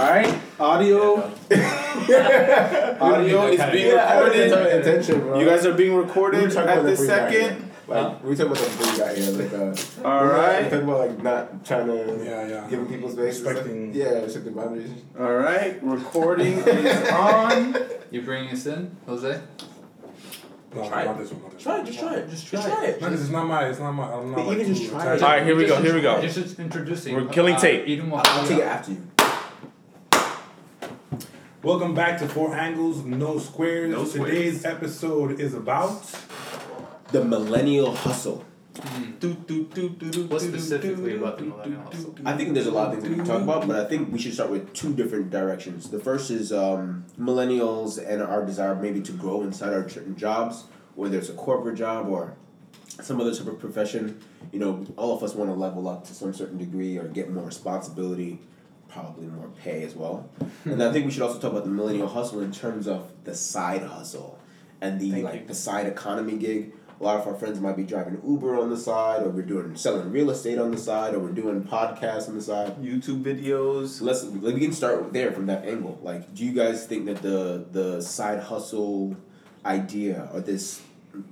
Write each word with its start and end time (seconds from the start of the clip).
right, 0.00 0.38
audio. 0.60 1.16
audio 3.00 3.46
is 3.46 3.60
being 3.72 3.94
recorded. 3.96 4.52
Attention, 4.52 5.20
bro. 5.20 5.38
You 5.38 5.46
guys 5.46 5.66
are 5.66 5.74
being 5.74 5.94
recorded 5.94 6.50
talking 6.52 6.70
at 6.70 6.84
this 6.84 6.98
free 7.00 7.08
guy 7.08 7.30
here. 7.30 7.40
second. 7.50 7.64
Like 7.88 8.22
we 8.22 8.36
talking 8.36 8.52
about 8.52 8.64
the 8.64 8.70
free 8.70 8.98
guy 8.98 9.14
here, 9.14 9.30
like 9.32 9.52
uh. 10.04 10.06
All 10.08 10.20
we're 10.24 10.36
right. 10.36 10.62
talking 10.64 10.82
about 10.82 11.08
like 11.08 11.22
not 11.22 11.64
trying 11.64 11.86
to 11.86 12.22
Yeah, 12.22 12.46
yeah. 12.46 12.66
giving 12.68 12.86
people 12.86 13.08
space. 13.08 13.36
and 13.38 13.46
stuff. 13.46 13.52
Respecting- 13.54 13.94
Yeah, 13.94 14.08
respecting 14.20 14.52
boundaries. 14.54 14.90
All 15.18 15.34
right, 15.36 15.82
recording 15.82 16.58
is 16.58 17.10
on. 17.10 17.76
You 18.10 18.22
bringing 18.22 18.50
us 18.54 18.64
in, 18.64 18.96
Jose? 19.06 19.38
No, 20.74 20.88
Try 20.88 21.04
not 21.04 21.16
it. 21.16 21.18
this 21.18 21.30
one. 21.32 21.42
Not 21.42 21.52
this 21.52 21.62
Try 21.62 21.78
it. 21.80 21.84
Just 21.86 21.98
try 21.98 22.14
it. 22.14 22.30
Just 22.30 22.46
Try 22.46 22.60
try 22.62 22.84
it. 22.84 22.88
it. 22.88 23.00
No, 23.02 23.08
because 23.08 23.20
it's 23.22 23.30
not 23.30 23.46
my. 23.46 23.68
It's 23.68 23.78
not 23.78 23.92
my. 23.92 24.04
I'm 24.12 24.30
not 24.30 24.36
But 24.36 24.46
like 24.46 24.58
even 24.60 24.74
just 24.74 24.90
try 24.90 25.14
it. 25.14 25.22
All 25.22 25.28
right, 25.28 25.42
here 25.44 25.56
we 25.56 25.66
go. 25.66 25.80
Here 25.82 25.94
we 25.94 26.00
go. 26.00 26.20
Just 26.22 26.58
introducing. 26.58 27.14
We're 27.14 27.26
killing 27.28 27.54
uh, 27.56 27.60
tape. 27.60 27.86
Eden 27.86 28.10
I'll 28.14 28.46
take 28.46 28.58
it 28.58 28.64
after 28.64 28.92
you. 28.92 29.06
Welcome 31.68 31.92
back 31.92 32.18
to 32.20 32.26
Four 32.26 32.56
Angles, 32.56 33.04
No 33.04 33.38
Squares. 33.38 33.90
No 33.90 34.06
squares. 34.06 34.30
Today's 34.30 34.64
episode 34.64 35.38
is 35.38 35.52
about. 35.52 36.02
The 37.12 37.22
millennial 37.22 37.94
hustle. 37.94 38.42
Do, 39.20 39.34
What 39.34 39.46
do, 39.74 39.90
do, 39.90 40.38
specifically 40.38 41.16
about 41.16 41.36
the 41.36 41.44
millennial 41.44 41.82
hustle? 41.82 42.14
I 42.24 42.38
think 42.38 42.54
there's 42.54 42.68
a 42.68 42.70
lot 42.70 42.94
of 42.94 42.94
things 42.94 43.10
we 43.10 43.16
can 43.16 43.26
talk 43.26 43.42
about, 43.42 43.66
but 43.66 43.76
I 43.76 43.86
think 43.86 44.10
we 44.10 44.18
should 44.18 44.32
start 44.32 44.48
with 44.48 44.72
two 44.72 44.94
different 44.94 45.28
directions. 45.28 45.90
The 45.90 46.00
first 46.00 46.30
is 46.30 46.54
um, 46.54 47.04
millennials 47.20 47.98
and 47.98 48.22
our 48.22 48.46
desire 48.46 48.74
maybe 48.74 49.02
to 49.02 49.12
grow 49.12 49.42
inside 49.42 49.74
our 49.74 49.86
certain 49.90 50.16
jobs, 50.16 50.64
whether 50.94 51.18
it's 51.18 51.28
a 51.28 51.34
corporate 51.34 51.76
job 51.76 52.08
or 52.08 52.34
some 53.02 53.20
other 53.20 53.34
type 53.34 53.46
of 53.46 53.58
profession. 53.58 54.22
You 54.52 54.60
know, 54.60 54.86
all 54.96 55.14
of 55.14 55.22
us 55.22 55.34
want 55.34 55.50
to 55.50 55.54
level 55.54 55.86
up 55.86 56.06
to 56.06 56.14
some 56.14 56.32
certain 56.32 56.56
degree 56.56 56.96
or 56.96 57.08
get 57.08 57.30
more 57.30 57.44
responsibility, 57.44 58.40
probably 58.88 59.26
more 59.26 59.48
pay 59.62 59.82
as 59.82 59.94
well. 59.94 60.28
and 60.64 60.82
I 60.82 60.92
think 60.92 61.04
we 61.06 61.10
should 61.12 61.22
also 61.22 61.38
talk 61.38 61.52
about 61.52 61.64
the 61.64 61.70
millennial 61.70 62.08
hustle 62.08 62.40
in 62.40 62.52
terms 62.52 62.86
of 62.88 63.10
the 63.24 63.34
side 63.34 63.82
hustle 63.82 64.38
and 64.80 65.00
the 65.00 65.10
Thank 65.10 65.24
like 65.24 65.40
you. 65.42 65.46
the 65.46 65.54
side 65.54 65.86
economy 65.86 66.36
gig. 66.36 66.72
A 67.00 67.04
lot 67.04 67.20
of 67.20 67.28
our 67.28 67.34
friends 67.34 67.60
might 67.60 67.76
be 67.76 67.84
driving 67.84 68.20
Uber 68.26 68.58
on 68.58 68.70
the 68.70 68.76
side, 68.76 69.22
or 69.22 69.28
we're 69.28 69.42
doing 69.42 69.76
selling 69.76 70.10
real 70.10 70.30
estate 70.30 70.58
on 70.58 70.72
the 70.72 70.76
side, 70.76 71.14
or 71.14 71.20
we're 71.20 71.30
doing 71.30 71.62
podcasts 71.62 72.28
on 72.28 72.34
the 72.34 72.42
side. 72.42 72.76
YouTube 72.82 73.22
videos. 73.22 74.00
Let's 74.00 74.24
we 74.24 74.58
can 74.58 74.72
start 74.72 75.12
there 75.12 75.30
from 75.30 75.46
that 75.46 75.64
angle. 75.64 76.00
Like, 76.02 76.34
do 76.34 76.44
you 76.44 76.52
guys 76.52 76.86
think 76.86 77.06
that 77.06 77.22
the 77.22 77.66
the 77.70 78.00
side 78.00 78.40
hustle 78.40 79.16
idea 79.64 80.28
or 80.32 80.40
this 80.40 80.82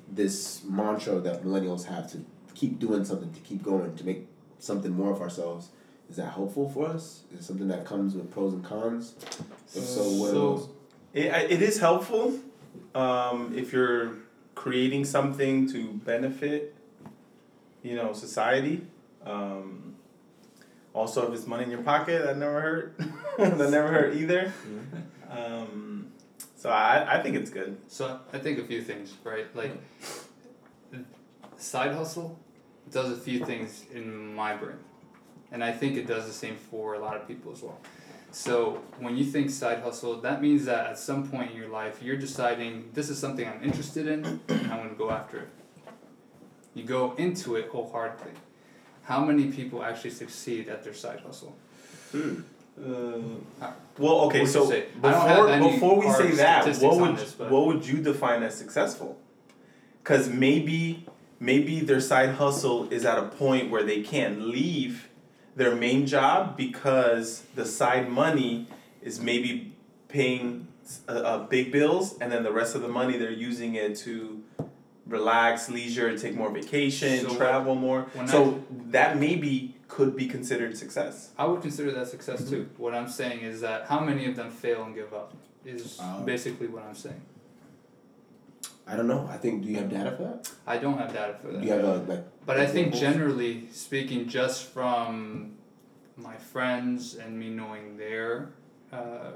this 0.08 0.62
mantra 0.64 1.18
that 1.20 1.42
millennials 1.44 1.84
have 1.86 2.10
to 2.12 2.24
keep 2.54 2.78
doing 2.78 3.04
something, 3.04 3.32
to 3.32 3.40
keep 3.40 3.62
going, 3.62 3.94
to 3.96 4.04
make 4.04 4.28
something 4.60 4.92
more 4.92 5.10
of 5.12 5.20
ourselves, 5.20 5.70
is 6.08 6.16
that 6.16 6.32
helpful 6.32 6.68
for 6.68 6.86
us? 6.86 7.22
Is 7.32 7.40
it 7.40 7.42
something 7.44 7.68
that 7.68 7.84
comes 7.84 8.14
with 8.14 8.30
pros 8.30 8.52
and 8.52 8.64
cons? 8.64 9.14
If 9.74 9.82
so, 9.84 10.02
what 10.02 10.30
So- 10.30 10.32
those? 10.32 10.68
It, 11.14 11.26
it 11.50 11.62
is 11.62 11.78
helpful 11.78 12.34
um, 12.94 13.52
if 13.56 13.72
you're 13.72 14.12
creating 14.54 15.04
something 15.06 15.66
to 15.72 15.92
benefit, 16.04 16.74
you 17.82 17.96
know, 17.96 18.12
society. 18.12 18.86
Um, 19.24 19.94
also, 20.92 21.26
if 21.28 21.34
it's 21.34 21.46
money 21.46 21.64
in 21.64 21.70
your 21.70 21.82
pocket, 21.82 22.22
that 22.24 22.36
never 22.36 22.60
hurt. 22.60 22.98
that 23.38 23.70
never 23.70 23.88
hurt 23.88 24.14
either. 24.16 24.52
Um, 25.30 26.08
so 26.56 26.68
I, 26.70 27.18
I 27.18 27.22
think 27.22 27.36
it's 27.36 27.50
good. 27.50 27.78
So 27.88 28.20
I 28.32 28.38
think 28.38 28.58
a 28.58 28.64
few 28.64 28.82
things, 28.82 29.14
right? 29.24 29.46
Like, 29.56 29.72
side 31.56 31.92
hustle 31.92 32.38
does 32.90 33.10
a 33.10 33.16
few 33.16 33.44
things 33.44 33.84
in 33.92 34.34
my 34.34 34.54
brain, 34.54 34.76
and 35.52 35.62
I 35.62 35.72
think 35.72 35.96
it 35.96 36.06
does 36.06 36.26
the 36.26 36.32
same 36.32 36.56
for 36.56 36.94
a 36.94 36.98
lot 36.98 37.16
of 37.16 37.26
people 37.26 37.52
as 37.52 37.62
well. 37.62 37.78
So 38.32 38.82
when 38.98 39.16
you 39.16 39.24
think 39.24 39.50
side 39.50 39.80
hustle, 39.82 40.20
that 40.20 40.42
means 40.42 40.64
that 40.66 40.86
at 40.86 40.98
some 40.98 41.28
point 41.28 41.52
in 41.52 41.56
your 41.56 41.68
life, 41.68 42.02
you're 42.02 42.16
deciding 42.16 42.90
this 42.92 43.08
is 43.08 43.18
something 43.18 43.48
I'm 43.48 43.62
interested 43.62 44.06
in, 44.06 44.40
and 44.48 44.72
I'm 44.72 44.78
going 44.78 44.90
to 44.90 44.94
go 44.94 45.10
after 45.10 45.38
it. 45.38 45.48
You 46.74 46.84
go 46.84 47.14
into 47.16 47.56
it 47.56 47.68
wholeheartedly. 47.68 48.32
How 49.04 49.24
many 49.24 49.46
people 49.50 49.82
actually 49.82 50.10
succeed 50.10 50.68
at 50.68 50.84
their 50.84 50.92
side 50.92 51.20
hustle? 51.20 51.56
Uh, 52.14 53.70
well, 53.98 54.20
okay, 54.26 54.40
What'd 54.40 54.48
so 54.48 54.64
you 54.64 54.70
say? 54.70 54.86
I 55.02 55.34
don't 55.34 55.48
have 55.48 55.72
before 55.72 56.02
before 56.02 56.22
we 56.22 56.30
say 56.30 56.36
that, 56.36 56.76
what 56.82 56.98
would 56.98 57.16
this, 57.16 57.38
what 57.38 57.66
would 57.66 57.86
you 57.86 58.02
define 58.02 58.42
as 58.42 58.54
successful? 58.54 59.18
Because 60.02 60.28
maybe 60.28 61.06
maybe 61.40 61.80
their 61.80 62.00
side 62.00 62.34
hustle 62.34 62.92
is 62.92 63.06
at 63.06 63.16
a 63.16 63.28
point 63.28 63.70
where 63.70 63.82
they 63.82 64.02
can't 64.02 64.42
leave 64.42 65.08
their 65.56 65.74
main 65.74 66.06
job 66.06 66.56
because 66.56 67.42
the 67.54 67.64
side 67.64 68.08
money 68.10 68.68
is 69.02 69.20
maybe 69.20 69.72
paying 70.08 70.68
uh, 71.08 71.12
uh, 71.12 71.38
big 71.46 71.72
bills, 71.72 72.16
and 72.20 72.30
then 72.30 72.42
the 72.44 72.52
rest 72.52 72.74
of 72.76 72.82
the 72.82 72.88
money 72.88 73.18
they're 73.18 73.30
using 73.30 73.74
it 73.74 73.96
to 73.96 74.42
relax, 75.06 75.68
leisure, 75.68 76.16
take 76.18 76.34
more 76.34 76.50
vacation, 76.50 77.20
So 77.28 77.36
travel 77.36 77.74
more. 77.74 78.02
when 78.14 78.26
So 78.28 78.62
that 78.90 79.18
maybe 79.18 79.74
could 79.88 80.16
be 80.16 80.26
considered 80.26 80.76
success. 80.76 81.30
I 81.38 81.44
would 81.46 81.62
consider 81.62 81.92
that 81.92 82.08
success 82.08 82.48
too. 82.48 82.68
What 82.76 82.92
I'm 82.94 83.08
saying 83.08 83.40
is 83.40 83.60
that 83.60 83.86
how 83.86 84.00
many 84.00 84.26
of 84.26 84.36
them 84.36 84.50
fail 84.50 84.84
and 84.84 84.94
give 84.94 85.12
up 85.14 85.32
is 85.64 85.98
Oh. 86.02 86.22
basically 86.24 86.66
what 86.66 86.82
I'm 86.84 86.94
saying. 86.94 87.20
I 88.86 88.94
don't 88.96 89.08
know. 89.08 89.28
I 89.30 89.36
think. 89.36 89.62
Do 89.64 89.68
you 89.68 89.76
have 89.78 89.90
data 89.90 90.12
for 90.12 90.22
that? 90.24 90.50
I 90.66 90.78
don't 90.78 90.96
have 90.98 91.12
data 91.12 91.34
for 91.40 91.48
that. 91.48 91.52
Do 91.54 91.58
that. 91.58 91.64
you 91.66 91.72
have 91.72 91.84
a 91.84 92.12
like? 92.12 92.24
But 92.46 92.60
I 92.60 92.66
think 92.66 92.94
generally 92.94 93.68
speaking, 93.72 94.28
just 94.28 94.64
from 94.64 95.56
my 96.16 96.36
friends 96.36 97.16
and 97.16 97.38
me 97.38 97.50
knowing 97.50 97.96
their 97.96 98.50
uh, 98.92 99.32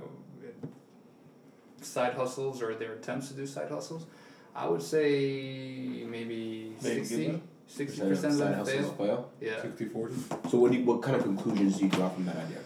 side 1.82 2.14
hustles 2.14 2.62
or 2.62 2.74
their 2.74 2.92
attempts 2.94 3.28
to 3.28 3.34
do 3.34 3.46
side 3.46 3.68
hustles, 3.70 4.06
I 4.54 4.68
would 4.68 4.82
say 4.82 6.04
maybe 6.08 6.74
They 6.80 6.96
give 6.96 7.06
60 7.06 7.30
up? 7.30 7.40
60 7.66 8.00
percent 8.00 8.08
percent 8.08 8.32
of 8.32 8.66
side 8.66 8.76
them 8.76 8.84
fail. 8.84 8.92
fail. 8.92 9.30
Yeah. 9.40 9.62
60 9.62 9.84
40. 9.86 10.14
So 10.50 10.58
what 10.58 10.70
do 10.72 10.78
you, 10.78 10.84
what 10.84 11.02
kind 11.02 11.16
of 11.16 11.22
conclusions 11.24 11.78
do 11.78 11.84
you 11.84 11.90
draw 11.90 12.08
from 12.08 12.26
that 12.26 12.36
idea? 12.36 12.58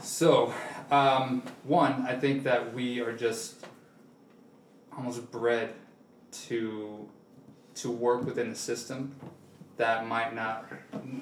So, 0.00 0.52
um, 0.90 1.42
one, 1.64 2.04
I 2.08 2.18
think 2.18 2.42
that 2.44 2.74
we 2.74 3.00
are 3.00 3.12
just 3.12 3.64
almost 4.96 5.30
bred 5.30 5.74
to 6.32 7.08
to 7.74 7.90
work 7.90 8.24
within 8.24 8.50
a 8.50 8.54
system 8.54 9.14
that 9.76 10.06
might 10.06 10.34
not 10.34 10.66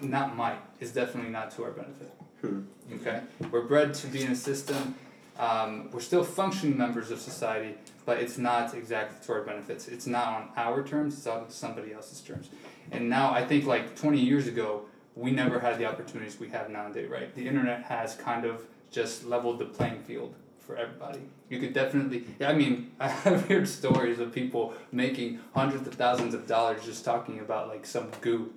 not 0.03 0.37
might 0.37 0.59
is 0.81 0.93
definitely 0.93 1.31
not 1.31 1.51
to 1.53 1.65
our 1.65 1.71
benefit. 1.71 2.13
Hmm. 2.41 2.63
Okay, 2.95 3.21
we're 3.51 3.63
bred 3.63 3.95
to 3.95 4.07
be 4.07 4.23
in 4.23 4.33
a 4.33 4.37
system. 4.37 4.95
Um, 5.39 5.91
we're 5.93 6.01
still 6.01 6.25
functioning 6.25 6.77
members 6.77 7.11
of 7.11 7.21
society, 7.21 7.75
but 8.05 8.19
it's 8.19 8.37
not 8.37 8.75
exactly 8.75 9.25
to 9.27 9.33
our 9.33 9.43
benefits. 9.43 9.89
It's 9.89 10.07
not 10.07 10.27
on 10.27 10.49
our 10.57 10.83
terms. 10.83 11.15
It's 11.17 11.27
on 11.27 11.49
somebody 11.51 11.93
else's 11.93 12.21
terms. 12.21 12.51
And 12.91 13.09
now 13.09 13.33
I 13.33 13.45
think 13.47 13.65
like 13.67 13.97
twenty 13.97 14.21
years 14.21 14.47
ago, 14.47 14.83
we 15.15 15.31
never 15.31 15.61
had 15.61 15.79
the 15.79 15.87
opportunities 15.87 16.39
we 16.39 16.49
have 16.49 16.71
nowadays, 16.71 17.09
right? 17.09 17.35
The 17.35 17.47
internet 17.47 17.85
has 17.85 18.15
kind 18.17 18.45
of 18.45 18.67
just 18.91 19.25
leveled 19.25 19.59
the 19.61 19.67
playing 19.67 20.01
field 20.01 20.35
for 20.71 20.77
everybody. 20.77 21.21
You 21.49 21.59
could 21.59 21.73
definitely, 21.73 22.25
I 22.41 22.53
mean, 22.53 22.93
I 23.01 23.09
have 23.09 23.49
heard 23.49 23.69
stories 23.69 24.21
of 24.21 24.33
people 24.33 24.75
making 24.93 25.41
hundreds 25.55 25.87
of 25.87 25.95
thousands 25.95 26.35
of 26.35 26.47
dollars 26.47 26.85
just 26.85 27.05
talking 27.05 27.41
about 27.41 27.69
like 27.69 27.85
some 27.85 28.11
goo 28.21 28.53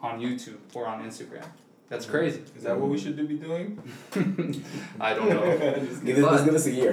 on 0.00 0.20
YouTube 0.20 0.58
or 0.74 0.86
on 0.86 1.02
Instagram. 1.02 1.44
That's 1.88 2.04
mm-hmm. 2.04 2.14
crazy. 2.14 2.42
Is 2.54 2.64
that 2.64 2.78
what 2.78 2.90
we 2.90 2.98
should 2.98 3.16
be 3.16 3.36
doing? 3.36 3.82
I 5.00 5.14
don't 5.14 5.30
know. 5.30 5.58
Just 5.88 6.04
Give 6.04 6.22
us, 6.22 6.40
But- 6.40 6.44
give 6.44 6.54
us 6.54 6.66
a 6.66 6.70
year. 6.70 6.92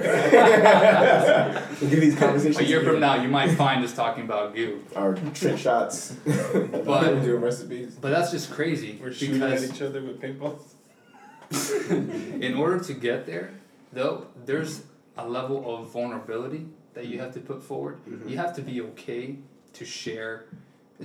we'll 1.82 1.90
give 1.90 2.00
these 2.00 2.16
conversations 2.18 2.58
A 2.60 2.64
year 2.64 2.82
from 2.82 3.00
now, 3.00 3.20
you 3.20 3.28
might 3.28 3.50
find 3.56 3.84
us 3.84 3.94
talking 3.94 4.24
about 4.24 4.54
goo. 4.54 4.82
Our 4.96 5.14
trick 5.34 5.58
shots. 5.58 6.16
But- 6.24 7.20
doing 7.22 7.42
recipes. 7.42 7.98
But 8.00 8.08
that's 8.08 8.30
just 8.30 8.50
crazy 8.50 8.98
We're 9.00 9.12
shooting 9.12 9.42
at 9.42 9.62
each 9.62 9.82
other 9.82 10.02
with 10.02 10.18
paintballs. 10.18 10.62
in 12.40 12.54
order 12.54 12.80
to 12.82 12.94
get 12.94 13.26
there, 13.26 13.52
though, 13.92 14.26
there's 14.44 14.82
a 15.16 15.26
level 15.28 15.76
of 15.76 15.90
vulnerability 15.90 16.66
that 16.94 17.06
you 17.06 17.18
have 17.20 17.32
to 17.34 17.40
put 17.40 17.62
forward. 17.62 17.98
Mhm. 18.08 18.28
You 18.30 18.36
have 18.38 18.54
to 18.56 18.62
be 18.62 18.80
okay 18.80 19.36
to 19.74 19.84
share, 19.84 20.46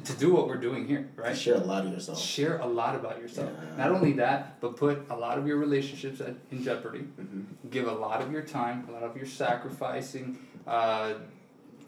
to 0.04 0.14
do 0.14 0.34
what 0.34 0.48
we're 0.48 0.56
doing 0.58 0.88
here, 0.88 1.10
To 1.18 1.22
right? 1.22 1.38
share 1.38 1.56
a 1.56 1.60
lot 1.60 1.86
of 1.86 1.92
yourself. 1.92 2.20
Share 2.20 2.58
a 2.60 2.66
lot 2.66 2.96
about 2.96 3.20
yourself. 3.22 3.52
Yeah. 3.52 3.76
Not 3.86 3.92
only 3.96 4.14
that, 4.14 4.60
but 4.62 4.76
put 4.78 5.06
a 5.10 5.16
lot 5.16 5.38
of 5.38 5.46
your 5.48 5.58
relationships 5.58 6.22
at, 6.22 6.36
in 6.52 6.64
jeopardy. 6.64 7.08
Mhm. 7.20 7.44
Give 7.70 7.88
a 7.88 7.92
lot 7.94 8.22
of 8.22 8.32
your 8.32 8.42
time, 8.42 8.86
a 8.90 8.92
lot 8.94 9.04
of 9.04 9.16
your 9.18 9.26
sacrificing, 9.26 10.38
uh, 10.66 11.14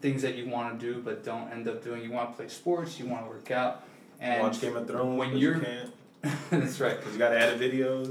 things 0.00 0.20
that 0.22 0.34
you 0.36 0.48
want 0.50 0.78
to 0.78 0.86
do 0.92 1.00
but 1.00 1.24
don't 1.24 1.48
end 1.50 1.66
up 1.66 1.82
doing. 1.82 2.02
You 2.02 2.10
want 2.12 2.30
to 2.30 2.36
play 2.36 2.48
sports, 2.48 2.98
you 3.00 3.06
want 3.06 3.24
to 3.24 3.30
work 3.30 3.50
out, 3.50 3.84
and 4.20 4.42
Watch 4.42 4.60
Game 4.60 4.76
of 4.76 4.86
Thrones 4.86 5.18
when 5.18 5.36
you're- 5.38 5.56
you 5.58 5.62
can't 5.64 5.90
that's 6.50 6.80
right. 6.80 6.96
because 6.98 7.12
you 7.14 7.18
gotta 7.18 7.38
edit 7.40 7.58
videos. 7.60 8.08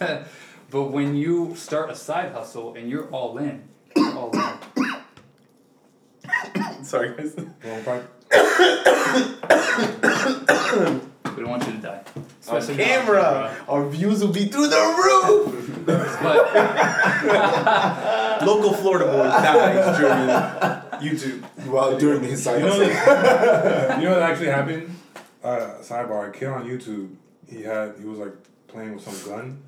but 0.74 0.90
when 0.90 1.14
you 1.14 1.54
start 1.54 1.88
a 1.88 1.94
side 1.94 2.32
hustle 2.32 2.74
and 2.74 2.90
you're 2.90 3.06
all 3.10 3.38
in, 3.38 3.62
you're 3.94 4.12
all 4.18 4.32
in. 4.32 4.42
Sorry, 6.84 7.14
guys. 7.16 7.36
Wrong 7.64 7.84
pipe. 7.84 8.10
We 11.36 11.42
don't 11.42 11.48
want 11.48 11.64
you 11.66 11.72
to 11.74 11.78
die. 11.78 12.02
On 12.16 12.24
Especially 12.40 12.76
now, 12.76 12.84
camera, 12.84 13.56
our 13.68 13.88
views 13.88 14.20
will 14.20 14.32
be 14.32 14.46
through 14.46 14.66
the 14.66 14.76
roof. 15.04 15.86
But 15.86 16.08
Local 18.44 18.72
Florida 18.72 19.04
boy 19.06 19.24
dies 19.28 19.96
during 19.96 20.28
YouTube. 21.06 21.38
Well, 21.70 21.96
during 21.96 22.24
his 22.24 22.42
side 22.42 22.58
You 22.58 22.66
know, 22.66 22.72
hustle. 22.84 24.00
you 24.00 24.06
know 24.08 24.14
what 24.14 24.22
actually 24.22 24.48
happened? 24.48 24.96
Uh, 25.44 25.78
sidebar: 25.82 26.30
a 26.30 26.32
kid 26.32 26.48
on 26.48 26.64
YouTube, 26.66 27.14
he 27.48 27.62
had 27.62 27.94
he 27.96 28.04
was 28.04 28.18
like 28.18 28.32
playing 28.66 28.94
with 28.96 29.04
some 29.04 29.30
gun, 29.30 29.62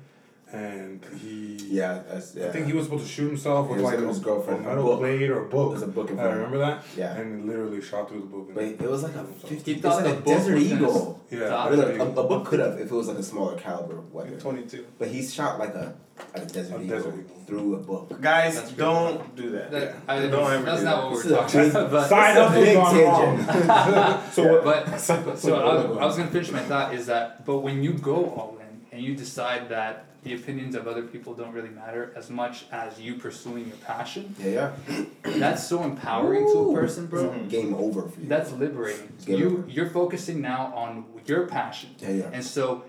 and 0.53 1.03
he 1.21 1.57
Yeah, 1.69 2.01
that's 2.09 2.33
yeah. 2.35 2.47
I 2.47 2.51
think 2.51 2.67
he 2.67 2.73
was 2.73 2.85
supposed 2.85 3.03
to 3.05 3.09
shoot 3.11 3.27
himself 3.27 3.69
with 3.69 3.81
like 3.81 3.99
a, 3.99 4.07
his 4.07 4.19
girlfriend, 4.19 4.61
a 4.65 4.69
a 4.69 4.69
metal 4.69 4.83
book. 4.85 4.99
blade 4.99 5.29
or 5.29 5.45
a 5.45 5.49
book. 5.49 5.71
There's 5.71 5.81
a 5.83 5.87
book 5.87 6.09
in 6.09 6.17
I 6.19 6.23
front 6.23 6.37
of 6.37 6.45
him. 6.45 6.51
remember 6.53 6.59
that. 6.81 6.85
Yeah. 6.97 7.15
And 7.17 7.41
he 7.41 7.47
literally 7.49 7.81
shot 7.81 8.07
through 8.09 8.21
the 8.21 8.25
book. 8.27 8.53
But 8.53 8.63
it 8.63 8.81
was 8.81 9.03
like 9.03 9.15
a 9.15 9.25
fifty. 9.25 9.73
It 9.73 9.83
was 9.83 9.95
like 9.95 10.05
the 10.05 10.11
a 10.11 10.15
book 10.15 10.25
desert 10.25 10.57
eagle. 10.57 11.25
yeah. 11.29 11.47
Stop. 11.47 11.71
No, 11.71 11.75
no, 11.75 12.03
a, 12.05 12.09
a 12.09 12.27
book 12.27 12.45
could 12.45 12.59
have 12.59 12.79
if 12.79 12.89
it 12.89 12.95
was 12.95 13.07
like 13.09 13.17
a 13.17 13.23
smaller 13.23 13.57
caliber 13.57 13.99
weapon. 14.11 14.39
Twenty-two. 14.39 14.85
But 14.97 15.09
he 15.09 15.21
shot 15.25 15.59
like 15.59 15.75
a, 15.75 15.93
a 16.33 16.39
desert 16.45 16.79
A 16.79 16.83
eagle 16.83 16.97
desert 16.97 17.13
eagle. 17.19 17.35
through 17.45 17.75
a 17.75 17.79
book. 17.79 18.21
Guys, 18.21 18.55
That's 18.55 18.71
don't 18.71 19.35
do 19.35 19.49
that. 19.51 19.69
that, 19.71 19.81
Yeah. 19.81 19.95
I, 20.07 20.21
Don't 20.27 20.51
ever 20.53 20.63
that's 20.65 20.79
do 20.79 20.85
not 20.85 21.01
that. 21.01 21.11
what 21.11 21.15
This 21.23 21.25
we're 21.31 21.45
is 21.45 21.51
talking 21.53 21.69
about. 21.71 21.91
But 21.91 22.07
Side 22.07 22.35
hustle 22.37 22.61
big 22.61 22.73
gone 22.75 22.97
wrong. 23.03 24.21
so 24.31 24.61
what? 24.61 24.63
But 24.63 24.97
so 25.37 25.55
I 25.99 26.05
was 26.05 26.17
gonna 26.17 26.31
finish 26.31 26.51
my 26.51 26.59
thought 26.63 26.93
is 26.95 27.05
that 27.07 27.45
but 27.45 27.57
when 27.59 27.83
you 27.83 27.93
go 27.93 28.15
all 28.31 28.57
in 28.61 28.81
and 28.97 29.05
you 29.05 29.15
decide 29.15 29.69
that 29.69 30.05
the 30.27 30.35
opinions 30.35 30.75
of 30.75 30.87
other 30.87 31.03
people 31.03 31.33
don't 31.33 31.53
really 31.53 31.69
matter 31.69 32.11
as 32.15 32.29
much 32.29 32.65
as 32.71 32.99
you 32.99 33.15
pursuing 33.15 33.67
your 33.67 33.77
passion, 33.77 34.35
Yeah, 34.39 34.73
yeah. 34.89 35.03
that's 35.37 35.65
so 35.65 35.83
empowering 35.83 36.45
to 36.51 36.71
a 36.71 36.73
person, 36.73 37.07
bro. 37.07 37.29
Mhm. 37.29 37.49
Game 37.49 37.73
over 37.73 38.01
for 38.09 38.19
you. 38.19 38.27
That's 38.27 38.51
liberating. 38.51 39.09
Game 39.25 39.39
You 39.39 39.47
over. 39.47 39.63
you're 39.69 39.89
focusing 39.89 40.41
now 40.41 40.73
on 40.75 41.05
your 41.25 41.47
passion, 41.47 41.91
yeah, 41.99 42.09
yeah. 42.11 42.29
and 42.33 42.43
so 42.43 42.83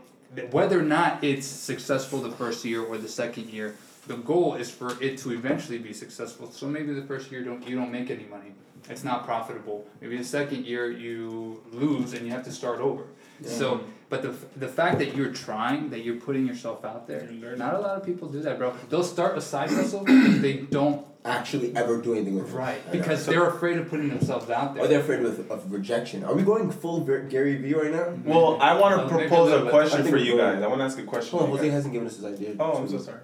whether 0.51 0.79
or 0.79 0.83
not 0.83 1.23
it's 1.23 1.47
successful 1.47 2.21
the 2.21 2.31
first 2.33 2.65
year 2.65 2.83
or 2.83 2.99
the 2.99 3.09
second 3.09 3.47
year, 3.51 3.77
the 4.09 4.17
goal 4.17 4.55
is 4.55 4.71
for 4.71 4.91
it 5.03 5.17
to 5.19 5.31
eventually 5.33 5.79
be 5.79 5.93
successful. 5.93 6.51
So 6.51 6.67
maybe 6.67 6.93
the 6.93 7.07
first 7.13 7.31
year 7.31 7.43
don't 7.45 7.67
you 7.69 7.77
don't 7.77 7.93
make 7.93 8.11
any 8.11 8.27
money. 8.37 8.53
It's 8.91 9.05
not 9.05 9.25
profitable. 9.25 9.87
Maybe 10.01 10.17
the 10.17 10.25
second 10.25 10.65
year 10.67 10.91
you 10.91 11.63
lose 11.73 12.15
and 12.15 12.25
you 12.27 12.33
have 12.33 12.45
to 12.45 12.53
start 12.53 12.81
over. 12.81 13.05
So, 13.45 13.81
but 14.09 14.23
the 14.23 14.35
the 14.57 14.69
fact 14.69 14.99
that 14.99 15.15
you're 15.15 15.33
trying, 15.33 15.91
that 15.91 16.01
you're 16.05 16.17
putting 16.21 16.47
yourself 16.47 16.85
out 16.85 17.07
there, 17.07 17.29
not 17.57 17.75
a 17.75 17.79
lot 17.79 17.97
of 17.97 18.05
people 18.05 18.29
do 18.29 18.41
that, 18.41 18.59
bro. 18.59 18.75
They'll 18.89 19.05
start 19.05 19.37
a 19.37 19.41
side 19.41 19.71
hustle, 19.71 20.05
but 20.05 20.43
they 20.43 20.55
don't 20.71 21.07
Actually, 21.25 21.77
ever 21.77 22.01
do 22.01 22.15
anything 22.15 22.37
with 22.37 22.49
it. 22.49 22.57
right 22.57 22.81
I 22.89 22.93
know. 22.93 22.99
because 23.01 23.27
they're 23.27 23.47
afraid 23.47 23.77
of 23.77 23.89
putting 23.91 24.09
themselves 24.09 24.49
out 24.49 24.75
there. 24.75 24.85
Or 24.85 24.89
they're 24.89 25.01
afraid 25.01 25.21
of, 25.21 25.51
of 25.51 25.71
rejection. 25.71 26.25
Are 26.25 26.33
we 26.33 26.43
going 26.43 26.71
full 26.71 27.01
Gary 27.01 27.57
Vee 27.57 27.75
right 27.75 27.91
now? 27.93 28.15
Well, 28.25 28.59
I 28.63 28.73
want 28.79 29.09
to 29.09 29.15
maybe 29.15 29.27
a 29.27 29.29
propose 29.29 29.67
a 29.67 29.69
question 29.69 30.07
for 30.07 30.17
you 30.17 30.39
guys. 30.39 30.63
I 30.63 30.67
want 30.69 30.79
to 30.81 30.85
ask 30.85 30.99
a 30.99 31.03
question. 31.03 31.39
Hold 31.39 31.51
on, 31.51 31.57
Jose 31.57 31.69
hasn't 31.69 31.93
given 31.93 32.09
us 32.09 32.17
his 32.17 32.25
idea. 32.25 32.55
Oh, 32.59 32.79
I'm 32.79 32.89
so 32.89 32.99
sorry. 32.99 33.21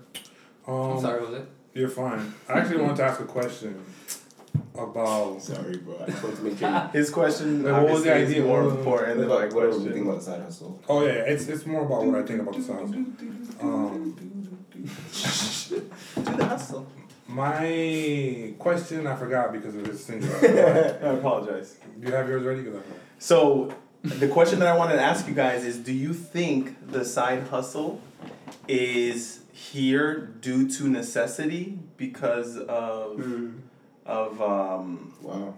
Um, 0.67 0.75
I'm 0.75 1.01
sorry, 1.01 1.21
Jose. 1.25 1.43
You're 1.73 1.89
fine. 1.89 2.35
I 2.49 2.59
actually 2.59 2.83
want 2.83 2.97
to 2.99 3.05
ask 3.05 3.21
a 3.21 3.25
question 3.25 3.83
about. 4.75 5.41
Sorry, 5.43 5.77
bro. 5.79 5.97
I 6.03 6.07
just 6.11 6.23
wanted 6.23 6.37
to 6.37 6.43
make 6.43 6.59
sure. 6.59 6.91
His 6.93 7.11
question 7.11 7.63
Wait, 7.63 7.73
what 7.73 7.89
was 7.91 8.05
the 8.05 8.15
idea? 8.15 8.43
more 8.43 8.63
important 8.69 9.19
than 9.19 9.29
my 9.29 9.45
About 9.45 9.55
whatever 9.55 9.79
we 9.79 9.91
think 9.91 10.05
question. 10.05 10.09
about 10.09 10.19
the 10.19 10.25
side 10.25 10.43
hustle. 10.43 10.81
Oh 10.89 11.05
yeah, 11.07 11.13
it's 11.13 11.47
it's 11.49 11.67
more 11.67 11.83
about 11.85 12.05
what 12.05 12.17
I 12.19 12.23
think 12.23 12.41
about 12.43 12.55
the 12.57 12.63
South. 12.63 12.95
Um, 13.61 14.17
Do 14.75 16.33
the 16.37 16.45
hustle. 16.45 16.87
my 17.29 18.55
question 18.59 19.07
I 19.07 19.17
forgot 19.17 19.53
because 19.53 19.75
of 19.77 19.85
this 19.85 20.07
thing. 20.07 20.23
I 21.05 21.13
apologize. 21.19 21.77
Do 22.01 22.07
you 22.09 22.13
have 22.15 22.29
yours 22.29 22.45
ready? 22.45 22.65
'Cause 22.65 22.75
I. 22.77 22.81
So, 23.19 23.73
the 24.03 24.29
question 24.29 24.59
that 24.59 24.69
I 24.69 24.77
wanted 24.77 24.95
to 24.97 25.03
ask 25.03 25.27
you 25.27 25.35
guys 25.35 25.65
is: 25.65 25.79
Do 25.79 25.93
you 25.93 26.13
think 26.13 26.91
the 26.91 27.05
side 27.05 27.45
hustle 27.49 28.01
is 28.69 29.41
here 29.53 30.17
due 30.41 30.69
to 30.69 30.89
necessity 30.89 31.79
because 31.97 32.59
of 32.59 33.19
of 34.07 34.41
um, 34.43 35.13
Wow. 35.23 35.55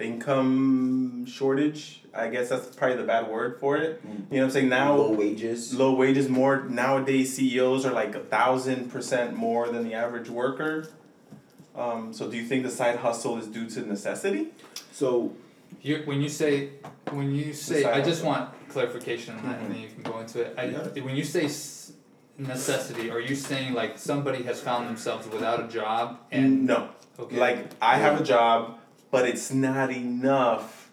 income 0.00 1.26
shortage? 1.26 2.00
I 2.14 2.28
guess 2.28 2.50
that's 2.50 2.74
probably 2.76 2.96
the 2.98 3.04
bad 3.04 3.30
word 3.30 3.58
for 3.58 3.76
it. 3.78 4.00
You 4.04 4.10
know 4.10 4.24
what 4.28 4.42
I'm 4.44 4.50
saying? 4.50 4.68
Now, 4.68 4.94
low 4.96 5.12
wages. 5.12 5.72
low 5.74 5.94
wages 5.94 6.28
more 6.28 6.62
nowadays 6.64 7.34
ceos 7.36 7.86
are 7.86 7.92
like 7.92 8.14
a 8.14 8.20
thousand 8.20 8.90
percent 8.90 9.34
more 9.34 9.68
than 9.70 9.84
the 9.84 9.94
average 9.94 10.28
worker 10.28 10.88
um, 11.74 12.12
so 12.12 12.30
do 12.30 12.36
you 12.36 12.44
think 12.44 12.64
the 12.64 12.70
side 12.70 12.96
hustle 12.98 13.38
is 13.38 13.46
due 13.46 13.66
to 13.70 13.80
necessity 13.80 14.48
So 14.90 15.32
You 15.80 16.02
when 16.04 16.20
you 16.20 16.28
say 16.28 16.70
when 17.10 17.34
you 17.34 17.54
say 17.54 17.84
I 17.84 17.98
just 18.02 18.22
hustle. 18.22 18.26
want 18.26 18.68
clarification 18.68 19.36
on 19.38 19.42
that, 19.48 19.58
and 19.60 19.74
then 19.74 19.80
you 19.80 19.88
can 19.88 20.02
go 20.02 20.18
into 20.20 20.42
it. 20.42 20.54
I, 20.58 20.64
Yeah. 20.64 21.02
When 21.02 21.16
you 21.16 21.24
say 21.24 21.44
s- 21.46 21.92
necessity, 22.38 23.10
are 23.10 23.20
you 23.20 23.34
saying 23.34 23.74
like 23.74 23.98
somebody 23.98 24.42
has 24.44 24.60
found 24.60 24.88
themselves 24.88 25.26
without 25.28 25.62
a 25.62 25.68
job 25.68 26.18
and 26.30 26.66
no. 26.66 26.88
Okay, 27.18 27.36
like 27.36 27.66
i 27.80 27.98
have 27.98 28.20
a 28.20 28.24
job 28.24 28.78
but 29.10 29.28
it's 29.28 29.52
not 29.52 29.92
enough 29.92 30.90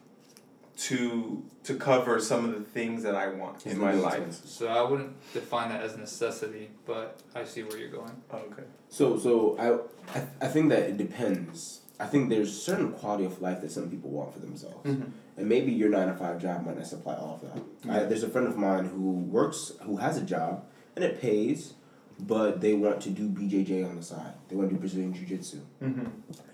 to 0.77 1.43
to 1.63 1.75
cover 1.75 2.19
some 2.19 2.45
of 2.45 2.53
the 2.53 2.61
things 2.61 3.03
that 3.03 3.15
i 3.15 3.27
want 3.27 3.65
in 3.65 3.79
my 3.79 3.93
life. 3.93 4.33
so 4.45 4.67
I 4.67 4.81
wouldn't 4.81 5.15
define 5.33 5.69
that 5.69 5.81
as 5.81 5.97
necessity, 5.97 6.69
but 6.85 7.19
I 7.35 7.43
see 7.43 7.63
where 7.63 7.77
you're 7.77 7.89
going. 7.89 8.21
Oh, 8.31 8.37
okay. 8.51 8.63
So 8.89 9.17
so 9.17 9.57
I, 9.59 10.17
I 10.17 10.27
I 10.41 10.47
think 10.47 10.69
that 10.69 10.83
it 10.83 10.97
depends. 10.97 11.81
I 11.99 12.05
think 12.05 12.29
there's 12.29 12.61
certain 12.61 12.93
quality 12.93 13.25
of 13.25 13.41
life 13.41 13.59
that 13.59 13.71
some 13.71 13.89
people 13.89 14.09
want 14.09 14.33
for 14.33 14.39
themselves, 14.39 14.87
mm-hmm. 14.87 15.09
and 15.35 15.49
maybe 15.49 15.73
your 15.73 15.89
nine 15.89 16.07
to 16.07 16.15
five 16.15 16.41
job 16.41 16.65
might 16.65 16.77
not 16.77 16.87
supply 16.87 17.15
all 17.15 17.41
of 17.41 17.41
that. 17.41 17.93
I, 17.93 18.05
there's 18.05 18.23
a 18.23 18.29
friend 18.29 18.47
of 18.47 18.57
mine 18.57 18.85
who 18.85 19.11
works, 19.11 19.73
who 19.83 19.97
has 19.97 20.17
a 20.17 20.21
job, 20.21 20.63
and 21.01 21.11
it 21.11 21.21
pays, 21.21 21.73
but 22.19 22.61
they 22.61 22.73
want 22.73 23.01
to 23.01 23.09
do 23.09 23.29
BJJ 23.29 23.89
on 23.89 23.95
the 23.95 24.03
side. 24.03 24.33
They 24.49 24.55
want 24.55 24.69
to 24.69 24.75
do 24.75 24.79
Brazilian 24.79 25.13
Jiu 25.13 25.25
Jitsu, 25.25 25.59
mm-hmm. 25.81 26.07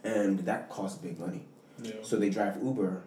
and 0.03 0.39
that 0.39 0.69
costs 0.69 0.99
big 0.99 1.19
money. 1.19 1.45
yeah. 1.81 1.93
So 2.03 2.17
they 2.17 2.29
drive 2.29 2.61
Uber, 2.61 3.03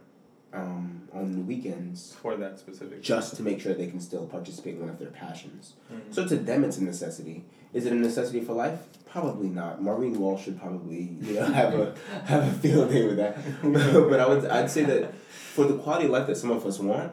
um, 0.53 1.09
on 1.13 1.33
the 1.33 1.41
weekends 1.41 2.15
for 2.21 2.37
that 2.37 2.59
specific 2.59 3.03
just 3.03 3.37
to 3.37 3.43
make 3.43 3.61
sure 3.61 3.75
they 3.75 3.87
can 3.87 4.01
still 4.01 4.27
participate 4.27 4.75
in 4.75 4.81
one 4.81 4.89
of 4.89 4.99
their 4.99 5.11
passions. 5.11 5.75
Mhm. 5.93 6.15
So 6.15 6.27
to 6.27 6.37
them, 6.37 6.65
it's 6.65 6.79
a 6.79 6.85
necessity. 6.85 7.45
Is 7.75 7.85
it 7.85 7.93
a 7.93 7.97
necessity 7.97 8.41
for 8.41 8.55
life? 8.55 8.81
Probably 9.05 9.49
not. 9.49 9.83
Maureen 9.83 10.19
Walsh 10.19 10.45
should 10.45 10.59
probably 10.59 11.17
you 11.21 11.35
know 11.35 11.45
have 11.61 11.75
a 11.75 11.95
have 12.25 12.49
a 12.49 12.53
field 12.59 12.91
day 12.91 13.07
with 13.07 13.19
that. 13.19 13.37
but 13.63 14.21
I 14.21 14.27
would 14.27 14.47
I'd 14.47 14.71
say 14.71 14.85
that 14.85 15.13
for 15.59 15.65
the 15.73 15.79
quality 15.83 16.05
of 16.05 16.13
life 16.13 16.27
that 16.29 16.37
some 16.37 16.53
of 16.53 16.65
us 16.65 16.79
want, 16.79 17.11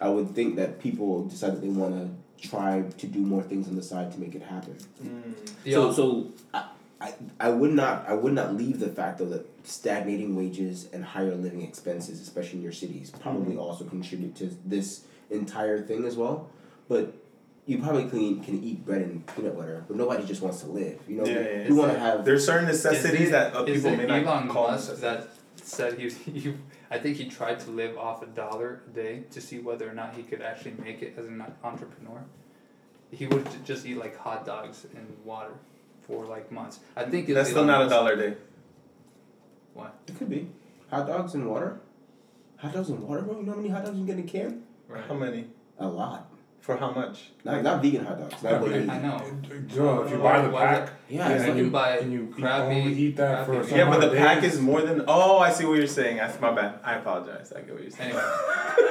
I 0.00 0.08
would 0.08 0.28
think 0.36 0.54
that 0.56 0.78
people 0.86 1.24
decide 1.24 1.50
that 1.54 1.62
they 1.62 1.68
want 1.82 1.94
to 1.98 2.48
try 2.48 2.82
to 3.02 3.06
do 3.08 3.18
more 3.18 3.42
things 3.42 3.66
on 3.70 3.74
the 3.74 3.82
side 3.82 4.12
to 4.12 4.20
make 4.20 4.34
it 4.36 4.42
happen. 4.42 4.76
Mm. 5.02 5.34
The 5.64 5.72
So 5.72 5.92
so 5.98 6.04
I, 6.54 6.60
I 7.00 7.08
I 7.46 7.48
would 7.60 7.72
not 7.82 7.94
I 8.08 8.14
would 8.22 8.34
not 8.40 8.54
leave 8.54 8.78
the 8.78 8.88
fact 9.00 9.18
though 9.18 9.30
that 9.34 9.44
stagnating 9.64 10.30
wages 10.40 10.88
and 10.92 11.00
higher 11.04 11.34
living 11.34 11.62
expenses, 11.70 12.20
especially 12.20 12.58
in 12.60 12.62
your 12.68 12.76
cities, 12.84 13.06
probably 13.24 13.56
also 13.56 13.84
contribute 13.94 14.34
to 14.36 14.46
this 14.74 14.88
entire 15.30 15.78
thing 15.88 16.04
as 16.10 16.14
well. 16.16 16.36
But 16.88 17.04
you 17.66 17.76
probably 17.78 18.06
can 18.12 18.20
eat, 18.28 18.38
can 18.44 18.56
eat 18.68 18.78
bread 18.86 19.02
and 19.02 19.26
peanut 19.34 19.54
butter, 19.58 19.84
but 19.88 19.94
nobody 20.02 20.24
just 20.32 20.40
wants 20.40 20.60
to 20.62 20.68
live. 20.80 20.98
You 21.08 21.16
know, 21.18 21.26
Yeah, 21.26 21.40
yeah, 21.40 21.68
you 21.68 21.74
yeah. 21.74 21.80
want 21.80 21.92
to 21.92 21.98
have. 22.06 22.24
there's 22.24 22.46
certain 22.46 22.66
necessities 22.74 23.28
it- 23.28 23.32
that 23.36 23.46
uh, 23.54 23.64
people 23.64 23.90
it 23.92 23.96
may 23.98 24.06
not 24.06 24.22
Elon 24.26 24.48
call 24.54 24.68
Musk 24.70 24.88
necessities. 24.92 25.00
that 25.02 25.66
said 25.76 25.90
he, 26.00 26.04
he 26.40 26.54
I 26.90 26.98
think 26.98 27.16
he 27.16 27.26
tried 27.26 27.60
to 27.60 27.70
live 27.70 27.98
off 27.98 28.22
a 28.22 28.26
dollar 28.26 28.82
a 28.86 28.90
day 28.94 29.24
to 29.30 29.40
see 29.40 29.58
whether 29.58 29.88
or 29.88 29.92
not 29.92 30.14
he 30.14 30.22
could 30.22 30.40
actually 30.40 30.74
make 30.82 31.02
it 31.02 31.14
as 31.18 31.26
an 31.26 31.44
entrepreneur. 31.62 32.24
He 33.10 33.26
would 33.26 33.46
just 33.64 33.86
eat 33.86 33.96
like 33.96 34.16
hot 34.16 34.46
dogs 34.46 34.86
and 34.94 35.06
water 35.24 35.54
for 36.06 36.24
like 36.24 36.50
months. 36.50 36.80
I 36.96 37.04
think 37.04 37.28
that's 37.28 37.50
still 37.50 37.64
not 37.64 37.86
a 37.86 37.88
dollar 37.88 38.12
a 38.12 38.16
day 38.16 38.36
What? 39.74 39.98
It 40.06 40.18
could 40.18 40.30
be 40.30 40.48
hot 40.90 41.06
dogs 41.06 41.34
and 41.34 41.48
water. 41.48 41.80
Hot 42.56 42.72
dogs 42.72 42.88
and 42.88 43.00
water, 43.00 43.22
bro. 43.22 43.38
You 43.38 43.46
know 43.46 43.52
how 43.52 43.58
many 43.58 43.68
hot 43.68 43.84
dogs 43.84 43.98
you 43.98 44.06
get 44.06 44.18
in 44.18 44.24
a 44.24 44.28
can? 44.28 44.64
Right. 44.88 45.04
how 45.06 45.14
many 45.14 45.46
A 45.78 45.86
lot. 45.86 46.27
For 46.60 46.76
how 46.76 46.90
much 46.90 47.30
Not 47.44 47.62
not 47.62 47.80
vegan 47.82 48.04
hot 48.04 48.18
dogs. 48.18 48.42
Not 48.42 48.60
what 48.60 48.70
you 48.74 48.80
eat. 48.82 48.88
I 48.90 48.98
know. 49.00 49.22
Joe, 49.68 50.02
if 50.02 50.10
you 50.12 50.18
buy 50.18 50.42
the 50.42 50.50
Why 50.50 50.74
is 50.74 50.78
pack, 50.80 50.92
Yeah, 51.08 51.28
Yeah, 51.28 51.34
it's 51.34 51.44
you 51.46 51.50
like 51.52 51.60
can 51.62 51.70
buy 51.70 51.96
and 51.98 52.12
you 52.12 52.22
eat, 52.36 52.42
crappy- 52.44 52.76
only 52.76 52.92
eat 52.94 53.16
that 53.16 53.46
for 53.46 53.52
crappy- 53.52 53.68
some 53.70 53.78
yeah 53.78 53.84
but 53.84 53.96
amount 53.96 54.12
the 54.12 54.18
of 54.18 54.26
pack 54.26 54.40
days. 54.42 54.54
is 54.54 54.60
more 54.60 54.82
than 54.82 55.04
oh 55.08 55.38
i 55.38 55.50
see 55.50 55.64
what 55.64 55.78
you're 55.78 55.86
saying 55.86 56.16
that's 56.18 56.38
my 56.40 56.52
bad 56.52 56.74
i 56.84 56.94
apologize 56.96 57.52
i 57.56 57.60
get 57.60 57.72
what 57.72 57.82
you're 57.82 57.90
saying 57.90 58.10
Anyway, 58.12 58.22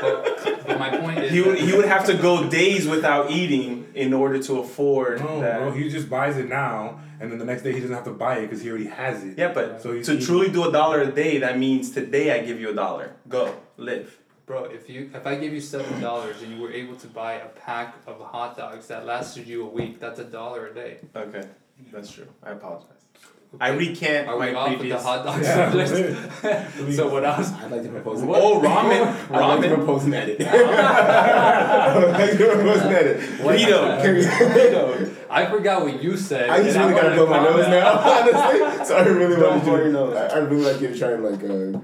but, 0.02 0.66
but 0.68 0.80
my 0.80 0.90
point 0.98 1.20
is 1.20 1.32
he 1.32 1.42
would, 1.42 1.58
that- 1.58 1.60
he 1.68 1.76
would 1.76 1.86
have 1.86 2.06
to 2.08 2.16
go 2.16 2.50
days 2.50 2.88
without 2.88 3.30
eating 3.32 3.88
in 3.94 4.14
order 4.14 4.42
to 4.42 4.60
afford 4.60 5.20
No, 5.20 5.42
that. 5.42 5.60
bro, 5.60 5.72
he 5.72 5.90
just 5.90 6.10
buys 6.10 6.38
it 6.38 6.48
now, 6.50 7.00
and 7.20 7.32
then 7.32 7.40
the 7.40 7.46
next 7.46 7.64
day 7.64 7.74
he 7.74 7.80
doesn't 7.80 7.96
have 7.96 8.06
to 8.06 8.12
buy 8.12 8.38
it 8.40 8.42
because 8.48 8.62
he 8.62 8.70
already 8.70 8.86
has 8.86 9.24
it. 9.24 9.38
yeah, 9.38 9.52
but 9.54 9.82
So 9.82 9.94
he's 9.94 10.06
to 10.08 10.14
eating- 10.14 10.26
truly 10.26 10.50
do 10.50 10.68
a 10.68 10.72
dollar 10.72 11.02
a 11.02 11.12
day, 11.12 11.40
that 11.40 11.58
means 11.58 11.92
today 11.92 12.32
I 12.40 12.44
give 12.46 12.60
you 12.60 12.70
a 12.70 12.74
dollar. 12.76 13.14
Go 13.28 13.56
live. 13.78 14.18
Bro, 14.48 14.64
if 14.72 14.90
you 14.90 15.12
if 15.14 15.28
I 15.28 15.36
gave 15.36 15.54
you 15.54 15.60
seven 15.60 16.00
dollars 16.00 16.42
and 16.42 16.56
you 16.56 16.62
were 16.62 16.72
able 16.72 16.96
to 16.96 17.08
buy 17.08 17.34
a 17.34 17.50
pack 17.50 17.98
of 18.08 18.22
hot 18.22 18.56
dogs 18.56 18.88
that 18.88 19.06
lasted 19.06 19.46
you 19.46 19.64
a 19.64 19.70
week, 19.70 20.00
that's 20.00 20.20
a 20.20 20.24
dollar 20.24 20.68
a 20.68 20.74
day. 20.74 21.00
Okay, 21.14 21.44
that's 21.92 22.10
true. 22.10 22.28
I 22.42 22.52
apologize. 22.52 22.97
I 23.60 23.70
recant 23.70 24.28
Are 24.28 24.38
my 24.38 24.50
we 24.50 24.56
off 24.56 24.70
with 24.70 24.78
the 24.78 24.80
previous. 24.82 25.04
hot 25.04 25.26
dog 25.26 25.42
Yeah. 25.44 25.72
subject? 25.72 26.94
so 26.96 27.08
what 27.10 27.24
else? 27.26 27.38
was 27.40 27.52
I'd 27.54 27.72
like 27.72 27.84
to 27.84 27.90
propose. 27.90 28.22
What? 28.22 28.42
Oh, 28.42 28.60
ramen, 28.62 29.32
I'd 29.32 29.40
like 29.40 29.62
to 29.62 29.68
ramen, 29.70 29.76
propose 29.76 30.04
an 30.06 30.14
edit. 30.14 30.42
I'd 30.48 32.12
like 32.20 32.32
to 32.38 32.46
propose 32.46 32.82
an 32.82 32.94
edit. 32.94 33.18
burrito. 33.40 34.02
Can 34.02 34.16
we- 34.16 34.22
burrito. 34.24 35.14
I 35.30 35.46
forgot 35.48 35.82
what 35.84 36.02
you 36.04 36.16
said. 36.18 36.50
I 36.50 36.64
just 36.64 36.78
and 36.78 36.90
really 36.90 37.02
gotta 37.02 37.16
to 37.16 37.16
blow 37.16 37.28
my 37.28 37.44
nose 37.44 37.66
comment. 37.66 37.84
now, 37.84 38.00
honestly. 38.00 38.86
So 38.86 38.98
I 38.98 39.02
really 39.06 39.36
Don't 39.36 39.50
want 39.50 39.64
to 39.64 39.70
blow 39.70 39.78
do 39.78 39.84
your 39.84 39.92
nose. 39.92 40.16
I, 40.16 40.28
I 40.28 40.38
really 40.40 40.64
like 40.72 40.82
you 40.82 40.88
to 40.90 40.98
try 40.98 41.12
and 41.12 41.24
like 41.24 41.44
uh 41.44 41.80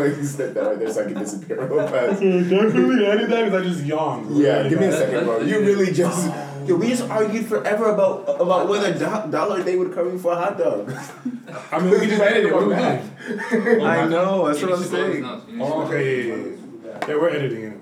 like 0.00 0.14
step 0.24 0.54
that 0.54 0.60
right 0.66 0.78
there 0.78 0.90
so 0.92 1.00
I 1.02 1.04
can 1.04 1.14
disappear 1.14 1.64
real 1.66 1.86
fast. 1.86 2.20
Can 2.20 2.88
we 2.88 3.06
edit 3.06 3.30
that? 3.30 3.44
Because 3.44 3.62
I 3.62 3.64
just 3.68 3.84
yawned. 3.84 4.36
Yeah, 4.36 4.68
give 4.68 4.80
me 4.80 4.86
a 4.86 4.92
second, 4.92 5.24
bro. 5.26 5.40
You 5.42 5.60
really 5.60 5.92
just 5.92 6.28
yo, 6.68 6.76
we 6.76 6.88
just 6.88 7.08
argued 7.08 7.46
forever 7.46 7.90
about 7.90 8.40
about 8.40 8.68
whether 8.68 8.92
do- 8.92 9.30
dollar 9.30 9.62
day 9.64 9.76
would 9.76 9.94
come 9.94 10.08
in 10.08 10.18
for 10.18 10.32
a 10.32 10.36
hot 10.36 10.58
dog. 10.58 10.90
I 11.72 11.78
mean, 11.80 11.90
we 11.90 11.98
can 12.00 12.10
just 12.10 12.22
edit 12.22 12.46
it. 12.46 12.52
What 12.54 12.62
are 12.64 12.68
we 12.68 12.74
doing? 12.74 13.80
I 13.86 14.06
know. 14.06 14.46
That's 14.46 14.62
what 14.62 14.72
I'm 14.74 14.82
to 14.82 14.88
blow 14.88 15.10
saying. 15.10 15.22
nose. 15.22 15.42
You 15.48 15.52
need 15.56 15.58
to 15.58 15.64
Oh, 15.64 15.82
okay, 15.84 16.28
yeah, 16.28 16.34
yeah, 16.34 16.44
yeah. 16.84 17.08
Yeah, 17.08 17.14
we're 17.16 17.28
editing 17.30 17.64
it. 17.64 17.80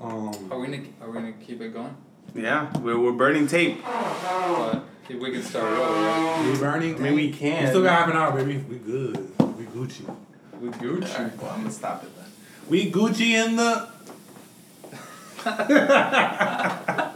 Um, 0.00 0.48
Are 0.50 0.58
we 0.58 0.66
gonna 0.68 0.82
Are 1.02 1.08
we 1.08 1.12
gonna 1.14 1.32
keep 1.32 1.60
it 1.60 1.72
going? 1.74 1.94
Yeah, 2.34 2.70
we're, 2.78 2.98
we're 2.98 3.12
burning 3.12 3.46
tape. 3.46 3.82
But 3.84 4.84
if 5.08 5.18
we 5.20 5.32
can 5.32 5.42
start 5.42 5.64
rolling, 5.76 6.02
right? 6.04 6.50
we 6.52 6.58
burning. 6.58 6.94
I 6.96 6.98
mean, 6.98 7.14
we 7.14 7.30
can. 7.32 7.52
We 7.52 7.58
can. 7.60 7.66
still 7.68 7.82
got 7.82 7.98
half 8.00 8.10
an 8.10 8.16
hour, 8.16 8.32
baby. 8.32 8.58
We 8.68 8.76
good. 8.78 9.16
We 9.56 9.64
Gucci. 9.64 10.14
We 10.60 10.68
Gucci. 10.70 11.14
Alright, 11.16 11.38
well, 11.42 11.50
I'm 11.50 11.60
gonna 11.62 11.70
stop 11.70 12.04
it 12.04 12.14
then. 12.16 12.26
We 12.68 12.90
Gucci 12.92 13.30
in 13.32 13.56
the 13.56 13.88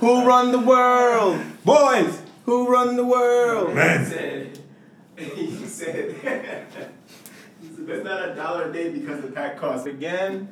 Who 0.01 0.27
run 0.27 0.53
the 0.53 0.59
world? 0.59 1.41
boys. 1.65 2.23
Who 2.45 2.69
run 2.69 2.97
the 2.97 3.05
world? 3.05 3.75
Man. 3.75 4.05
said 4.05 4.59
he 5.17 5.67
said 5.67 6.15
it's 7.89 8.05
not 8.05 8.29
a 8.29 8.35
dollar 8.35 8.71
a 8.71 8.73
day 8.73 8.91
because 8.91 9.21
the 9.23 9.29
pack 9.29 9.57
costs 9.57 9.87
Again. 9.87 10.49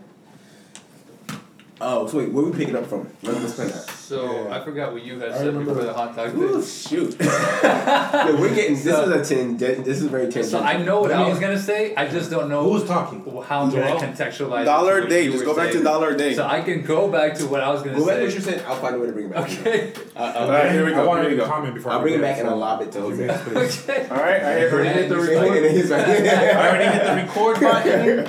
Oh, 1.81 2.07
so 2.07 2.19
wait, 2.19 2.31
where 2.31 2.45
we 2.45 2.53
picking 2.53 2.77
up 2.77 2.87
from? 2.87 3.09
Let's, 3.23 3.59
let's 3.59 3.73
that. 3.73 4.00
So 4.11 4.25
Yeah. 4.49 4.57
I 4.57 4.65
forgot 4.65 4.93
what 4.93 5.05
you 5.05 5.21
had 5.21 5.31
I 5.31 5.37
said 5.39 5.47
remember 5.47 5.71
before 5.73 5.85
the 5.85 5.93
hot 5.95 6.17
dog 6.17 6.37
Ooh, 6.37 6.61
thing. 6.61 6.89
shoot. 6.89 7.21
Yo, 7.21 8.41
we're 8.41 8.53
getting 8.53 8.75
this 8.75 8.83
So- 8.83 9.09
is 9.09 9.31
a 9.31 9.35
ten. 9.37 9.57
This 9.57 9.87
is 10.03 10.07
very 10.07 10.25
tangential. 10.25 10.51
So 10.51 10.61
I 10.65 10.79
know 10.79 11.03
what 11.03 11.11
Let 11.11 11.21
I 11.21 11.23
me- 11.27 11.31
was 11.31 11.39
gonna 11.39 11.57
say. 11.61 11.95
I 11.95 12.09
just 12.09 12.29
don't 12.29 12.49
know 12.49 12.65
Who's 12.69 12.83
talking? 12.89 13.25
how 13.47 13.61
I'm 13.63 13.71
Joel? 13.71 14.01
gonna 14.01 14.09
contextualize. 14.13 14.65
Dollar 14.65 14.99
a 14.99 15.09
day. 15.09 15.31
Just 15.31 15.45
go 15.45 15.55
back 15.55 15.71
to 15.71 15.81
dollar 15.85 16.09
a 16.09 16.17
day. 16.19 16.35
So 16.35 16.45
I 16.45 16.61
can 16.61 16.83
go 16.83 17.09
back 17.09 17.37
to 17.37 17.47
what 17.47 17.61
I 17.61 17.71
was 17.71 17.83
gonna 17.85 17.99
Go 17.99 18.05
back 18.05 18.17
to 18.17 18.21
say. 18.23 18.25
what 18.27 18.35
you 18.35 18.41
said. 18.59 18.65
I'll 18.67 18.81
find 18.81 18.97
a 18.97 18.99
way 18.99 19.07
to 19.07 19.13
bring 19.13 19.27
it 19.27 19.33
back. 19.33 19.49
Okay. 19.49 19.93
Uh, 20.17 20.19
uh, 20.19 20.39
Alright, 20.41 20.73
here 20.73 20.85
we 20.85 20.93
I 20.93 20.97
go. 20.97 21.07
want 21.09 21.23
to 21.23 21.29
we 21.29 21.37
make 21.37 21.45
a 21.45 21.49
comment 21.49 21.75
before 21.77 21.93
I'll 21.93 22.01
bring 22.01 22.15
it 22.15 22.17
forget, 22.17 22.31
back 22.33 22.39
and 22.41 22.49
so 22.49 22.53
I'll 22.55 22.59
lob 22.59 22.83
it 22.83 22.91
to 22.91 22.99
give 23.11 23.17
me 23.17 23.27
Jose. 23.29 23.93
Okay. 23.93 24.09
All 24.11 24.17
right, 24.17 24.43
I 24.43 24.67
already 24.71 24.89
hit 24.89 25.09
the 25.09 25.19
record. 25.21 25.63
And 25.67 25.77
he's 25.77 25.89
like, 25.89 26.05
I 26.05 26.69
already 26.69 26.87
hit 26.99 27.05
the 27.07 27.15
record 27.23 27.61
button. 27.61 28.27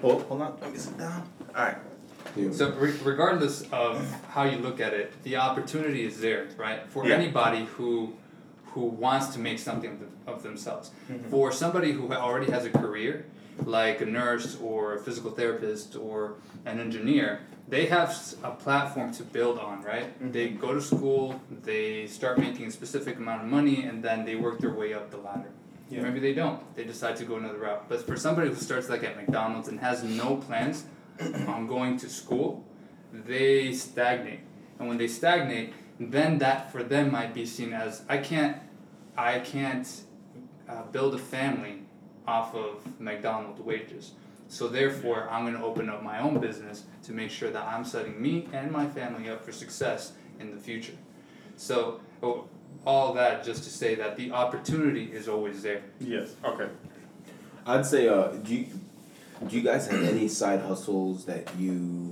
Hold, 0.00 0.22
hold 0.24 0.42
on. 0.42 0.56
Let 0.60 0.72
me 0.72 0.78
sit 0.78 0.98
down. 0.98 1.22
All 1.54 1.62
right. 1.62 1.76
So 2.52 2.70
re- 2.72 2.98
regardless 3.04 3.62
of 3.72 4.10
how 4.28 4.44
you 4.44 4.58
look 4.58 4.80
at 4.80 4.92
it, 4.94 5.12
the 5.22 5.36
opportunity 5.36 6.04
is 6.04 6.20
there, 6.20 6.48
right? 6.56 6.86
For 6.88 7.06
Yeah. 7.06 7.16
anybody 7.16 7.64
who 7.76 8.14
who 8.74 8.86
wants 8.86 9.26
to 9.34 9.38
make 9.38 9.58
something 9.58 10.00
of 10.26 10.42
themselves. 10.42 10.92
Mm-hmm. 11.10 11.28
For 11.28 11.52
somebody 11.52 11.92
who 11.92 12.10
already 12.10 12.50
has 12.50 12.64
a 12.64 12.70
career, 12.70 13.26
like 13.66 14.00
a 14.00 14.06
nurse 14.06 14.56
or 14.62 14.94
a 14.94 14.98
physical 14.98 15.30
therapist 15.30 15.94
or 15.94 16.36
an 16.64 16.80
engineer, 16.80 17.40
they 17.68 17.84
have 17.86 18.08
a 18.42 18.50
platform 18.52 19.12
to 19.12 19.24
build 19.24 19.58
on, 19.58 19.82
right? 19.82 20.08
Mm-hmm. 20.14 20.32
They 20.32 20.48
go 20.48 20.72
to 20.72 20.80
school, 20.80 21.38
they 21.62 22.06
start 22.06 22.38
making 22.38 22.66
a 22.66 22.70
specific 22.70 23.18
amount 23.18 23.42
of 23.42 23.48
money, 23.48 23.82
and 23.84 24.02
then 24.02 24.24
they 24.24 24.36
work 24.36 24.58
their 24.58 24.72
way 24.72 24.94
up 24.94 25.10
the 25.10 25.18
ladder. 25.18 25.50
Yeah. 25.90 26.00
Maybe 26.00 26.20
they 26.20 26.32
don't. 26.32 26.58
They 26.74 26.84
decide 26.84 27.16
to 27.16 27.24
go 27.26 27.36
another 27.36 27.58
route. 27.58 27.86
But 27.90 28.06
for 28.06 28.16
somebody 28.16 28.48
who 28.48 28.54
starts 28.54 28.88
like 28.88 29.04
at 29.04 29.16
McDonald's 29.16 29.68
and 29.68 29.78
has 29.80 30.02
no 30.02 30.36
plans 30.36 30.84
on 31.48 31.66
going 31.66 31.96
to 31.98 32.08
school, 32.08 32.64
they 33.12 33.72
stagnate. 33.72 34.40
And 34.78 34.88
when 34.88 34.98
they 34.98 35.08
stagnate, 35.08 35.74
then 35.98 36.38
that 36.38 36.72
for 36.72 36.82
them 36.82 37.12
might 37.12 37.34
be 37.34 37.46
seen 37.46 37.72
as 37.72 38.02
I 38.08 38.18
can't, 38.18 38.56
I 39.16 39.40
can't 39.40 39.88
uh, 40.68 40.82
build 40.84 41.14
a 41.14 41.18
family 41.18 41.82
off 42.26 42.54
of 42.54 43.00
McDonald's 43.00 43.60
wages. 43.60 44.12
So 44.48 44.68
therefore, 44.68 45.28
I'm 45.30 45.44
going 45.44 45.56
to 45.56 45.64
open 45.64 45.88
up 45.88 46.02
my 46.02 46.20
own 46.20 46.38
business 46.38 46.84
to 47.04 47.12
make 47.12 47.30
sure 47.30 47.50
that 47.50 47.66
I'm 47.66 47.84
setting 47.84 48.20
me 48.20 48.48
and 48.52 48.70
my 48.70 48.86
family 48.86 49.30
up 49.30 49.44
for 49.44 49.52
success 49.52 50.12
in 50.40 50.54
the 50.54 50.60
future. 50.60 50.96
So 51.56 52.00
oh, 52.22 52.48
all 52.84 53.14
that 53.14 53.44
just 53.44 53.64
to 53.64 53.70
say 53.70 53.94
that 53.94 54.16
the 54.16 54.32
opportunity 54.32 55.04
is 55.04 55.28
always 55.28 55.62
there. 55.62 55.82
Yes. 56.00 56.34
Okay. 56.44 56.68
I'd 57.64 57.86
say, 57.86 58.08
uh, 58.08 58.28
do 58.28 58.54
you, 58.54 58.66
do 59.48 59.56
you 59.56 59.62
guys 59.62 59.86
have 59.88 60.02
any 60.02 60.28
side 60.28 60.60
hustles 60.60 61.24
that 61.26 61.48
you 61.58 62.10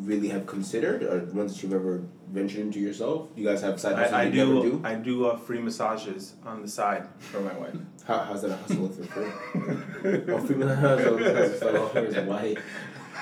really 0.00 0.28
have 0.28 0.46
considered, 0.46 1.02
or 1.02 1.18
ones 1.34 1.54
that 1.54 1.62
you've 1.62 1.72
ever 1.72 2.02
ventured 2.30 2.60
into 2.60 2.78
yourself? 2.80 3.34
Do 3.34 3.42
you 3.42 3.48
guys 3.48 3.60
have 3.62 3.80
side 3.80 3.94
hustles 3.96 4.14
I, 4.14 4.20
I 4.22 4.24
you 4.24 4.32
never 4.34 4.52
do. 4.54 4.62
do? 4.62 4.80
I 4.84 4.94
do 4.94 5.26
uh, 5.26 5.36
free 5.36 5.58
massages 5.60 6.34
on 6.44 6.62
the 6.62 6.68
side 6.68 7.06
for 7.18 7.40
my 7.40 7.52
wife. 7.58 7.74
How, 8.06 8.18
how's 8.20 8.42
that 8.42 8.50
a 8.52 8.56
hustle 8.56 8.86
if 8.90 8.96
you're 8.98 9.06
free? 9.06 10.34
oh, 10.34 10.38
female 10.40 10.74
hustle. 10.76 11.18
It's 11.20 11.62
like, 11.62 11.74
oh, 11.74 11.88
here's 11.94 12.16
a 12.16 12.22
wife. 12.24 12.58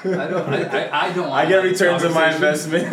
I 0.04 0.06
don't. 0.26 0.48
I, 0.52 0.62
I, 0.64 1.06
I 1.06 1.12
don't. 1.14 1.26
I 1.26 1.28
wanna 1.30 1.48
get 1.48 1.62
returns 1.64 2.04
on 2.04 2.12
my 2.12 2.34
investment. 2.34 2.84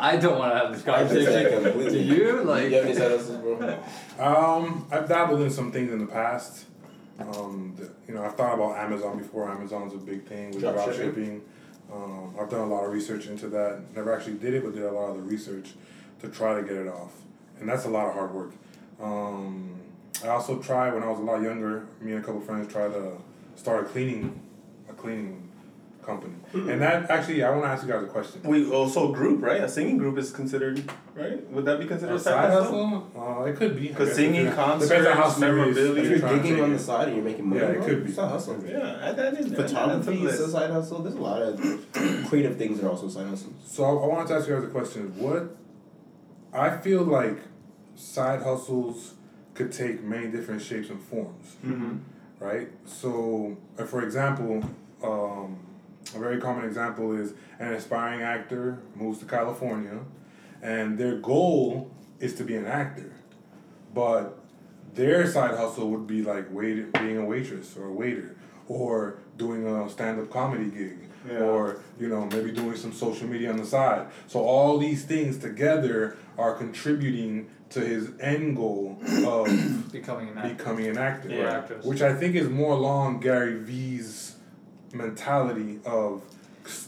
I 0.00 0.16
don't 0.20 0.38
want 0.38 0.52
to 0.52 0.58
have 0.58 0.72
this 0.72 0.86
I 0.86 1.02
just 1.02 1.14
say 1.14 1.46
I 1.46 1.50
conversation. 1.50 1.62
completely. 1.72 1.90
Do 1.90 2.04
you 2.04 2.14
You 2.14 2.36
have 2.36 2.46
like? 2.46 2.72
any 2.72 2.94
side 2.94 3.10
hustles, 3.10 3.38
bro? 3.38 3.82
Um, 4.18 4.86
I've 4.92 5.08
dabbled 5.08 5.40
in 5.40 5.50
some 5.50 5.72
things 5.72 5.90
in 5.92 5.98
the 5.98 6.06
past. 6.06 6.66
Um, 7.20 7.74
the, 7.76 7.90
you 8.08 8.14
know, 8.14 8.24
I've 8.24 8.34
thought 8.34 8.54
about 8.54 8.76
Amazon 8.78 9.18
before. 9.18 9.50
Amazon's 9.50 9.94
a 9.94 9.98
big 9.98 10.24
thing 10.26 10.50
with 10.50 10.60
Drop 10.60 10.74
drop 10.74 10.92
shipping. 10.92 11.06
shipping. 11.06 11.42
Um, 11.92 12.34
I've 12.40 12.48
done 12.48 12.60
a 12.60 12.66
lot 12.66 12.84
of 12.84 12.92
research 12.92 13.26
into 13.26 13.48
that. 13.48 13.82
Never 13.94 14.14
actually 14.14 14.34
did 14.34 14.54
it, 14.54 14.64
but 14.64 14.74
did 14.74 14.84
a 14.84 14.92
lot 14.92 15.10
of 15.10 15.16
the 15.16 15.22
research 15.22 15.72
to 16.20 16.28
try 16.28 16.54
to 16.54 16.62
get 16.62 16.76
it 16.76 16.88
off, 16.88 17.12
and 17.58 17.68
that's 17.68 17.84
a 17.84 17.88
lot 17.90 18.06
of 18.06 18.14
hard 18.14 18.32
work. 18.32 18.52
Um, 19.00 19.80
I 20.22 20.28
also 20.28 20.58
tried 20.60 20.92
when 20.94 21.02
I 21.02 21.08
was 21.08 21.18
a 21.18 21.22
lot 21.22 21.42
younger. 21.42 21.86
Me 22.00 22.12
and 22.12 22.22
a 22.22 22.26
couple 22.26 22.40
friends 22.40 22.72
tried 22.72 22.92
to 22.92 23.12
start 23.56 23.84
a 23.84 23.88
cleaning, 23.88 24.40
a 24.88 24.92
cleaning 24.92 25.49
company, 26.02 26.34
and 26.54 26.80
that 26.82 27.10
actually 27.10 27.42
I 27.44 27.50
want 27.50 27.62
to 27.64 27.68
ask 27.68 27.84
you 27.86 27.92
guys 27.92 28.02
a 28.02 28.06
question. 28.06 28.40
we 28.44 28.70
also 28.70 29.12
group, 29.12 29.42
right? 29.42 29.60
A 29.62 29.68
singing 29.68 29.98
group 29.98 30.16
is 30.18 30.30
considered, 30.30 30.82
right? 31.14 31.48
Would 31.50 31.64
that 31.66 31.78
be 31.78 31.86
considered 31.86 32.12
A 32.12 32.16
a 32.16 32.18
side 32.18 32.50
hustle? 32.50 32.86
hustle? 32.88 33.40
Uh, 33.40 33.44
it 33.44 33.56
could 33.56 33.76
be. 33.76 33.86
I 33.88 33.92
Because 33.92 34.08
guess, 34.08 34.16
singing, 34.16 34.44
depends- 34.46 34.88
depends 34.88 35.06
on 35.06 35.16
how 35.16 35.22
concerts, 35.22 35.40
memorabilia. 35.40 35.90
If 35.90 35.96
you're 35.96 36.04
you're 36.10 36.18
trying 36.20 36.36
to 36.36 36.42
digging 36.42 36.62
on 36.64 36.72
the 36.72 36.78
side 36.78 37.08
and 37.08 37.16
you're 37.16 37.24
making 37.24 37.48
money, 37.48 37.60
Yeah, 37.60 37.68
it 37.68 37.76
bro, 37.78 37.86
could 37.86 38.04
be. 38.04 38.08
It's 38.10 38.18
a 38.18 38.28
hustle. 38.28 38.64
Yeah, 38.66 38.98
I 39.08 39.12
that 39.12 39.34
is 39.34 39.52
Photography 39.52 40.24
is 40.24 40.40
a 40.40 40.50
side 40.50 40.70
hustle. 40.70 40.98
There's 41.02 41.14
a 41.16 41.20
lot 41.20 41.42
of 41.42 41.60
creative 42.28 42.56
things 42.56 42.80
that 42.80 42.86
are 42.86 42.90
also 42.90 43.08
side 43.08 43.26
hustles. 43.28 43.54
So 43.66 43.84
I, 43.84 43.88
I 43.90 44.06
wanted 44.06 44.28
to 44.28 44.34
ask 44.36 44.48
you 44.48 44.54
guys 44.54 44.64
a 44.64 44.68
question. 44.68 45.12
What 45.18 45.56
I 46.52 46.76
feel 46.78 47.02
like 47.02 47.38
side 47.94 48.42
hustles 48.42 49.14
could 49.54 49.70
take 49.72 50.02
many 50.02 50.28
different 50.28 50.62
shapes 50.62 50.88
and 50.90 51.00
forms, 51.00 51.56
Mm-hmm. 51.64 51.96
right? 52.38 52.68
So, 52.86 53.56
for 53.86 54.02
example, 54.02 54.64
um, 55.02 55.58
a 56.14 56.18
very 56.18 56.40
common 56.40 56.64
example 56.64 57.12
is 57.16 57.34
an 57.58 57.72
aspiring 57.74 58.22
actor 58.22 58.78
moves 58.94 59.18
to 59.20 59.24
California, 59.26 59.98
and 60.62 60.98
their 60.98 61.16
goal 61.16 61.90
is 62.18 62.34
to 62.34 62.44
be 62.44 62.56
an 62.56 62.66
actor, 62.66 63.12
but 63.94 64.38
their 64.94 65.26
side 65.26 65.56
hustle 65.56 65.90
would 65.90 66.06
be 66.06 66.22
like 66.22 66.46
wait, 66.50 66.92
being 66.94 67.18
a 67.18 67.24
waitress 67.24 67.76
or 67.76 67.86
a 67.86 67.92
waiter, 67.92 68.36
or 68.68 69.18
doing 69.36 69.66
a 69.66 69.88
stand-up 69.88 70.30
comedy 70.30 70.70
gig, 70.70 70.98
Yeah. 71.30 71.38
or 71.44 71.80
you 71.98 72.08
know 72.08 72.26
maybe 72.26 72.50
doing 72.50 72.76
some 72.76 72.92
social 72.92 73.28
media 73.28 73.50
on 73.50 73.56
the 73.58 73.66
side. 73.66 74.06
So 74.26 74.40
all 74.40 74.78
these 74.78 75.04
things 75.04 75.38
together 75.38 76.16
are 76.38 76.54
contributing 76.54 77.48
to 77.70 77.80
his 77.80 78.10
end 78.20 78.56
goal 78.56 78.98
of 79.24 79.92
Becoming 79.92 80.30
an 80.30 80.38
actor. 80.38 80.54
becoming 80.54 80.86
an 80.88 80.98
actor, 80.98 81.28
Yeah. 81.28 81.42
right? 81.60 81.84
Which 81.84 82.02
I 82.02 82.12
think 82.14 82.34
is 82.34 82.48
more 82.48 82.72
along 82.72 83.20
Gary 83.20 83.58
Vee's 83.58 84.29
mentality 84.92 85.80
of 85.84 86.22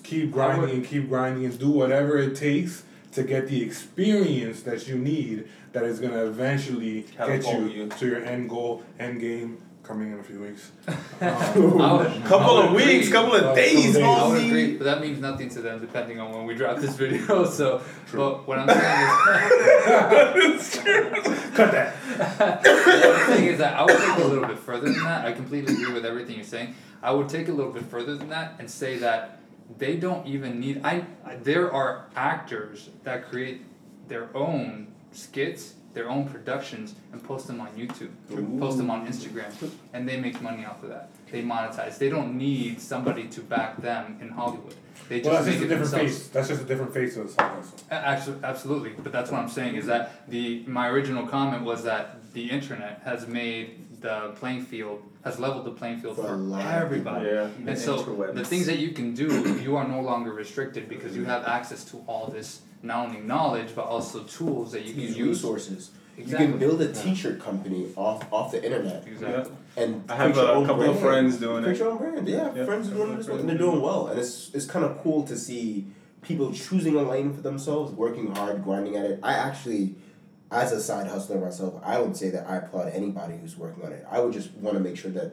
keep 0.02 0.30
grinding 0.32 0.70
and 0.70 0.84
keep 0.86 1.08
grinding 1.08 1.44
and 1.44 1.58
do 1.58 1.70
whatever 1.70 2.18
it 2.18 2.36
takes 2.36 2.84
to 3.12 3.22
get 3.22 3.48
the 3.48 3.62
experience 3.62 4.62
that 4.62 4.86
you 4.88 4.96
need 4.96 5.46
that 5.72 5.84
is 5.84 5.98
gonna 6.00 6.24
eventually 6.26 7.04
get 7.18 7.44
you, 7.46 7.66
you. 7.68 7.88
to 7.88 8.06
your 8.06 8.22
end 8.24 8.48
goal, 8.48 8.82
end 8.98 9.20
game 9.20 9.58
coming 9.82 10.12
in 10.12 10.18
a 10.18 10.22
few 10.22 10.40
weeks. 10.40 10.70
Um, 11.22 11.98
would- 11.98 12.24
Couple 12.24 12.56
of 12.58 12.72
would 12.72 12.84
weeks, 12.84 13.08
couple 13.08 13.34
of 13.34 13.44
Uh, 13.44 13.54
days, 13.54 13.94
days. 13.94 13.96
I 14.02 14.26
would 14.28 14.44
agree, 14.44 14.76
but 14.76 14.84
that 14.84 15.00
means 15.00 15.20
nothing 15.20 15.48
to 15.50 15.60
them 15.62 15.78
depending 15.80 16.18
on 16.18 16.32
when 16.32 16.46
we 16.46 16.54
drop 16.54 16.78
this 16.78 16.96
video. 17.02 17.44
So, 17.44 17.80
but 18.12 18.46
what 18.48 18.58
I'm 18.58 18.68
saying 18.68 20.50
is, 20.50 20.78
Cut 21.54 21.70
that. 21.72 21.94
the 22.64 23.08
other 23.08 23.34
thing 23.36 23.44
is 23.46 23.58
that 23.58 23.74
I 23.76 23.82
would 23.84 23.96
take 23.96 24.24
a 24.24 24.28
little 24.28 24.46
bit 24.46 24.58
further 24.58 24.86
than 24.92 25.02
that. 25.04 25.26
I 25.26 25.32
completely 25.32 25.74
agree 25.74 25.92
with 25.92 26.04
everything 26.04 26.36
you're 26.36 26.44
saying. 26.44 26.74
I 27.02 27.10
would 27.10 27.28
take 27.28 27.48
a 27.48 27.52
little 27.52 27.72
bit 27.72 27.84
further 27.84 28.14
than 28.16 28.28
that 28.30 28.54
and 28.58 28.70
say 28.70 28.98
that 28.98 29.38
they 29.78 29.96
don't 29.96 30.26
even 30.26 30.60
need. 30.60 30.80
I 30.84 31.04
I- 31.24 31.36
there 31.36 31.72
are 31.72 32.06
actors 32.14 32.90
that 33.04 33.28
create 33.28 33.62
their 34.08 34.28
own 34.36 34.88
skits, 35.12 35.74
their 35.94 36.08
own 36.08 36.28
productions, 36.28 36.94
and 37.12 37.22
post 37.22 37.46
them 37.46 37.60
on 37.60 37.68
YouTube, 37.70 38.10
post 38.60 38.76
them 38.78 38.90
on 38.90 39.06
Instagram, 39.06 39.50
and 39.92 40.08
they 40.08 40.18
make 40.20 40.40
money 40.40 40.64
off 40.64 40.82
of 40.82 40.88
that. 40.90 41.08
They 41.30 41.42
monetize. 41.42 41.98
They 41.98 42.08
don't 42.10 42.36
need 42.36 42.80
somebody 42.80 43.24
to 43.28 43.40
back 43.40 43.80
them 43.80 44.18
in 44.20 44.28
Hollywood. 44.30 44.74
They 45.08 45.18
just 45.20 45.26
Well, 45.30 45.34
that's 45.42 45.46
make 45.46 45.54
just 45.56 45.64
a 45.64 45.68
different 45.68 45.90
themselves. 45.90 46.18
face. 46.18 46.28
That's 46.28 46.48
just 46.48 46.62
a 46.62 46.64
different 46.64 46.94
face 46.94 47.16
of 47.16 47.34
the 47.36 47.42
hustle. 47.42 47.78
Actually, 47.90 48.36
absolutely, 48.44 48.90
but 49.02 49.12
that's 49.12 49.30
what 49.30 49.40
I'm 49.40 49.48
saying 49.48 49.74
is 49.76 49.86
that 49.86 50.28
the 50.28 50.62
my 50.66 50.88
original 50.88 51.26
comment 51.26 51.64
was 51.64 51.82
that 51.84 52.32
the 52.34 52.50
internet 52.50 53.00
has 53.04 53.26
made 53.26 53.78
the 54.02 54.32
playing 54.40 54.64
field 54.64 55.02
has 55.24 55.38
leveled 55.38 55.64
the 55.64 55.70
playing 55.70 56.00
field 56.00 56.16
For 56.16 56.22
for 56.24 56.60
everybody. 56.60 57.28
Yeah. 57.28 57.48
And 57.66 57.78
so 57.78 57.98
interwebs. 58.02 58.34
the 58.34 58.44
things 58.44 58.66
that 58.66 58.78
you 58.78 58.90
can 58.90 59.14
do, 59.14 59.28
you 59.62 59.76
are 59.76 59.86
no 59.86 60.00
longer 60.00 60.32
restricted 60.32 60.88
because 60.88 61.16
you 61.16 61.24
have 61.24 61.44
access 61.44 61.84
to 61.90 62.02
all 62.06 62.26
this 62.26 62.60
not 62.82 63.06
only 63.06 63.20
knowledge 63.20 63.70
but 63.74 63.84
also 63.86 64.24
tools 64.24 64.72
that 64.72 64.84
you 64.84 64.92
can 64.92 65.02
Use 65.02 65.16
use. 65.16 65.28
resources. 65.28 65.90
Exactly. 66.18 66.44
You 66.46 66.50
can 66.52 66.58
build 66.60 66.82
a 66.82 66.92
T-shirt 66.92 67.40
company 67.40 67.86
off 67.96 68.30
off 68.32 68.50
the 68.52 68.62
internet 68.62 69.06
Exactly. 69.06 69.54
and 69.78 70.04
I 70.10 70.16
have 70.16 70.36
a 70.36 70.52
own 70.52 70.66
couple 70.66 70.90
of 70.90 70.98
friends 71.00 71.38
doing 71.38 71.62
Create 71.62 71.76
it. 71.76 71.78
your 71.78 71.92
own 71.92 71.98
brand. 71.98 72.28
Yeah, 72.28 72.52
Yeah. 72.54 72.64
friends 72.66 72.88
are 72.90 72.94
doing 72.94 73.16
this, 73.16 73.28
and 73.28 73.48
they're 73.48 73.56
doing 73.66 73.80
well, 73.80 74.08
and 74.08 74.18
it's 74.18 74.50
it's 74.52 74.66
kind 74.66 74.84
of 74.84 75.00
cool 75.02 75.22
to 75.24 75.36
see 75.36 75.86
people 76.20 76.52
choosing 76.52 76.94
a 76.96 77.02
lane 77.02 77.32
for 77.32 77.40
themselves, 77.40 77.92
working 77.92 78.26
hard, 78.34 78.62
grinding 78.62 78.94
at 78.96 79.06
it. 79.06 79.18
I 79.22 79.32
actually, 79.32 79.94
as 80.52 80.70
a 80.70 80.80
side 80.80 81.06
hustler 81.06 81.40
myself, 81.40 81.80
I 81.82 81.98
would 81.98 82.16
say 82.16 82.30
that 82.30 82.48
I 82.48 82.56
applaud 82.56 82.92
anybody 82.92 83.36
who's 83.38 83.56
working 83.56 83.84
on 83.84 83.92
it. 83.92 84.06
I 84.10 84.20
would 84.20 84.32
just 84.32 84.52
want 84.54 84.76
to 84.76 84.82
make 84.82 84.96
sure 84.96 85.10
that 85.12 85.32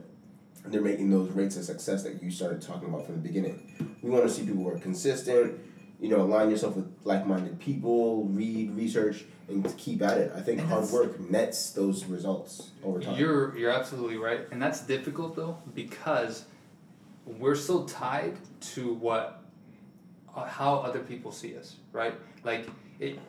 they're 0.65 0.81
making 0.81 1.09
those 1.11 1.29
rates 1.31 1.57
of 1.57 1.65
success 1.65 2.03
that 2.03 2.23
you 2.23 2.31
started 2.31 2.61
talking 2.61 2.87
about 2.87 3.05
from 3.05 3.15
the 3.15 3.21
beginning. 3.21 3.97
We 4.01 4.09
want 4.09 4.23
to 4.23 4.29
see 4.29 4.45
people 4.45 4.63
who 4.63 4.69
are 4.69 4.79
consistent. 4.79 5.59
You 5.99 6.07
know, 6.07 6.21
align 6.21 6.49
yourself 6.49 6.77
with 6.77 6.89
like-minded 7.03 7.59
people, 7.59 8.23
read, 8.27 8.71
research, 8.71 9.25
and 9.49 9.77
keep 9.77 10.01
at 10.01 10.17
it. 10.17 10.31
I 10.33 10.39
think 10.39 10.61
And 10.61 10.69
hard 10.69 10.89
work 10.91 11.19
nets 11.19 11.71
those 11.71 12.05
results 12.05 12.69
over 12.85 13.01
time. 13.01 13.19
You're 13.19 13.57
you're 13.57 13.71
absolutely 13.71 14.15
right, 14.15 14.47
and 14.51 14.61
that's 14.61 14.79
difficult 14.79 15.35
though 15.35 15.57
because 15.75 16.45
we're 17.25 17.55
so 17.55 17.83
tied 17.83 18.37
to 18.61 18.93
what 18.93 19.43
uh, 20.33 20.45
how 20.45 20.75
other 20.75 20.99
people 20.99 21.33
see 21.33 21.57
us, 21.57 21.75
right? 21.91 22.13
Like 22.45 22.69
it, 22.99 23.19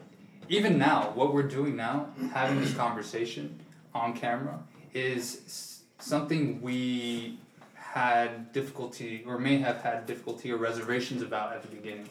even 0.51 0.77
now, 0.77 1.13
what 1.15 1.33
we're 1.33 1.45
doing 1.45 1.77
now, 1.77 2.09
having 2.35 2.61
this 2.61 2.75
conversation 2.75 3.61
on 3.95 4.17
camera, 4.17 4.59
is 4.93 5.83
something 6.01 6.61
we 6.61 7.39
had 7.75 8.53
difficulty 8.53 9.23
or 9.27 9.39
may 9.39 9.59
have 9.59 9.81
had 9.81 10.07
difficulty 10.07 10.51
or 10.51 10.57
reservations 10.57 11.23
about 11.23 11.53
at 11.53 11.63
the 11.63 11.69
beginning 11.69 12.09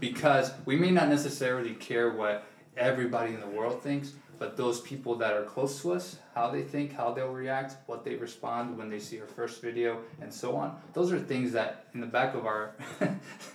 because 0.00 0.52
we 0.64 0.76
may 0.76 0.90
not 0.90 1.08
necessarily 1.08 1.74
care 1.74 2.10
what 2.10 2.46
everybody 2.76 3.34
in 3.34 3.40
the 3.40 3.46
world 3.46 3.82
thinks 3.82 4.12
but 4.38 4.56
those 4.56 4.80
people 4.80 5.14
that 5.16 5.32
are 5.32 5.42
close 5.44 5.80
to 5.82 5.92
us 5.92 6.16
how 6.34 6.50
they 6.50 6.62
think 6.62 6.92
how 6.92 7.12
they'll 7.12 7.28
react 7.32 7.76
what 7.86 8.04
they 8.04 8.14
respond 8.16 8.76
when 8.78 8.88
they 8.90 8.98
see 8.98 9.20
our 9.20 9.26
first 9.26 9.60
video 9.62 9.98
and 10.20 10.32
so 10.32 10.56
on 10.56 10.76
those 10.92 11.12
are 11.12 11.18
things 11.20 11.52
that 11.52 11.86
in 11.94 12.00
the 12.00 12.06
back 12.06 12.34
of 12.34 12.44
our 12.46 12.72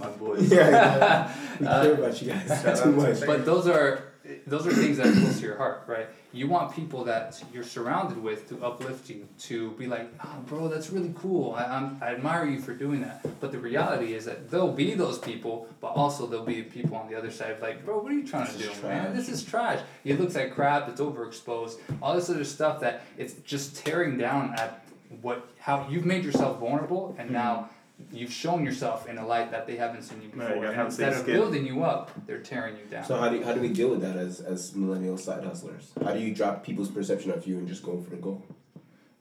my 0.00 0.08
boys 0.18 0.50
Yeah, 0.52 0.70
yeah. 0.70 1.32
We 1.60 1.66
Uh, 1.66 1.82
care 1.82 1.94
about 1.94 2.22
you 2.22 2.28
guys 2.32 2.80
too 2.82 2.92
much. 2.92 3.20
but 3.26 3.44
those 3.44 3.66
are 3.66 4.02
those 4.46 4.66
are 4.66 4.72
things 4.72 4.96
that 4.98 5.06
are 5.06 5.12
close 5.12 5.38
to 5.38 5.46
your 5.46 5.56
heart, 5.56 5.84
right? 5.86 6.08
You 6.36 6.46
want 6.48 6.74
people 6.74 7.04
that 7.04 7.42
you're 7.52 7.64
surrounded 7.64 8.22
with 8.22 8.48
to 8.50 8.62
uplift 8.62 9.08
you, 9.08 9.26
to 9.40 9.70
be 9.72 9.86
like, 9.86 10.12
oh, 10.22 10.36
bro, 10.46 10.68
that's 10.68 10.90
really 10.90 11.14
cool. 11.16 11.54
I, 11.54 11.64
I'm, 11.64 11.98
I 12.02 12.08
admire 12.08 12.46
you 12.46 12.60
for 12.60 12.74
doing 12.74 13.00
that. 13.00 13.26
But 13.40 13.52
the 13.52 13.58
reality 13.58 14.12
is 14.12 14.26
that 14.26 14.50
there'll 14.50 14.72
be 14.72 14.94
those 14.94 15.18
people, 15.18 15.66
but 15.80 15.88
also 15.88 16.26
there'll 16.26 16.44
be 16.44 16.62
people 16.62 16.96
on 16.96 17.08
the 17.10 17.16
other 17.16 17.30
side 17.30 17.60
like, 17.62 17.84
bro, 17.84 17.98
what 17.98 18.12
are 18.12 18.14
you 18.14 18.26
trying 18.26 18.52
to 18.52 18.58
do, 18.58 18.70
is 18.70 18.82
man? 18.82 19.16
This 19.16 19.28
is 19.30 19.42
trash. 19.42 19.80
It 20.04 20.20
looks 20.20 20.34
like 20.34 20.54
crap. 20.54 20.88
It's 20.90 21.00
overexposed. 21.00 21.78
All 22.02 22.14
this 22.14 22.28
other 22.28 22.44
stuff 22.44 22.80
that 22.80 23.02
it's 23.16 23.34
just 23.52 23.84
tearing 23.84 24.18
down 24.18 24.54
at 24.58 24.86
what 25.22 25.48
how 25.58 25.86
you've 25.88 26.04
made 26.04 26.24
yourself 26.24 26.58
vulnerable, 26.58 27.14
and 27.18 27.28
mm-hmm. 27.28 27.34
now. 27.34 27.70
You've 28.12 28.32
shown 28.32 28.64
yourself 28.64 29.08
in 29.08 29.18
a 29.18 29.26
light 29.26 29.50
that 29.50 29.66
they 29.66 29.76
haven't 29.76 30.02
seen 30.02 30.20
you 30.22 30.28
Right, 30.34 30.48
before. 30.48 30.64
you 30.64 30.70
and 30.70 30.80
instead 30.82 31.12
of 31.12 31.18
skin. 31.20 31.34
building 31.34 31.66
you 31.66 31.82
up, 31.82 32.10
they're 32.26 32.40
tearing 32.40 32.76
you 32.76 32.84
down. 32.90 33.04
So 33.04 33.16
how 33.16 33.28
do, 33.30 33.42
how 33.42 33.52
do 33.54 33.60
we 33.60 33.68
deal 33.70 33.88
with 33.88 34.02
that 34.02 34.16
as, 34.16 34.40
as 34.40 34.74
millennial 34.74 35.16
side 35.16 35.44
hustlers? 35.44 35.92
How 36.04 36.12
do 36.12 36.20
you 36.20 36.34
drop 36.34 36.62
people's 36.62 36.90
perception 36.90 37.30
of 37.30 37.46
you 37.46 37.58
and 37.58 37.66
just 37.66 37.82
go 37.82 38.00
for 38.00 38.10
the 38.10 38.16
goal? 38.16 38.44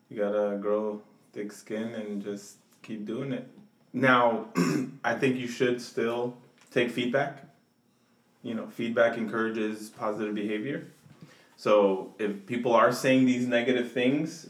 You 0.09 0.17
gotta 0.17 0.57
grow 0.57 1.01
thick 1.33 1.51
skin 1.51 1.93
and 1.95 2.23
just 2.23 2.57
keep 2.83 3.05
doing 3.05 3.31
it. 3.31 3.47
Now, 3.93 4.47
I 5.03 5.15
think 5.15 5.37
you 5.37 5.47
should 5.47 5.81
still 5.81 6.35
take 6.71 6.91
feedback. 6.91 7.43
You 8.43 8.53
know, 8.55 8.67
feedback 8.67 9.17
encourages 9.17 9.89
positive 9.89 10.35
behavior. 10.35 10.87
So 11.57 12.13
if 12.19 12.45
people 12.45 12.73
are 12.73 12.91
saying 12.91 13.25
these 13.25 13.47
negative 13.47 13.91
things, 13.93 14.47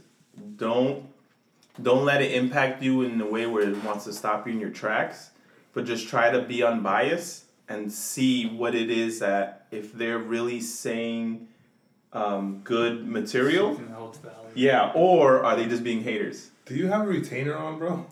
don't 0.57 1.05
don't 1.81 2.05
let 2.05 2.21
it 2.21 2.31
impact 2.33 2.81
you 2.81 3.01
in 3.01 3.19
a 3.21 3.25
way 3.25 3.45
where 3.45 3.67
it 3.69 3.83
wants 3.83 4.05
to 4.05 4.13
stop 4.13 4.47
you 4.47 4.53
in 4.53 4.59
your 4.59 4.69
tracks. 4.69 5.31
But 5.73 5.85
just 5.85 6.07
try 6.07 6.31
to 6.31 6.41
be 6.41 6.63
unbiased 6.63 7.45
and 7.67 7.91
see 7.91 8.45
what 8.47 8.75
it 8.75 8.89
is 8.89 9.19
that 9.19 9.65
if 9.71 9.91
they're 9.93 10.19
really 10.19 10.61
saying 10.61 11.47
um, 12.13 12.61
good 12.63 13.05
material, 13.07 13.69
Something 13.75 13.89
that 13.89 13.97
holds 13.97 14.17
value. 14.19 14.37
yeah, 14.55 14.91
or 14.95 15.43
are 15.43 15.55
they 15.57 15.65
just 15.65 15.83
being 15.83 16.01
haters? 16.03 16.51
Do 16.65 16.75
you 16.75 16.87
have 16.87 17.01
a 17.01 17.09
retainer 17.09 17.57
on, 17.57 17.77
bro? 17.77 18.05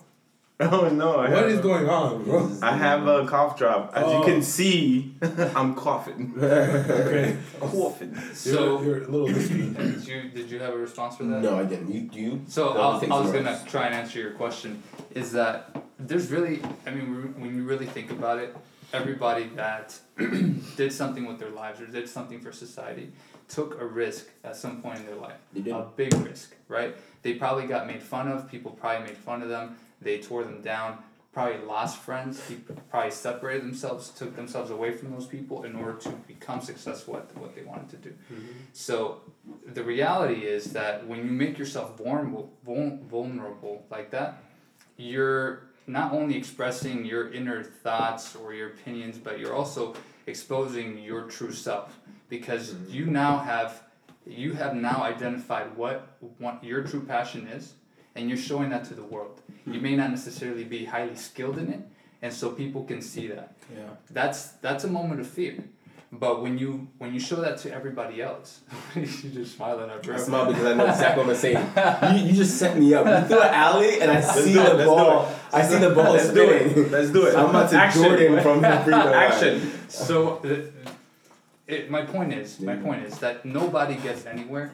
Oh 0.59 0.87
no! 0.89 1.15
I 1.17 1.29
What 1.29 1.49
have 1.49 1.59
a- 1.59 1.61
going 1.61 1.89
on, 1.89 2.23
bro? 2.23 2.49
I 2.61 2.77
have 2.77 3.07
a 3.07 3.25
cough 3.25 3.57
drop. 3.57 3.91
As 3.95 4.03
you 4.11 4.19
Oh. 4.19 4.23
can 4.23 4.41
see, 4.43 5.15
I'm 5.55 5.73
coughing. 5.75 6.33
Okay. 6.39 7.37
coughing. 7.59 8.15
So, 8.33 8.79
you're, 8.81 8.97
you're 8.97 9.03
a 9.03 9.07
little 9.11 9.27
risky. 9.27 9.69
did 9.73 10.07
you 10.07 10.29
did 10.29 10.51
you 10.51 10.59
have 10.59 10.73
a 10.73 10.77
response 10.77 11.17
for 11.17 11.23
that? 11.23 11.41
No, 11.41 11.57
I 11.59 11.65
didn't. 11.65 11.91
You 11.91 12.01
do 12.01 12.19
you? 12.19 12.41
So 12.47 12.69
I'll, 12.69 13.01
I 13.11 13.19
was 13.21 13.29
are 13.31 13.33
gonna 13.33 13.59
try 13.67 13.87
and 13.87 13.95
answer 13.95 14.19
your 14.19 14.31
question. 14.31 14.81
Is 15.15 15.31
that 15.31 15.75
there's 15.99 16.29
really, 16.31 16.61
I 16.85 16.91
mean, 16.91 17.33
when 17.41 17.55
you 17.55 17.63
really 17.63 17.85
think 17.87 18.11
about 18.11 18.37
it, 18.37 18.55
everybody 18.93 19.47
that 19.55 19.99
did 20.77 20.93
something 20.93 21.25
with 21.25 21.39
their 21.39 21.49
lives 21.49 21.81
or 21.81 21.87
did 21.87 22.07
something 22.07 22.39
for 22.39 22.51
society 22.51 23.11
took 23.47 23.79
a 23.79 23.85
risk 23.85 24.27
at 24.43 24.55
some 24.55 24.81
point 24.81 24.99
in 24.99 25.05
their 25.05 25.15
life. 25.15 25.37
They 25.53 25.61
did. 25.61 25.73
A 25.73 25.87
big 25.95 26.13
risk, 26.15 26.55
right? 26.67 26.95
They 27.21 27.33
probably 27.33 27.67
got 27.67 27.87
made 27.87 28.01
fun 28.01 28.27
of. 28.27 28.49
People 28.49 28.71
probably 28.71 29.07
made 29.07 29.17
fun 29.17 29.41
of 29.41 29.49
them. 29.49 29.77
They 30.01 30.19
tore 30.19 30.43
them 30.43 30.61
down. 30.61 30.99
Probably 31.33 31.65
lost 31.65 31.99
friends. 31.99 32.39
People 32.47 32.75
probably 32.89 33.11
separated 33.11 33.63
themselves, 33.63 34.09
took 34.09 34.35
themselves 34.35 34.69
away 34.69 34.91
from 34.91 35.11
those 35.11 35.25
people 35.25 35.63
in 35.63 35.75
order 35.75 35.97
to 35.99 36.09
become 36.27 36.61
successful 36.61 37.17
at 37.17 37.35
what 37.37 37.55
they 37.55 37.63
wanted 37.63 37.89
to 37.89 37.97
do. 37.97 38.09
Mm-hmm. 38.09 38.51
So 38.73 39.21
the 39.65 39.83
reality 39.83 40.41
is 40.45 40.73
that 40.73 41.07
when 41.07 41.19
you 41.19 41.31
make 41.31 41.57
yourself 41.57 41.97
vulnerable, 41.97 42.51
vulnerable 42.63 43.85
like 43.89 44.11
that, 44.11 44.43
you're 44.97 45.63
not 45.87 46.13
only 46.13 46.37
expressing 46.37 47.05
your 47.05 47.31
inner 47.31 47.63
thoughts 47.63 48.35
or 48.35 48.53
your 48.53 48.69
opinions, 48.69 49.17
but 49.17 49.39
you're 49.39 49.53
also 49.53 49.95
exposing 50.27 50.99
your 50.99 51.23
true 51.23 51.51
self 51.51 51.99
because 52.29 52.71
mm-hmm. 52.73 52.93
you 52.93 53.05
now 53.05 53.37
have 53.39 53.83
you 54.25 54.53
have 54.53 54.73
now 54.73 55.03
identified 55.03 55.75
what, 55.75 56.17
what 56.37 56.63
your 56.63 56.83
true 56.83 57.03
passion 57.03 57.45
is 57.47 57.73
and 58.15 58.29
you're 58.29 58.37
showing 58.37 58.69
that 58.69 58.85
to 58.85 58.93
the 58.93 59.03
world. 59.03 59.41
You 59.65 59.81
may 59.81 59.95
not 59.95 60.11
necessarily 60.11 60.63
be 60.63 60.85
highly 60.85 61.15
skilled 61.15 61.57
in 61.57 61.69
it, 61.73 61.81
and 62.21 62.31
so 62.31 62.51
people 62.51 62.83
can 62.83 63.01
see 63.01 63.27
that 63.27 63.55
Yeah. 63.75 63.89
that's 64.09 64.49
that's 64.61 64.83
a 64.83 64.87
moment 64.87 65.19
of 65.19 65.27
fear. 65.27 65.63
But 66.19 66.43
when 66.43 66.59
you 66.59 66.87
when 66.99 67.11
you 67.11 67.19
show 67.19 67.37
that 67.37 67.57
to 67.59 67.73
everybody 67.73 68.21
else, 68.21 68.61
you 68.95 69.03
just 69.05 69.55
smile 69.55 69.79
at 69.79 69.89
I 69.89 69.97
bro. 69.97 70.15
smile 70.17 70.45
because 70.45 70.63
I 70.65 70.73
know 70.75 70.85
exactly 70.85 71.23
what 71.23 71.31
I'm 71.31 71.35
saying. 71.35 72.13
You, 72.19 72.27
you 72.27 72.33
just 72.33 72.57
set 72.59 72.77
me 72.77 72.93
up. 72.93 73.05
You 73.07 73.27
threw 73.27 73.41
an 73.41 73.53
alley 73.53 73.99
and 73.99 74.11
I 74.11 74.21
see 74.21 74.53
do 74.53 74.61
it, 74.61 74.63
the 74.69 74.73
let's 74.75 74.87
ball. 74.89 75.35
I 75.51 75.61
see 75.63 75.77
the 75.77 75.89
ball 75.89 76.13
Let's 76.13 76.29
do 76.29 76.47
spinning. 76.47 76.85
it. 76.85 76.91
Let's 76.91 77.09
do 77.09 77.25
it. 77.25 77.35
I'm 77.35 77.49
about 77.49 77.69
to 77.71 77.77
Action. 77.77 78.03
Jordan 78.03 78.41
from 78.43 78.61
the 78.61 78.69
free 78.83 78.93
throw 78.93 79.05
line. 79.05 79.13
Action. 79.13 79.71
So, 79.87 80.39
the, 80.43 80.71
it, 81.65 81.89
my 81.89 82.03
point 82.03 82.33
is, 82.33 82.59
my 82.59 82.75
point 82.75 83.03
is 83.05 83.17
that 83.19 83.43
nobody 83.43 83.95
gets 83.95 84.25
anywhere 84.27 84.71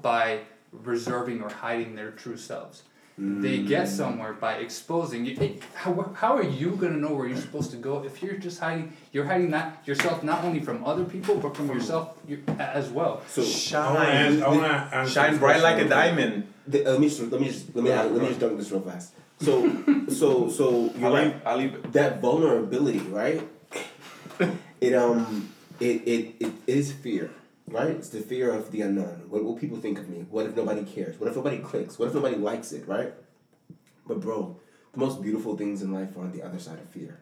by 0.00 0.40
reserving 0.72 1.42
or 1.42 1.50
hiding 1.50 1.94
their 1.94 2.10
true 2.12 2.36
selves. 2.38 2.84
They 3.22 3.58
get 3.58 3.86
somewhere 3.86 4.32
by 4.32 4.54
exposing 4.64 5.26
you. 5.26 5.36
How, 5.74 5.92
how 6.14 6.36
are 6.38 6.42
you 6.42 6.70
gonna 6.80 6.96
know 6.96 7.12
where 7.12 7.28
you're 7.28 7.36
supposed 7.36 7.70
to 7.72 7.76
go 7.76 8.02
if 8.02 8.22
you're 8.22 8.38
just 8.38 8.58
hiding? 8.60 8.94
You're 9.12 9.26
hiding 9.26 9.50
not 9.50 9.66
yourself 9.86 10.22
not 10.22 10.42
only 10.42 10.60
from 10.60 10.82
other 10.86 11.04
people 11.04 11.36
but 11.36 11.54
from 11.54 11.68
yourself 11.68 12.16
as 12.58 12.88
well. 12.88 13.20
So 13.28 13.42
I 13.42 13.92
wanna 13.92 14.08
Shine. 14.08 14.42
I 14.42 14.48
wanna 14.48 15.06
Shine 15.06 15.36
bright 15.36 15.60
like 15.62 15.78
a 15.84 15.88
diamond. 15.88 16.46
the, 16.66 16.86
uh, 16.86 16.92
let 16.92 17.00
me 17.00 17.08
just 17.08 17.20
let 17.20 17.40
me 17.42 17.48
just 17.48 17.74
let 17.76 17.84
me 17.84 17.90
Right, 17.90 18.10
let 18.10 18.22
me 18.22 18.28
just 18.28 18.40
dunk 18.40 18.56
this 18.56 18.70
real 18.72 18.80
fast. 18.80 19.12
So 19.40 19.52
so 20.08 20.48
so 20.48 20.64
you're 20.96 21.06
I'll 21.08 21.14
right. 21.14 21.24
leave, 21.32 21.42
I'll 21.46 21.56
leave 21.58 21.74
it. 21.74 21.92
that 21.92 22.20
vulnerability, 22.20 23.00
right? 23.12 23.40
It 24.80 24.94
um 24.94 25.50
it, 25.78 25.96
it 26.08 26.34
it 26.40 26.52
is 26.66 26.92
fear, 26.92 27.30
right? 27.72 27.90
It's 27.90 28.08
the 28.08 28.20
fear 28.20 28.50
of 28.52 28.70
the 28.70 28.82
unknown. 28.82 29.24
What 29.28 29.44
will 29.44 29.56
people 29.56 29.78
think 29.78 29.98
of 29.98 30.08
me? 30.08 30.26
What 30.30 30.46
if 30.46 30.56
nobody 30.56 30.82
cares? 30.84 31.18
What 31.18 31.28
if 31.28 31.36
nobody 31.36 31.58
clicks? 31.58 31.98
What 31.98 32.08
if 32.08 32.14
nobody 32.14 32.36
likes 32.36 32.72
it, 32.72 32.86
right? 32.86 33.12
But 34.06 34.20
bro, 34.20 34.56
the 34.92 34.98
most 34.98 35.22
beautiful 35.22 35.56
things 35.56 35.82
in 35.82 35.92
life 35.92 36.16
are 36.16 36.20
on 36.20 36.32
the 36.32 36.42
other 36.42 36.58
side 36.58 36.78
of 36.78 36.88
fear. 36.88 37.20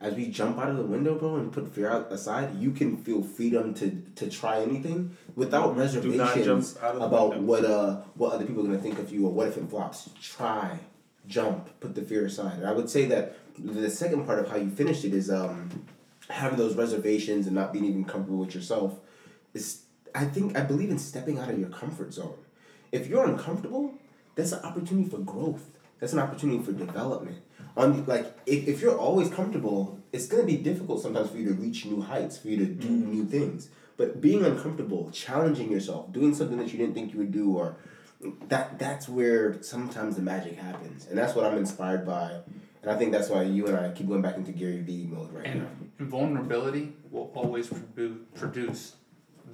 as 0.00 0.14
we 0.14 0.26
jump 0.26 0.58
out 0.58 0.68
of 0.68 0.76
the 0.76 0.82
window, 0.82 1.14
bro, 1.14 1.36
and 1.36 1.52
put 1.52 1.72
fear 1.74 1.88
out 1.90 2.10
aside, 2.12 2.54
you 2.56 2.70
can 2.72 2.96
feel 2.96 3.22
freedom 3.22 3.72
to 3.74 4.02
to 4.16 4.28
try 4.28 4.60
anything 4.60 5.16
without 5.34 5.76
reservations 5.76 6.74
jump 6.74 6.84
out 6.84 6.94
of 6.94 7.00
the 7.00 7.06
about 7.06 7.38
what 7.40 7.64
uh 7.64 8.00
what 8.14 8.32
other 8.34 8.44
people 8.44 8.62
are 8.62 8.66
gonna 8.66 8.78
think 8.86 8.98
of 8.98 9.12
you 9.12 9.26
or 9.26 9.32
what 9.32 9.48
if 9.48 9.56
it 9.56 9.68
flops. 9.70 10.10
Try, 10.20 10.78
jump, 11.26 11.68
put 11.80 11.94
the 11.94 12.02
fear 12.02 12.26
aside. 12.26 12.56
And 12.58 12.66
I 12.66 12.72
would 12.72 12.90
say 12.90 13.04
that 13.06 13.36
the 13.58 13.88
second 13.90 14.26
part 14.26 14.38
of 14.40 14.48
how 14.50 14.56
you 14.56 14.70
finished 14.70 15.04
it 15.04 15.14
is 15.14 15.30
um 15.30 15.70
having 16.28 16.58
those 16.58 16.74
reservations 16.74 17.46
and 17.46 17.54
not 17.54 17.72
being 17.72 17.84
even 17.84 18.04
comfortable 18.04 18.38
with 18.44 18.54
yourself 18.54 18.98
is 19.54 19.84
I 20.14 20.24
think 20.24 20.56
I 20.56 20.62
believe 20.62 20.90
in 20.90 20.98
stepping 20.98 21.38
out 21.38 21.50
of 21.50 21.58
your 21.58 21.70
comfort 21.70 22.12
zone. 22.12 22.36
If 22.92 23.06
you're 23.08 23.24
uncomfortable, 23.24 23.94
that's 24.34 24.52
an 24.52 24.64
opportunity 24.64 25.08
for 25.08 25.18
growth. 25.18 25.70
That's 25.98 26.12
an 26.12 26.18
opportunity 26.18 26.62
for 26.62 26.72
development. 26.72 27.38
On 27.76 28.04
like 28.06 28.36
if, 28.46 28.68
if 28.68 28.80
you're 28.80 28.96
always 28.96 29.30
comfortable, 29.30 29.98
it's 30.12 30.26
gonna 30.26 30.44
be 30.44 30.56
difficult 30.56 31.02
sometimes 31.02 31.30
for 31.30 31.38
you 31.38 31.48
to 31.48 31.54
reach 31.54 31.86
new 31.86 32.02
heights, 32.02 32.38
for 32.38 32.48
you 32.48 32.58
to 32.58 32.66
do 32.66 32.88
mm-hmm. 32.88 33.10
new 33.10 33.24
things. 33.24 33.70
But 33.96 34.20
being 34.20 34.44
uncomfortable, 34.44 35.10
challenging 35.12 35.70
yourself, 35.70 36.12
doing 36.12 36.34
something 36.34 36.58
that 36.58 36.72
you 36.72 36.78
didn't 36.78 36.94
think 36.94 37.12
you 37.12 37.18
would 37.20 37.32
do, 37.32 37.56
or 37.56 37.76
that 38.48 38.78
that's 38.78 39.08
where 39.08 39.62
sometimes 39.62 40.16
the 40.16 40.22
magic 40.22 40.56
happens, 40.56 41.06
and 41.06 41.16
that's 41.16 41.34
what 41.34 41.44
I'm 41.44 41.58
inspired 41.58 42.04
by, 42.04 42.40
and 42.82 42.90
I 42.90 42.96
think 42.96 43.12
that's 43.12 43.28
why 43.28 43.42
you 43.42 43.66
and 43.66 43.76
I 43.76 43.90
keep 43.92 44.08
going 44.08 44.22
back 44.22 44.36
into 44.36 44.52
Gary 44.52 44.80
Vee 44.80 45.06
mode 45.10 45.32
right 45.32 45.56
now. 45.56 45.66
And 45.98 46.08
vulnerability 46.08 46.92
will 47.10 47.30
always 47.34 47.68
produ- 47.68 48.24
produce 48.34 48.96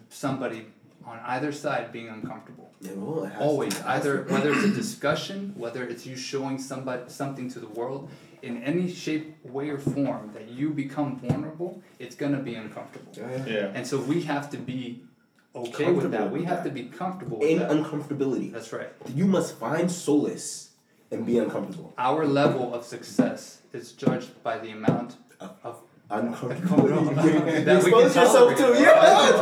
somebody 0.09 0.67
on 1.05 1.19
either 1.27 1.53
side 1.53 1.93
being 1.93 2.09
uncomfortable. 2.09 2.71
Yeah, 2.81 2.93
well, 2.97 3.25
it 3.25 3.29
has 3.31 3.39
to- 3.39 3.45
Always, 3.45 3.75
it 3.75 3.83
has 3.83 3.87
either 4.01 4.25
to. 4.25 4.33
whether 4.33 4.53
it's 4.53 4.65
a 4.65 4.71
discussion, 4.71 5.55
whether 5.57 5.83
it's 5.85 6.07
you 6.07 6.17
showing 6.17 6.59
somebody 6.59 7.03
something 7.09 7.51
to 7.51 7.59
the 7.61 7.69
world, 7.69 8.09
in 8.43 8.63
any 8.63 8.91
shape, 8.91 9.37
way, 9.45 9.69
or 9.69 9.79
form 9.79 10.31
that 10.35 10.49
you 10.49 10.71
become 10.71 11.17
vulnerable, 11.19 11.83
it's 11.99 12.15
gonna 12.17 12.39
be 12.39 12.55
uncomfortable. 12.55 13.13
Yeah, 13.17 13.31
yeah. 13.31 13.45
Yeah. 13.47 13.73
And 13.75 13.87
so 13.87 13.99
we 13.99 14.23
have 14.23 14.51
to 14.51 14.57
be 14.57 15.03
okay 15.55 15.91
with 15.93 16.11
that. 16.13 16.31
We 16.31 16.41
with 16.41 16.49
have 16.49 16.65
that. 16.65 16.71
to 16.71 16.75
be 16.75 16.85
comfortable 16.85 17.39
with 17.39 17.51
In 17.51 17.59
that. 17.59 17.71
uncomfortability, 17.71 18.51
That's 18.53 18.73
right. 18.73 18.89
you 19.15 19.27
must 19.27 19.57
find 19.59 19.91
solace 19.91 20.71
and 21.11 21.27
be 21.27 21.39
uncomfortable. 21.39 21.93
Our 21.99 22.25
level 22.25 22.73
of 22.75 22.85
success 22.85 23.59
is 23.73 23.93
judged 23.93 24.43
by 24.43 24.59
the 24.59 24.71
amount 24.71 25.17
of 25.65 25.81
Uncomfortability. 26.11 27.15
that 27.65 27.77
Expose 27.77 28.03
yourself 28.17 28.57
tolerate. 28.57 28.57
to. 28.59 28.83
Yeah, 28.83 28.91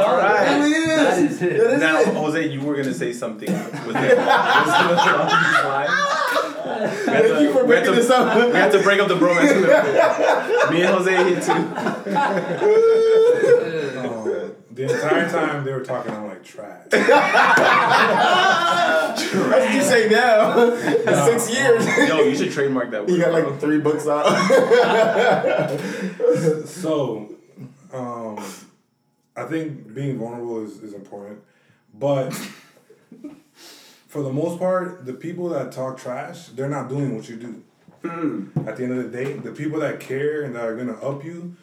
All 0.07 0.17
right. 0.19 0.45
That 0.45 0.61
really 0.61 0.77
is. 0.77 0.87
That 0.89 1.19
is 1.19 1.43
it. 1.43 1.57
That 1.59 1.71
is 1.75 1.81
Now, 1.81 2.01
it. 2.01 2.07
Jose, 2.09 2.47
you 2.49 2.61
were 2.61 2.77
gonna 2.77 2.93
say 2.93 3.13
something 3.15 3.51
with 3.51 3.73
the, 3.73 3.89
along 3.89 5.29
these 5.29 5.65
lines. 5.65 5.91
We 6.69 6.75
had 6.75 7.23
Thank 7.25 7.35
to- 7.39 7.43
you 7.43 7.53
for 7.55 7.65
breaking 7.65 7.87
to- 7.95 7.97
this 7.97 8.11
up. 8.11 8.37
We 8.37 8.53
had 8.53 8.71
to 8.73 8.83
break 8.83 9.01
up 9.01 9.09
the 9.09 9.15
bromance 9.15 9.51
a 9.51 9.55
little 9.61 9.67
bit. 9.67 10.71
Me 10.71 10.83
and 10.83 10.95
Jose 10.95 11.17
here 11.17 11.41
too. 11.41 11.63
The 14.79 14.95
entire 14.95 15.29
time 15.29 15.65
they 15.65 15.73
were 15.73 15.83
talking, 15.83 16.13
I'm 16.13 16.29
like 16.29 16.45
trash. 16.45 16.85
That's 16.91 17.11
what 19.35 19.75
you 19.75 19.83
say 19.83 20.09
now. 20.09 20.71
Six 21.27 21.53
years. 21.53 21.85
Yo, 22.09 22.21
you 22.21 22.37
should 22.37 22.53
trademark 22.53 22.93
that 22.93 23.01
word. 23.01 23.11
You 23.11 23.19
got 23.19 23.33
bro. 23.33 23.49
like 23.49 23.61
three 23.61 23.81
books 23.81 24.07
out. 24.07 24.29
so, 26.69 27.35
um, 27.93 28.39
I 29.35 29.47
think 29.47 29.93
being 29.93 30.17
vulnerable 30.17 30.65
is, 30.65 30.81
is 30.81 30.95
important, 30.95 31.41
but 31.93 32.33
for 34.07 34.23
the 34.23 34.33
most 34.33 34.61
part, 34.61 35.07
the 35.07 35.15
people 35.15 35.49
that 35.49 35.73
talk 35.73 35.99
trash, 35.99 36.51
they're 36.51 36.69
not 36.69 36.89
doing 36.89 37.17
what 37.17 37.29
you 37.29 37.35
do. 37.35 37.65
At 38.65 38.77
the 38.77 38.85
end 38.85 38.97
of 38.97 39.11
the 39.11 39.13
day, 39.25 39.33
the 39.33 39.51
people 39.51 39.81
that 39.81 39.99
care 39.99 40.43
and 40.43 40.55
that 40.55 40.65
are 40.65 40.77
gonna 40.77 41.01
up 41.01 41.25
you, 41.25 41.57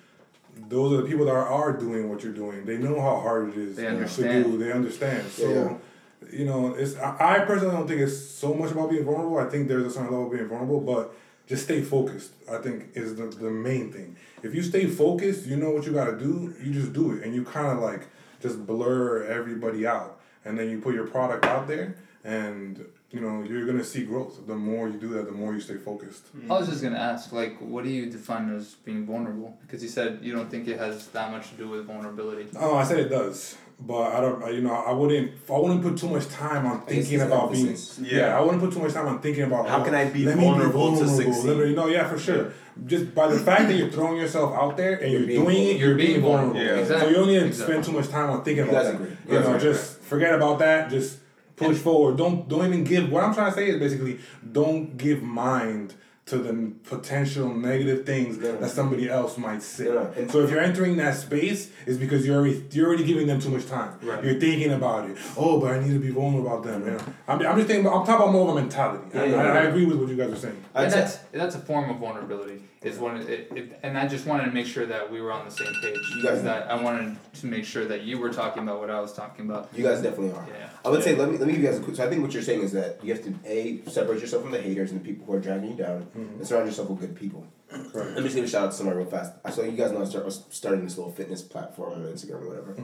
those 0.70 0.94
are 0.94 1.02
the 1.02 1.08
people 1.08 1.26
that 1.26 1.36
are, 1.36 1.48
are 1.48 1.74
doing 1.74 2.10
what 2.10 2.24
you're 2.24 2.34
doing. 2.34 2.66
They 2.66 2.78
know 2.78 3.00
how 3.02 3.20
hard 3.20 3.50
it 3.50 3.58
is 3.58 3.76
to 3.76 4.24
do. 4.44 4.58
They 4.58 4.72
understand. 4.72 5.28
So, 5.32 5.50
Yeah. 5.50 6.30
you 6.40 6.46
know, 6.46 6.74
it's 6.74 6.96
I, 6.98 7.38
I 7.38 7.40
personally 7.46 7.76
don't 7.76 7.88
think 7.88 8.02
it's 8.02 8.18
so 8.20 8.54
much 8.54 8.72
about 8.72 8.90
being 8.90 9.04
vulnerable. 9.06 9.38
I 9.38 9.46
think 9.50 9.68
there's 9.68 9.86
a 9.86 9.90
certain 9.92 10.12
level 10.12 10.26
of 10.28 10.32
being 10.32 10.48
vulnerable, 10.48 10.82
but 10.82 11.14
just 11.48 11.64
stay 11.66 11.82
focused. 11.82 12.32
I 12.52 12.58
think 12.58 12.90
is 12.96 13.16
the, 13.16 13.26
the 13.28 13.50
main 13.52 13.92
thing. 13.92 14.16
If 14.44 14.56
you 14.56 14.64
stay 14.64 14.88
focused, 14.88 15.46
you 15.46 15.58
know 15.58 15.72
what 15.72 15.86
you 15.86 15.92
got 15.92 16.06
to 16.06 16.18
do. 16.18 16.54
You 16.64 16.72
just 16.74 16.94
do 16.94 17.12
it, 17.14 17.24
and 17.24 17.36
you 17.36 17.44
kind 17.44 17.68
of 17.68 17.80
like 17.80 18.08
just 18.42 18.66
blur 18.66 19.24
everybody 19.24 19.86
out, 19.86 20.20
and 20.44 20.58
then 20.58 20.70
you 20.70 20.80
put 20.82 20.94
your 20.96 21.08
product 21.08 21.46
out 21.46 21.68
there, 21.68 21.96
and 22.24 22.86
you 23.12 23.22
know 23.22 23.44
you're 23.44 23.66
gonna 23.66 23.84
see 23.84 24.04
growth. 24.04 24.46
The 24.48 24.56
more 24.56 24.88
you 24.90 24.98
do 25.00 25.10
that, 25.10 25.26
the 25.26 25.32
more 25.32 25.54
you 25.54 25.60
stay 25.62 25.76
focused. 25.78 26.24
Mm. 26.38 26.50
I 26.52 26.60
was 26.60 26.68
just 26.70 26.82
gonna 26.84 26.98
ask, 26.98 27.32
like, 27.32 27.58
what 27.60 27.84
do 27.84 27.90
you 27.90 28.08
define 28.12 28.54
as 28.56 28.74
being 28.86 29.06
vulnerable? 29.06 29.58
Because 29.62 29.82
you 29.84 29.90
said 29.90 30.20
you 30.22 30.34
don't 30.34 30.50
think 30.50 30.68
it 30.68 30.78
has 30.80 31.08
that 31.08 31.32
much 31.32 31.50
to 31.52 31.56
do 31.56 31.70
with 31.70 31.86
vulnerability. 31.86 32.48
Oh, 32.60 32.76
I 32.76 32.84
said 32.84 33.00
it 33.00 33.10
does, 33.10 33.56
but 33.80 34.04
I 34.16 34.20
don't. 34.22 34.44
I- 34.44 34.50
You 34.50 34.62
know, 34.62 34.74
I 34.74 34.92
wouldn't. 34.92 35.32
I 35.50 35.58
wouldn't 35.58 35.82
put 35.84 35.98
too 35.98 36.10
much 36.10 36.28
time 36.30 36.66
on 36.66 36.82
thinking 36.82 37.22
about 37.22 37.52
being. 37.52 37.68
Yeah. 38.02 38.18
Yeah. 38.18 38.38
I 38.38 38.42
wouldn't 38.42 38.62
put 38.62 38.74
too 38.74 38.80
much 38.80 38.94
time 38.94 39.08
on 39.08 39.20
thinking 39.22 39.44
about 39.44 39.68
How 39.70 39.80
oh, 39.82 39.84
can 39.86 39.94
I 39.96 40.06
be 40.06 40.26
let 40.26 40.38
me 40.38 40.44
vulnerable 40.44 40.98
to 40.98 41.08
succeed? 41.08 41.46
let 41.46 41.58
me- 41.58 41.76
no, 41.76 41.88
yeah, 41.88 42.08
for 42.08 42.18
sure. 42.20 42.52
Just 42.86 43.16
by 43.16 43.28
the 43.28 43.40
fact 43.40 43.70
that 43.70 43.76
you're 43.78 43.90
throwing 43.98 44.18
yourself 44.18 44.54
out 44.54 44.76
there 44.76 44.96
and 45.02 45.10
You're 45.14 45.22
you're, 45.22 45.44
doing 45.44 45.58
it, 45.58 45.78
You're 45.78 45.90
you're 45.90 45.96
being 45.98 46.10
being 46.14 46.22
vulnerable. 46.22 46.56
vulnerable. 46.56 46.92
Yeah. 46.92 47.00
So 47.00 47.08
you 47.08 47.16
don't 47.16 47.28
need 47.28 47.40
to 47.40 47.46
Exactly. 47.46 47.74
spend 47.76 47.86
too 47.86 47.92
much 47.94 48.10
time 48.10 48.30
on 48.32 48.44
thinking 48.44 48.64
about 48.68 48.74
guys 48.84 48.86
that. 48.88 48.96
agree. 48.96 49.08
You 49.30 49.34
You 49.34 49.40
know, 49.40 49.48
agree. 49.56 49.60
just 49.72 50.00
forget 50.02 50.34
about 50.36 50.60
that. 50.60 50.90
Just 50.90 51.20
push 51.56 51.78
forward. 51.78 52.18
Don't 52.18 52.48
don't 52.48 52.66
even 52.66 52.84
give. 52.84 53.12
What 53.12 53.24
I'm 53.24 53.34
trying 53.34 53.52
to 53.52 53.58
say 53.58 53.70
is 53.70 53.80
basically 53.80 54.20
don't 54.52 54.98
give 54.98 55.22
mind 55.22 55.94
to 56.26 56.40
the 56.40 56.72
potential 56.90 57.54
negative 57.54 58.04
things 58.06 58.38
Yeah. 58.42 58.54
that 58.54 58.72
somebody 58.72 59.08
else 59.08 59.38
might 59.38 59.62
say. 59.62 59.86
Yeah. 59.86 60.08
And- 60.18 60.32
So 60.32 60.42
if 60.42 60.50
you're 60.50 60.60
entering 60.60 60.98
that 60.98 61.16
space, 61.16 61.70
it's 61.86 61.98
because 61.98 62.26
you're 62.26 62.38
already 62.38 62.64
you're 62.72 62.88
already 62.88 63.04
giving 63.04 63.28
them 63.28 63.40
too 63.40 63.50
much 63.50 63.68
time. 63.68 63.92
Right. 64.02 64.24
You're 64.24 64.40
thinking 64.40 64.74
about 64.74 65.08
it. 65.10 65.18
Oh, 65.38 65.60
but 65.60 65.72
I 65.74 65.80
need 65.80 65.94
to 65.94 66.00
be 66.00 66.10
vulnerable 66.10 66.48
about 66.52 66.64
them. 66.64 66.84
You 66.86 66.92
know? 66.94 67.00
I'm, 67.28 67.40
I'm 67.46 67.56
just 67.58 67.68
thinking. 67.68 67.86
About, 67.86 68.00
I'm 68.00 68.06
talking 68.08 68.24
about 68.24 68.32
more 68.34 68.50
of 68.50 68.58
a 68.58 68.60
mentality. 68.62 69.04
I, 69.14 69.18
Yeah, 69.26 69.32
yeah, 69.32 69.38
I, 69.54 69.58
I 69.60 69.62
agree 69.66 69.86
with 69.86 69.98
what 70.00 70.10
you 70.10 70.16
guys 70.16 70.32
are 70.32 70.36
saying. 70.36 70.64
And 70.74 70.92
that's 70.92 71.18
that's 71.32 71.56
a 71.56 71.60
form 71.60 71.92
of 71.92 71.98
vulnerability. 71.98 72.64
Is 72.82 73.00
when 73.00 73.18
it, 73.18 73.52
it, 73.56 73.80
and 73.82 73.98
I 73.98 74.08
just 74.08 74.28
wanted 74.28 74.46
to 74.46 74.52
make 74.52 74.68
sure 74.68 74.86
that 74.86 75.12
we 75.12 75.20
were 75.20 75.32
on 75.32 75.44
the 75.46 75.50
same 75.52 75.74
page. 75.82 75.98
You 76.18 76.24
guys- 76.24 76.44
that 76.44 76.70
I 76.70 76.80
wanted 76.82 77.18
to 77.42 77.48
make 77.48 77.66
sure 77.66 77.86
that 77.86 78.02
you 78.04 78.20
were 78.20 78.30
talking 78.32 78.62
about 78.62 78.80
what 78.80 78.92
I 78.92 79.00
was 79.00 79.12
talking 79.14 79.46
about. 79.46 79.70
You 79.76 79.84
guys 79.84 80.02
definitely 80.04 80.34
are. 80.34 80.46
Yeah. 80.48 80.70
I 80.84 80.90
would 80.90 81.04
say 81.04 81.16
let 81.16 81.30
me 81.32 81.38
let 81.38 81.48
me 81.48 81.54
give 81.54 81.62
you 81.64 81.68
guys 81.70 81.80
a 81.80 81.82
quick. 81.82 81.96
So 81.96 82.04
I 82.06 82.10
think 82.10 82.22
what 82.24 82.34
you're 82.34 82.44
saying 82.44 82.62
is 82.62 82.72
that 82.74 83.00
you 83.04 83.14
have 83.14 83.24
to 83.24 83.34
a 83.46 83.82
separate 83.90 84.20
yourself 84.22 84.44
from 84.44 84.52
the 84.52 84.62
haters 84.62 84.92
and 84.92 85.02
the 85.02 85.06
people 85.06 85.26
who 85.26 85.34
are 85.34 85.40
dragging 85.40 85.72
you 85.72 85.76
down, 85.76 86.06
and 86.16 86.48
surround 86.48 86.68
yourself 86.68 86.90
with 86.90 87.00
good 87.00 87.16
people. 87.16 87.46
Correct. 87.70 87.94
Let 87.96 88.18
me 88.18 88.24
just 88.24 88.36
give 88.36 88.46
a 88.46 88.48
shout 88.48 88.66
out 88.66 88.72
to 88.72 88.78
somebody 88.78 88.98
real 88.98 89.08
fast. 89.08 89.34
I 89.44 89.52
saw 89.52 89.64
you 89.64 89.72
guys 89.72 89.92
know 89.92 90.02
I 90.02 90.06
start, 90.06 90.26
was 90.26 90.44
starting 90.50 90.84
this 90.84 90.98
little 90.98 91.12
fitness 91.12 91.42
platform 91.42 91.94
on 91.94 92.00
Instagram 92.04 92.42
or 92.44 92.48
whatever. 92.50 92.76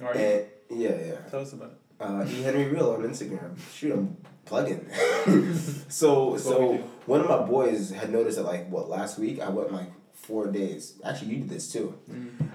All 0.00 0.06
right. 0.06 0.16
And 0.16 0.46
yeah, 0.70 0.96
yeah. 1.04 1.16
Tell 1.30 1.40
us 1.40 1.52
about 1.52 1.70
it. 1.70 1.78
Uh, 2.00 2.24
E 2.28 2.42
Henry 2.42 2.66
Real 2.68 2.90
on 2.90 3.02
Instagram. 3.02 3.56
Shoot, 3.72 3.92
I'm 3.92 4.16
plugging. 4.44 4.88
so 5.88 6.30
what 6.30 6.40
so 6.40 6.74
one 7.06 7.20
of 7.20 7.28
my 7.28 7.38
boys 7.42 7.90
had 7.90 8.10
noticed 8.10 8.36
that 8.36 8.44
like 8.44 8.68
what 8.68 8.88
last 8.88 9.18
week 9.18 9.40
I 9.40 9.48
went 9.48 9.72
like 9.72 9.90
four 10.26 10.46
days. 10.46 10.94
Actually, 11.04 11.28
you 11.32 11.36
did 11.40 11.50
this 11.50 11.70
too. 11.72 11.94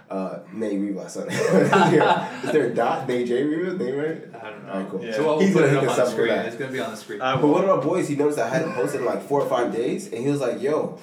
Uh, 0.10 0.40
Nay 0.52 0.78
Rivas 0.78 1.18
on 1.18 1.30
Is 1.30 2.52
there 2.52 2.66
a 2.68 2.74
dot 2.74 3.08
Nay 3.08 3.26
J 3.26 3.44
Rivas? 3.44 3.80
Nay 3.80 3.92
right? 3.92 4.22
I 4.44 4.50
don't 4.50 4.66
know. 4.66 4.72
Alright, 4.72 4.90
cool. 4.90 5.04
Yeah. 5.06 5.12
So 5.14 5.24
we'll 5.24 5.40
He's 5.40 5.54
put 5.54 5.66
gonna 5.66 5.68
it 5.68 5.74
hook 5.76 5.84
up 5.84 5.90
on 5.92 5.96
the 5.98 6.06
for 6.06 6.12
screen. 6.12 6.32
It's 6.32 6.56
gonna 6.56 6.72
be 6.72 6.80
on 6.80 6.92
the 6.92 6.98
screen. 6.98 7.22
I 7.22 7.36
But 7.36 7.48
one 7.48 7.64
of 7.64 7.78
my 7.78 7.84
boys, 7.84 8.08
he 8.08 8.16
noticed 8.16 8.40
I 8.40 8.50
hadn't 8.50 8.74
posted 8.74 9.02
in 9.02 9.06
like 9.06 9.22
four 9.22 9.42
or 9.42 9.50
five 9.50 9.72
days, 9.72 10.08
and 10.12 10.24
he 10.24 10.30
was 10.30 10.42
like, 10.42 10.62
"Yo, 10.62 10.98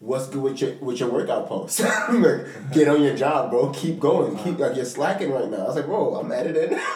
what's 0.00 0.26
good 0.28 0.42
with 0.42 0.60
your 0.60 0.74
with 0.80 0.98
your 1.00 1.10
workout 1.10 1.46
posts? 1.46 1.80
Like, 2.08 2.72
get 2.72 2.88
on 2.88 3.02
your 3.02 3.16
job, 3.16 3.50
bro. 3.50 3.70
Keep 3.70 4.00
going. 4.00 4.36
Keep 4.38 4.58
like 4.58 4.74
you're 4.76 4.84
slacking 4.84 5.30
right 5.30 5.48
now." 5.48 5.58
I 5.58 5.66
was 5.68 5.76
like, 5.76 5.86
"Bro, 5.86 6.16
I'm 6.16 6.32
editing. 6.32 6.78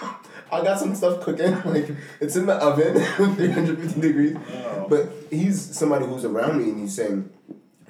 I 0.52 0.62
got 0.62 0.78
some 0.78 0.94
stuff 0.94 1.20
cooking. 1.22 1.52
Like 1.64 1.88
it's 2.20 2.36
in 2.36 2.46
the 2.46 2.54
oven, 2.54 2.94
350 2.94 4.00
degrees." 4.00 4.36
Oh. 4.36 4.86
But 4.88 5.08
he's 5.30 5.60
somebody 5.60 6.04
who's 6.06 6.24
around 6.24 6.58
me, 6.62 6.70
and 6.70 6.80
he's 6.80 6.94
saying, 6.94 7.30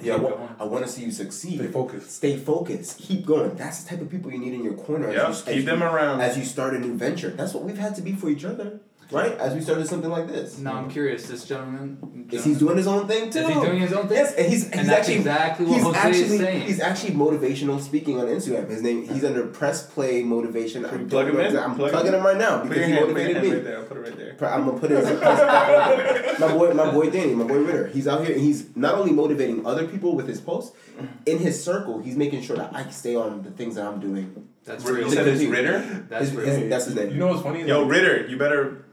"Yeah, 0.02 0.14
I, 0.14 0.16
Keep 0.16 0.24
wa- 0.24 0.30
going. 0.36 0.48
I 0.60 0.64
want 0.64 0.84
to 0.86 0.90
see 0.92 1.02
you 1.04 1.10
succeed. 1.10 1.58
Stay 1.58 1.68
focused. 1.68 2.10
Stay 2.10 2.36
focused. 2.36 2.98
Keep 2.98 3.26
going. 3.26 3.54
That's 3.54 3.82
the 3.84 3.90
type 3.90 4.00
of 4.00 4.10
people 4.10 4.32
you 4.32 4.38
need 4.38 4.54
in 4.54 4.64
your 4.64 4.74
corner. 4.74 5.12
Yeah, 5.12 5.32
keep 5.46 5.56
you- 5.56 5.62
them 5.62 5.82
around. 5.82 6.20
as 6.20 6.36
you 6.36 6.44
start 6.44 6.74
a 6.74 6.78
new 6.78 6.94
venture. 6.96 7.30
That's 7.30 7.54
what 7.54 7.62
we've 7.64 7.78
had 7.78 7.94
to 7.96 8.02
be 8.02 8.12
for 8.12 8.28
each 8.28 8.44
other, 8.44 8.80
right? 9.12 9.32
As 9.38 9.54
we 9.54 9.60
started 9.60 9.86
something 9.86 10.10
like 10.10 10.26
this. 10.26 10.58
Now 10.58 10.74
I'm 10.74 10.90
curious. 10.90 11.26
This 11.28 11.44
gentleman. 11.44 12.28
Is 12.32 12.44
he 12.44 12.54
doing 12.54 12.76
his 12.76 12.86
own 12.86 13.06
thing 13.06 13.30
too? 13.30 13.40
Is 13.40 13.48
he 13.48 13.54
doing 13.54 13.78
his 13.80 13.92
own 13.92 14.08
thing? 14.08 14.16
Yes, 14.16 14.34
and 14.34 14.46
he's, 14.50 14.64
he's 14.64 14.72
And 14.72 14.88
that's 14.88 15.00
actually 15.00 15.14
exactly 15.16 15.66
what 15.66 15.74
he's 15.74 15.82
Jose 15.84 15.98
actually 15.98 16.20
is 16.22 16.38
saying. 16.40 16.62
he's 16.62 16.80
actually 16.80 17.10
motivational 17.14 17.80
speaking 17.80 18.18
on 18.20 18.26
Instagram. 18.26 18.68
His 18.70 18.82
name 18.82 19.06
he's 19.06 19.24
under 19.24 19.46
Press 19.46 19.86
Play 19.86 20.22
Motivation. 20.22 20.84
I 20.86 20.92
we 20.92 20.98
don't 20.98 21.08
plug 21.10 21.28
him 21.28 21.34
know 21.34 21.40
in? 21.40 21.46
exact- 21.46 21.68
I'm 21.68 21.74
Plug 21.76 21.88
him 21.88 21.92
plugging 21.94 22.12
in? 22.14 22.18
him 22.20 22.26
right 22.26 22.36
now 22.38 22.60
Put 22.60 22.68
because 22.70 22.78
your 22.78 22.86
he 22.86 22.92
hand, 22.94 23.06
put 23.06 23.08
your 23.08 23.28
motivated 23.28 23.36
hand 23.36 23.48
me. 23.48 23.54
right 23.54 23.64
there. 23.64 23.78
I'll 23.78 23.84
put 23.84 23.96
it 23.96 24.00
right 24.00 24.16
there. 24.40 24.52
I'm 24.54 24.64
gonna 24.66 24.78
put 24.80 24.90
his, 24.90 25.08
his- 25.08 25.20
my 26.40 26.52
boy, 26.52 26.74
my 26.74 26.90
boy 26.90 27.10
Danny, 27.10 27.34
my 27.34 27.44
boy 27.44 27.58
Ritter. 27.58 27.88
He's 27.88 28.08
out 28.08 28.24
here. 28.24 28.32
and 28.34 28.40
He's 28.42 28.74
not 28.76 28.94
only 28.94 29.12
motivating 29.12 29.66
other 29.66 29.86
people 29.86 30.16
with 30.16 30.26
his 30.26 30.40
posts, 30.40 30.74
in 31.26 31.38
his 31.38 31.62
circle, 31.62 32.00
he's 32.00 32.16
making 32.16 32.42
sure 32.42 32.56
that 32.56 32.74
I 32.74 32.88
stay 32.90 33.14
on 33.14 33.42
the 33.42 33.50
things 33.50 33.74
that 33.76 33.86
I'm 33.86 34.00
doing. 34.00 34.48
That's 34.64 34.84
You 34.84 34.94
real. 34.94 35.10
said 35.10 35.26
it's 35.26 35.40
His- 35.40 35.50
Ritter? 35.50 36.06
That's 36.08 36.28
his- 36.28 36.34
real. 36.36 36.46
his- 36.46 36.70
that's 36.70 36.84
his 36.86 36.94
name. 36.94 37.10
You 37.10 37.16
know 37.18 37.28
what's 37.28 37.42
funny? 37.42 37.64
Yo, 37.66 37.82
Like, 37.82 37.90
Ritter, 37.90 38.26
you 38.28 38.36
better 38.36 38.84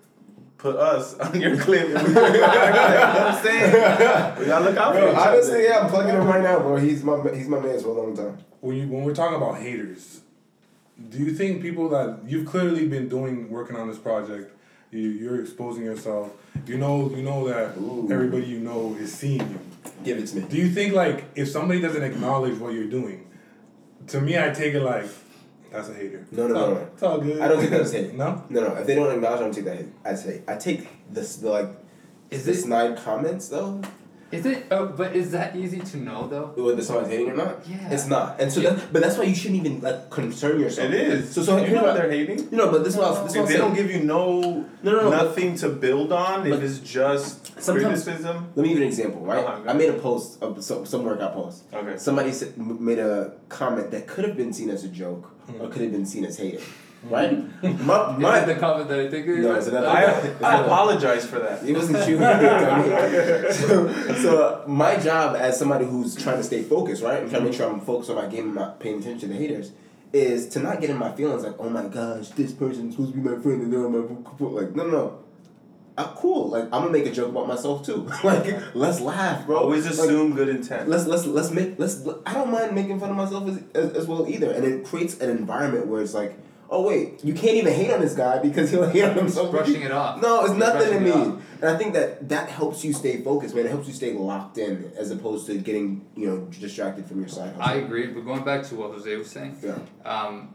put 0.59 0.75
us 0.75 1.17
on 1.19 1.41
your 1.41 1.57
clip. 1.57 1.89
And 1.89 2.07
we 2.07 2.13
bring 2.13 2.35
it 2.35 2.41
back. 2.41 2.73
you 2.75 2.99
know 2.99 3.25
what 3.25 3.33
I'm 3.33 3.43
saying? 3.43 4.39
We 4.39 4.45
gotta 4.45 4.65
look 4.65 4.77
out 4.77 4.93
for 4.93 4.99
Bro, 5.01 5.11
each 5.11 5.17
honestly, 5.17 5.53
other. 5.53 5.63
yeah, 5.63 5.79
I'm 5.79 5.89
plugging 5.89 6.13
him 6.15 6.27
right 6.27 6.43
now, 6.43 6.59
bro. 6.59 6.75
He's 6.77 7.03
my 7.03 7.19
he's 7.33 7.47
my 7.47 7.59
man 7.59 7.79
for 7.79 7.89
a 7.89 7.93
long 7.93 8.15
time. 8.15 8.37
when 8.61 8.75
you 8.77 8.87
when 8.87 9.03
we're 9.03 9.15
talking 9.15 9.37
about 9.37 9.57
haters, 9.57 10.21
do 11.09 11.17
you 11.17 11.33
think 11.33 11.61
people 11.61 11.89
that 11.89 12.19
you've 12.27 12.45
clearly 12.45 12.87
been 12.87 13.09
doing 13.09 13.49
working 13.49 13.75
on 13.77 13.87
this 13.87 13.97
project, 13.97 14.53
you 14.91 14.99
you're 14.99 15.41
exposing 15.41 15.83
yourself. 15.85 16.31
You 16.67 16.77
know 16.77 17.09
you 17.09 17.23
know 17.23 17.47
that 17.47 17.77
Ooh. 17.77 18.07
everybody 18.11 18.45
you 18.45 18.59
know 18.59 18.95
is 18.99 19.13
seeing 19.13 19.39
you. 19.39 19.59
Give 20.03 20.17
it 20.17 20.27
to 20.27 20.37
me. 20.37 20.47
Do 20.47 20.57
you 20.57 20.69
think 20.69 20.93
like 20.93 21.25
if 21.35 21.47
somebody 21.49 21.79
doesn't 21.81 22.03
acknowledge 22.03 22.57
what 22.59 22.73
you're 22.73 22.89
doing, 22.89 23.27
to 24.07 24.19
me 24.19 24.37
I 24.37 24.49
take 24.49 24.73
it 24.73 24.81
like 24.81 25.05
that's 25.71 25.89
a 25.89 25.93
hater. 25.93 26.25
No, 26.31 26.47
no, 26.47 26.53
no, 26.53 26.73
no. 26.73 26.79
It's 26.93 27.03
all 27.03 27.19
good. 27.19 27.41
I 27.41 27.47
don't 27.47 27.59
think 27.59 27.71
that's 27.71 27.91
hate. 27.91 28.13
No. 28.13 28.43
No, 28.49 28.61
no. 28.61 28.75
If 28.75 28.87
they 28.87 28.95
don't 28.95 29.11
acknowledge, 29.13 29.39
I 29.39 29.43
don't 29.43 29.53
take 29.53 29.65
that 29.65 29.77
hit. 29.77 29.89
I 30.03 30.15
say 30.15 30.41
I 30.47 30.55
take 30.55 30.87
this 31.11 31.37
the 31.37 31.49
like 31.49 31.69
Is 32.29 32.45
this 32.45 32.59
it- 32.59 32.61
snide 32.63 32.97
comments 32.97 33.47
though. 33.49 33.81
Is 34.31 34.45
it? 34.45 34.67
Oh, 34.69 34.85
but 34.87 35.15
is 35.15 35.31
that 35.31 35.55
easy 35.55 35.79
to 35.79 35.97
know 35.97 36.27
though? 36.27 36.53
Whether 36.55 36.83
someone's 36.83 37.07
hating 37.09 37.31
or 37.31 37.35
not. 37.35 37.67
Yeah. 37.67 37.89
It's 37.89 38.05
not, 38.07 38.39
and 38.39 38.51
so 38.51 38.59
that, 38.61 38.93
but 38.93 39.01
that's 39.01 39.17
why 39.17 39.23
you 39.23 39.33
shouldn't 39.33 39.59
even 39.65 39.81
like 39.81 40.11
concern 40.11 40.59
yourself. 40.59 40.91
It 40.91 40.93
is. 40.93 41.31
So 41.33 41.41
so 41.41 41.57
you 41.57 41.63
here's 41.63 41.73
know 41.73 41.83
what- 41.85 41.95
they're 41.95 42.11
hating. 42.11 42.37
You 42.51 42.57
know, 42.57 42.69
but 42.71 42.83
this 42.83 42.93
is 42.93 42.99
what 42.99 43.07
I 43.07 43.11
was- 43.11 43.23
this 43.23 43.35
is 43.35 43.37
If 43.41 43.47
they 43.47 43.55
I'm 43.55 43.61
don't 43.61 43.75
give 43.75 43.89
you 43.89 44.03
no, 44.03 44.41
No, 44.41 44.65
no, 44.83 44.91
no, 44.91 45.09
but- 45.09 45.23
nothing 45.23 45.55
to 45.57 45.69
build 45.69 46.11
on, 46.13 46.43
but 46.47 46.59
if 46.59 46.63
it's 46.63 46.79
just 46.79 47.55
criticism. 47.65 48.47
Let 48.55 48.63
me 48.63 48.69
give 48.69 48.77
you 48.77 48.83
an 48.83 48.89
example, 48.89 49.21
right? 49.21 49.43
Uh-huh, 49.43 49.61
I 49.67 49.73
made 49.73 49.89
a 49.89 49.93
post 49.93 50.41
of 50.43 50.63
some, 50.63 50.85
some 50.85 51.03
workout 51.03 51.33
post. 51.33 51.63
Okay. 51.73 51.97
Somebody 51.97 52.31
said, 52.31 52.55
made 52.57 52.99
a 52.99 53.33
comment 53.49 53.89
that 53.91 54.05
could 54.07 54.25
have 54.25 54.37
been 54.37 54.53
seen 54.53 54.69
as 54.69 54.83
a 54.83 54.87
joke 54.89 55.31
or 55.59 55.67
could 55.69 55.81
have 55.81 55.91
been 55.91 56.05
seen 56.05 56.23
as 56.25 56.37
hating, 56.37 56.61
right? 57.03 57.31
my 57.63 57.67
Is 58.13 58.19
my 58.19 58.39
it 58.39 58.45
the 58.47 58.55
comment 58.55 58.89
that 58.89 58.99
I 58.99 59.09
think 59.09 59.27
it 59.27 59.39
No, 59.39 59.49
was? 59.49 59.67
it's 59.67 59.75
another- 59.75 59.87
I, 59.87 60.03
It's 60.03 60.43
I 60.43 60.61
apologize 60.61 61.25
for 61.25 61.39
that. 61.39 61.63
It 61.63 61.73
wasn't 61.75 62.07
you. 62.09 62.17
so, 63.53 64.13
so 64.21 64.43
uh, 64.43 64.67
my 64.67 64.97
job 64.97 65.35
as 65.35 65.57
somebody 65.57 65.85
who's 65.85 66.15
trying 66.15 66.37
to 66.37 66.43
stay 66.43 66.63
focused, 66.63 67.03
right? 67.03 67.21
I'm 67.23 67.29
trying 67.29 67.41
to 67.43 67.47
make 67.49 67.57
sure 67.57 67.69
I'm 67.69 67.81
focused 67.81 68.09
on 68.09 68.17
my 68.17 68.27
game 68.27 68.45
and 68.45 68.55
not 68.55 68.79
paying 68.79 68.99
attention 68.99 69.29
to 69.29 69.35
the 69.35 69.35
haters. 69.39 69.71
Is 70.11 70.49
to 70.49 70.59
not 70.59 70.81
get 70.81 70.89
in 70.89 70.97
my 70.97 71.11
feelings 71.11 71.43
like, 71.43 71.53
oh 71.59 71.69
my 71.69 71.83
gosh, 71.87 72.29
this 72.29 72.51
person's 72.51 72.95
supposed 72.95 73.13
to 73.13 73.19
be 73.19 73.29
my 73.29 73.39
friend 73.41 73.61
and 73.61 73.71
they're 73.71 73.85
on 73.85 73.91
my 73.91 74.01
book. 74.07 74.35
Like, 74.39 74.75
no, 74.75 74.83
no, 74.85 74.91
no. 74.91 75.19
I'm 75.99 76.15
cool. 76.15 76.49
Like, 76.49 76.63
I'm 76.63 76.69
gonna 76.71 76.89
make 76.91 77.05
a 77.05 77.11
joke 77.11 77.29
about 77.29 77.47
myself 77.47 77.85
too. 77.85 78.09
like, 78.23 78.47
let's 78.73 79.01
laugh, 79.01 79.45
bro. 79.45 79.57
Always 79.59 79.83
Like, 79.85 79.93
assume 79.93 80.33
good 80.33 80.49
intent. 80.49 80.89
let's 80.89 81.05
let's 81.05 81.25
let's 81.27 81.51
make 81.51 81.77
let's. 81.77 82.07
I 82.25 82.33
don't 82.33 82.49
mind 82.49 82.73
making 82.73 82.99
fun 82.99 83.11
of 83.11 83.17
myself 83.17 83.47
as, 83.49 83.61
as, 83.75 83.93
as 83.97 84.07
well 84.07 84.27
either, 84.27 84.49
and 84.51 84.63
it 84.65 84.85
creates 84.85 85.19
an 85.19 85.29
environment 85.29 85.85
where 85.87 86.01
it's 86.01 86.13
like, 86.15 86.35
oh 86.69 86.87
wait, 86.87 87.23
you 87.23 87.33
can't 87.33 87.55
even 87.55 87.73
hate 87.73 87.91
on 87.91 87.99
this 87.99 88.13
guy 88.13 88.39
because 88.39 88.71
he'll 88.71 88.89
hate 88.89 89.03
on 89.03 89.15
himself. 89.15 89.51
brushing 89.51 89.81
it 89.81 89.91
off. 89.91 90.21
No, 90.21 90.45
it's 90.45 90.53
nothing 90.53 90.93
to 90.93 90.99
me. 90.99 91.11
And 91.61 91.69
I 91.69 91.77
think 91.77 91.93
that 91.93 92.29
that 92.29 92.49
helps 92.49 92.83
you 92.83 92.93
stay 92.93 93.21
focused, 93.21 93.55
man. 93.55 93.65
It 93.65 93.69
helps 93.69 93.87
you 93.87 93.93
stay 93.93 94.13
locked 94.13 94.57
in 94.57 94.91
as 94.95 95.11
opposed 95.11 95.47
to 95.47 95.57
getting 95.57 96.05
you 96.15 96.27
know 96.27 96.37
distracted 96.59 97.05
from 97.05 97.19
your 97.19 97.29
side 97.29 97.53
I 97.59 97.75
agree, 97.75 98.07
but 98.07 98.21
going 98.21 98.43
back 98.43 98.63
to 98.65 98.75
what 98.75 98.91
Jose 98.91 99.15
was 99.15 99.29
saying, 99.29 99.57
yeah. 99.61 99.79
um, 100.05 100.53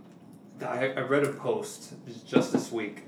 I, 0.62 0.88
I 0.88 1.00
read 1.00 1.24
a 1.24 1.32
post 1.32 1.94
just 2.26 2.52
this 2.52 2.70
week 2.70 3.02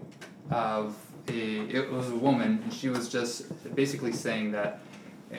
of 0.50 0.96
a 1.28 1.32
it 1.32 1.90
was 1.90 2.10
a 2.10 2.16
woman 2.16 2.60
and 2.62 2.72
she 2.72 2.88
was 2.88 3.08
just 3.08 3.74
basically 3.74 4.12
saying 4.12 4.52
that 4.52 4.80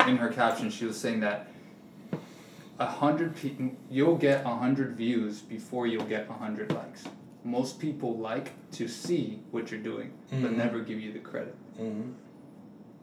in 0.06 0.18
her 0.18 0.28
caption 0.28 0.70
she 0.70 0.86
was 0.86 1.00
saying 1.00 1.22
that 1.22 1.48
a 2.80 2.86
hundred 2.86 3.36
people 3.36 3.72
you'll 3.90 4.18
get 4.18 4.46
a 4.46 4.50
hundred 4.50 4.96
views 4.96 5.42
before 5.42 5.88
you'll 5.88 6.06
get 6.06 6.30
a 6.30 6.34
hundred 6.34 6.72
likes. 6.72 7.06
Most 7.44 7.80
people 7.80 8.18
like 8.18 8.52
to 8.74 8.88
see 8.88 9.40
what 9.52 9.72
you're 9.72 9.80
doing, 9.80 10.12
but 10.30 10.52
Mhm. 10.52 10.58
never 10.58 10.80
give 10.80 11.00
you 11.00 11.14
the 11.14 11.20
credit. 11.20 11.56
Mm-hmm. 11.80 12.10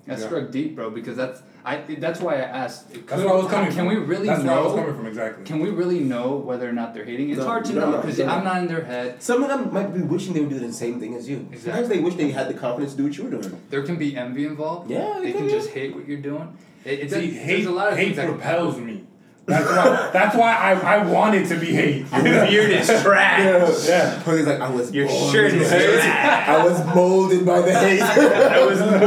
That 0.06 0.18
Yeah. 0.18 0.26
struck 0.26 0.50
deep, 0.50 0.76
bro, 0.76 0.90
because 0.90 1.16
that's 1.16 1.40
I. 1.64 1.78
That's 1.98 2.20
why 2.20 2.34
I 2.34 2.40
asked. 2.40 2.92
That's 3.06 3.22
where 3.22 3.32
I 3.32 3.36
was 3.36 3.46
coming 3.50 3.68
Can 3.68 3.76
from. 3.78 3.86
we 3.88 3.96
really 3.96 4.26
That's 4.26 4.42
know? 4.42 4.50
where 4.52 4.60
I 4.60 4.62
was 4.64 4.74
coming 4.74 4.94
from 4.96 5.06
exactly. 5.06 5.44
Can 5.44 5.60
we 5.60 5.70
really 5.70 6.00
know 6.00 6.36
whether 6.36 6.68
or 6.68 6.74
not 6.74 6.92
they're 6.92 7.06
hating? 7.06 7.30
It's 7.30 7.38
No, 7.38 7.46
hard 7.46 7.64
to 7.64 7.72
you 7.72 7.80
don't 7.80 7.90
know 7.90 7.96
know. 7.96 8.02
because 8.02 8.18
You 8.18 8.26
don't 8.26 8.34
I'm 8.38 8.44
not 8.44 8.58
in 8.60 8.68
their 8.68 8.84
head. 8.84 9.22
Some 9.22 9.42
of 9.42 9.48
them 9.48 9.72
might 9.72 9.94
be 9.94 10.02
wishing 10.02 10.34
they 10.34 10.40
would 10.40 10.50
do 10.50 10.58
the 10.58 10.70
same 10.74 11.00
thing 11.00 11.14
as 11.14 11.26
you. 11.26 11.36
Sometimes 11.38 11.64
Exactly. 11.64 11.96
they 11.96 12.02
wish 12.02 12.14
they 12.16 12.30
had 12.32 12.48
the 12.50 12.54
confidence 12.54 12.90
to 12.92 12.98
do 12.98 13.04
what 13.04 13.16
you 13.16 13.24
were 13.24 13.30
doing. 13.30 13.56
There 13.70 13.82
can 13.82 13.96
be 13.96 14.14
envy 14.14 14.44
involved. 14.44 14.90
Yeah, 14.90 15.20
They 15.22 15.30
it 15.30 15.36
can 15.38 15.48
just 15.48 15.70
hate 15.70 15.94
what 15.96 16.06
you're 16.06 16.18
doing. 16.20 16.48
It, 16.84 17.00
it's 17.00 17.14
See, 17.14 17.20
a, 17.20 17.32
hate, 17.32 17.46
there's 17.56 17.66
a 17.66 17.70
lot 17.72 17.90
of 17.92 17.96
hate 17.96 18.04
things 18.08 18.16
that 18.18 18.28
propels 18.28 18.78
me. 18.78 19.04
That's 19.46 19.68
why. 19.68 20.10
that's 20.12 20.36
why 20.36 20.54
I, 20.54 20.72
I 20.72 21.06
wanted 21.06 21.46
to 21.48 21.56
be 21.56 21.66
hate. 21.66 22.06
Your 22.12 22.46
beard 22.46 22.70
is 22.70 22.86
trash. 22.86 23.86
Yeah. 23.86 24.18
He's 24.22 24.46
like, 24.46 24.60
I 24.60 24.70
was 24.70 24.90
Your 24.92 25.06
born 25.06 25.32
shirt 25.32 25.52
is 25.52 25.68
trash. 25.68 26.48
I 26.48 26.64
was 26.64 26.94
molded 26.94 27.44
by 27.44 27.60
the 27.60 27.78
hate. 27.78 28.00
I 28.02 28.64
was 28.64 28.80
molded 28.80 29.04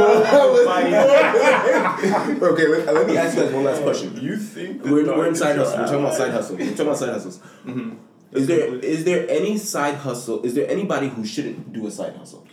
okay, 2.42 2.68
let, 2.68 2.94
let 2.94 3.06
me 3.06 3.16
ask 3.16 3.36
you 3.36 3.42
guys 3.42 3.52
one 3.52 3.64
last 3.64 3.82
question. 3.82 4.14
Do 4.14 4.20
you 4.20 4.36
think 4.36 4.84
We're, 4.84 5.04
dog 5.04 5.16
we're 5.18 5.28
in 5.28 5.34
side 5.34 5.56
hustle. 5.56 5.78
We're 5.78 5.86
talking 5.86 6.00
about 6.00 6.14
side 6.14 6.30
hustle. 6.30 6.56
We're 6.56 6.70
talking 6.70 6.80
about 6.82 6.98
side 6.98 7.10
hustles. 7.10 7.40
Mhm. 7.64 7.96
Is 8.32 8.46
there 8.46 8.74
is 8.76 9.04
there 9.04 9.28
any 9.28 9.56
side 9.56 9.96
hustle? 9.96 10.42
Is 10.44 10.54
there 10.54 10.70
anybody 10.70 11.08
who 11.08 11.24
shouldn't 11.24 11.72
do 11.72 11.86
a 11.86 11.90
side 11.90 12.14
hustle? 12.16 12.46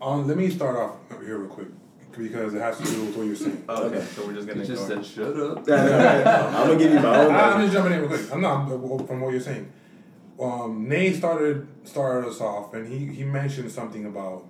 Um, 0.00 0.28
let 0.28 0.36
me 0.36 0.48
start 0.48 0.76
off 0.76 0.96
here 1.20 1.38
real 1.38 1.48
quick 1.48 1.68
because 2.18 2.54
it 2.54 2.60
has 2.60 2.76
to 2.78 2.84
do 2.84 3.04
with 3.04 3.16
what 3.16 3.26
you're 3.26 3.36
saying. 3.36 3.64
Oh, 3.68 3.84
okay, 3.84 3.96
Okay. 3.96 4.06
so 4.06 4.26
we're 4.26 4.34
just 4.34 4.46
gonna 4.48 4.60
You 4.60 4.66
just 4.66 4.82
ignore. 4.90 5.02
said 5.04 5.14
shut 5.14 5.40
up. 5.40 5.58
I'm 5.68 6.66
gonna 6.68 6.78
give 6.78 6.92
you 6.92 7.00
my 7.00 7.16
own. 7.20 7.34
I'm 7.34 7.60
just 7.62 7.72
jumping 7.72 7.92
in 7.94 8.00
real 8.00 8.08
quick. 8.08 8.32
I'm 8.32 8.40
not 8.40 8.66
from 8.68 9.20
what 9.20 9.30
you're 9.32 9.40
saying. 9.40 9.70
Um, 10.40 10.88
Nay 10.88 11.12
started 11.12 11.66
started 11.84 12.28
us 12.28 12.40
off, 12.40 12.74
and 12.74 12.86
he, 12.86 13.06
he 13.12 13.24
mentioned 13.24 13.70
something 13.72 14.04
about 14.06 14.44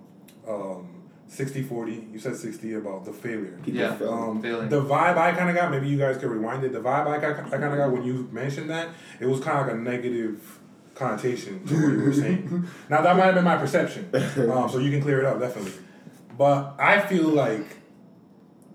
um, 0.46 0.86
60-40. 1.30 2.12
You 2.12 2.18
said 2.18 2.36
60 2.36 2.74
about 2.74 3.04
the 3.04 3.12
failure. 3.12 3.58
People 3.64 3.80
Yeah. 3.80 3.94
feel- 3.94 4.12
Um, 4.12 4.42
Failing. 4.42 4.68
the 4.68 4.82
vibe 4.82 5.16
I 5.16 5.32
kind 5.32 5.48
of 5.50 5.56
got, 5.56 5.70
maybe 5.70 5.86
you 5.88 5.98
guys 5.98 6.16
could 6.18 6.30
rewind 6.30 6.64
it. 6.64 6.72
The 6.72 6.80
vibe 6.80 7.06
I, 7.06 7.18
got, 7.18 7.38
I 7.46 7.50
kind 7.58 7.64
of 7.64 7.76
got 7.76 7.90
when 7.92 8.02
you 8.02 8.28
mentioned 8.32 8.68
that, 8.70 8.88
it 9.20 9.26
was 9.26 9.40
kind 9.40 9.58
of 9.58 9.66
like 9.66 9.74
a 9.76 9.78
negative 9.78 10.58
connotation 10.94 11.64
to 11.66 11.74
what 11.74 11.92
you 11.92 12.02
were 12.04 12.12
saying. 12.12 12.66
now, 12.90 13.00
that 13.02 13.16
might 13.16 13.26
have 13.26 13.34
been 13.34 13.44
my 13.44 13.56
perception. 13.56 14.10
Um, 14.14 14.68
so 14.68 14.78
you 14.78 14.90
can 14.90 15.00
clear 15.02 15.20
it 15.20 15.24
up, 15.26 15.38
definitely. 15.38 15.72
But 16.38 16.76
I 16.78 17.00
feel 17.00 17.28
like 17.28 17.66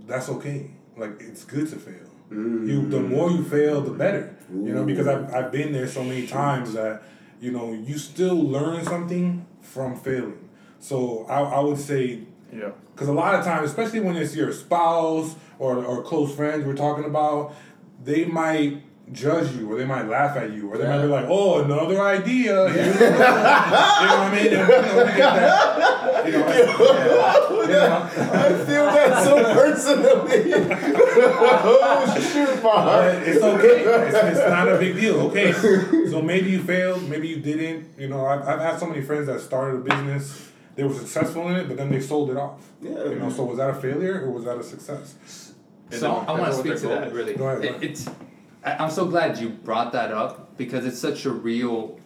that's 0.06 0.30
okay. 0.30 0.70
Like, 0.98 1.22
it's 1.22 1.46
good 1.46 1.70
to 1.70 1.78
fail. 1.78 2.10
You, 2.30 2.88
the 2.90 2.98
mm. 2.98 3.10
more 3.10 3.32
you 3.32 3.44
fail, 3.44 3.82
the 3.82 3.92
better. 3.92 4.36
You 4.52 4.74
know, 4.74 4.84
because 4.86 5.08
I've, 5.08 5.34
I've 5.34 5.52
been 5.52 5.72
there 5.72 5.88
so 5.88 6.04
many 6.04 6.28
times 6.28 6.74
that, 6.74 7.04
you 7.40 7.52
know, 7.52 7.74
you 7.74 7.98
still 7.98 8.36
learn 8.36 8.84
something 8.84 9.46
from 9.62 9.96
failing. 9.96 10.50
So 10.80 11.26
I, 11.30 11.42
I 11.42 11.60
would 11.62 11.78
say 11.80 12.22
Yeah. 12.52 12.72
because 12.94 13.08
a 13.08 13.14
lot 13.14 13.36
of 13.36 13.46
times, 13.46 13.70
especially 13.70 14.02
when 14.02 14.16
it's 14.18 14.36
your 14.36 14.52
spouse 14.52 15.36
or, 15.60 15.86
or 15.86 16.04
close 16.04 16.36
friends 16.36 16.66
we're 16.66 16.76
talking 16.76 17.06
about, 17.06 17.56
they 18.04 18.26
might 18.26 18.82
judge 19.12 19.54
you 19.56 19.72
or 19.72 19.78
they 19.78 19.86
might 19.86 20.08
laugh 20.08 20.38
at 20.38 20.52
you 20.52 20.72
or 20.72 20.78
they 20.78 20.88
might 20.88 21.02
be 21.02 21.08
like, 21.08 21.26
oh, 21.28 21.64
another 21.64 22.02
idea. 22.02 22.68
you 22.74 23.00
know 23.00 23.12
what 23.12 23.20
I 23.20 24.32
mean? 24.34 24.46
You 24.46 24.52
know, 24.52 24.66
we 24.66 25.12
get 25.12 25.18
that, 25.18 26.26
you 26.26 26.32
know, 26.32 27.62
you 27.62 27.68
know, 27.68 28.10
I 28.34 28.66
feel 28.66 28.86
that 28.86 29.24
so 29.24 29.44
personally. 29.54 30.54
oh 31.66 32.30
shoot, 32.32 32.64
my 32.64 32.84
but 32.86 33.28
it's 33.28 33.44
okay. 33.44 33.84
It's, 33.84 34.40
it's 34.40 34.50
not 34.50 34.70
a 34.70 34.78
big 34.78 34.96
deal. 34.96 35.16
Okay. 35.22 35.52
So 36.10 36.22
maybe 36.22 36.52
you 36.52 36.64
failed, 36.64 37.08
maybe 37.10 37.28
you 37.28 37.38
didn't. 37.38 38.00
You 38.00 38.08
know, 38.08 38.26
I've, 38.26 38.48
I've 38.48 38.60
had 38.60 38.80
so 38.80 38.86
many 38.88 39.02
friends 39.02 39.28
that 39.28 39.42
started 39.42 39.82
a 39.82 39.84
business, 39.84 40.50
they 40.76 40.84
were 40.84 40.94
successful 40.94 41.50
in 41.50 41.58
it, 41.58 41.68
but 41.68 41.78
then 41.78 41.92
they 41.92 42.00
sold 42.00 42.30
it 42.32 42.38
off. 42.38 42.72
Yeah. 42.82 43.04
You 43.04 43.16
know, 43.16 43.30
so 43.30 43.44
was 43.44 43.58
that 43.58 43.70
a 43.70 43.74
failure 43.74 44.22
or 44.22 44.32
was 44.32 44.46
that 44.46 44.58
a 44.58 44.64
success? 44.64 45.16
So 45.92 46.12
I 46.12 46.32
want 46.32 46.54
to 46.54 46.60
speak 46.60 46.78
to 46.78 46.88
that 46.88 47.14
really. 47.14 47.36
Go 47.36 47.48
ahead, 47.48 47.62
go 47.62 47.76
It, 47.78 47.84
it's 47.84 48.08
I, 48.08 48.14
I'm 48.64 48.92
so 48.92 49.06
glad 49.06 49.38
you 49.38 49.50
brought 49.50 49.92
that 49.92 50.12
up 50.12 50.58
because 50.58 50.86
it's 50.86 51.00
such 51.00 51.26
a 51.26 51.32
real 51.32 52.00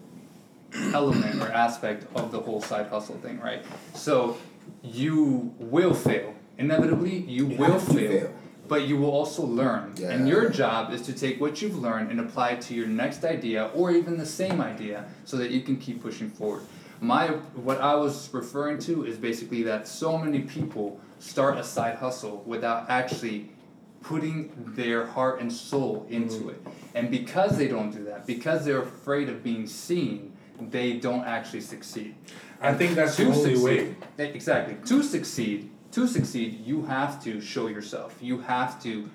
element 0.94 1.42
or 1.42 1.52
aspect 1.52 2.06
of 2.16 2.32
the 2.32 2.40
whole 2.40 2.62
side 2.62 2.88
hustle 2.88 3.16
thing, 3.18 3.40
right? 3.40 3.64
So 3.94 4.38
you 4.84 5.54
will 5.60 5.94
fail. 5.94 6.34
Inevitably, 6.58 7.20
you, 7.20 7.48
You 7.48 7.58
will 7.58 7.80
fail, 7.80 8.10
fail. 8.22 8.34
But 8.68 8.88
you 8.88 8.98
will 8.98 9.12
also 9.12 9.46
learn. 9.46 9.94
Yeah. 9.98 10.10
And 10.10 10.28
your 10.28 10.50
job 10.50 10.92
is 10.92 11.02
to 11.04 11.14
take 11.14 11.40
what 11.40 11.62
you've 11.62 11.78
learned 11.78 12.12
and 12.12 12.20
apply 12.20 12.50
it 12.52 12.62
to 12.64 12.74
your 12.74 12.88
next 12.88 13.24
idea 13.24 13.70
or 13.74 13.92
even 13.92 14.18
the 14.18 14.26
same 14.26 14.60
idea 14.60 15.06
so 15.24 15.38
that 15.38 15.52
you 15.52 15.62
can 15.62 15.78
keep 15.78 16.02
pushing 16.02 16.30
forward. 16.30 16.64
My 17.00 17.28
what 17.28 17.80
I 17.80 17.94
was 17.94 18.34
referring 18.34 18.80
to 18.80 19.06
is 19.06 19.18
basically 19.18 19.62
that 19.64 19.88
so 19.88 20.18
many 20.18 20.42
people 20.42 21.00
start 21.20 21.58
a 21.58 21.64
side 21.64 21.96
hustle 21.96 22.44
without 22.46 22.90
actually 22.90 23.52
putting 24.02 24.52
their 24.76 25.06
heart 25.06 25.42
and 25.42 25.52
soul 25.52 26.06
into 26.10 26.36
mm. 26.36 26.50
it. 26.52 26.68
And 26.96 27.12
because 27.12 27.58
they 27.58 27.68
don't 27.68 27.92
do 27.92 28.04
that, 28.06 28.26
because 28.26 28.66
they're 28.66 28.82
afraid 28.82 29.30
of 29.30 29.44
being 29.44 29.68
seen, 29.68 30.34
they 30.60 30.94
don't 30.94 31.26
actually 31.26 31.62
succeed. 31.62 32.16
I 32.62 32.74
think 32.74 32.96
that's 32.96 33.18
the 33.18 33.26
only 33.26 33.56
succeed, 33.56 33.96
way. 34.18 34.26
e- 34.26 34.30
Exactly. 34.34 34.78
To 34.86 35.04
succeed, 35.04 35.70
to 35.92 36.08
succeed, 36.08 36.66
you 36.66 36.84
have 36.86 37.24
to 37.24 37.40
show 37.42 37.68
yourself. 37.68 38.18
You 38.22 38.40
have 38.40 38.82
to 38.84 39.10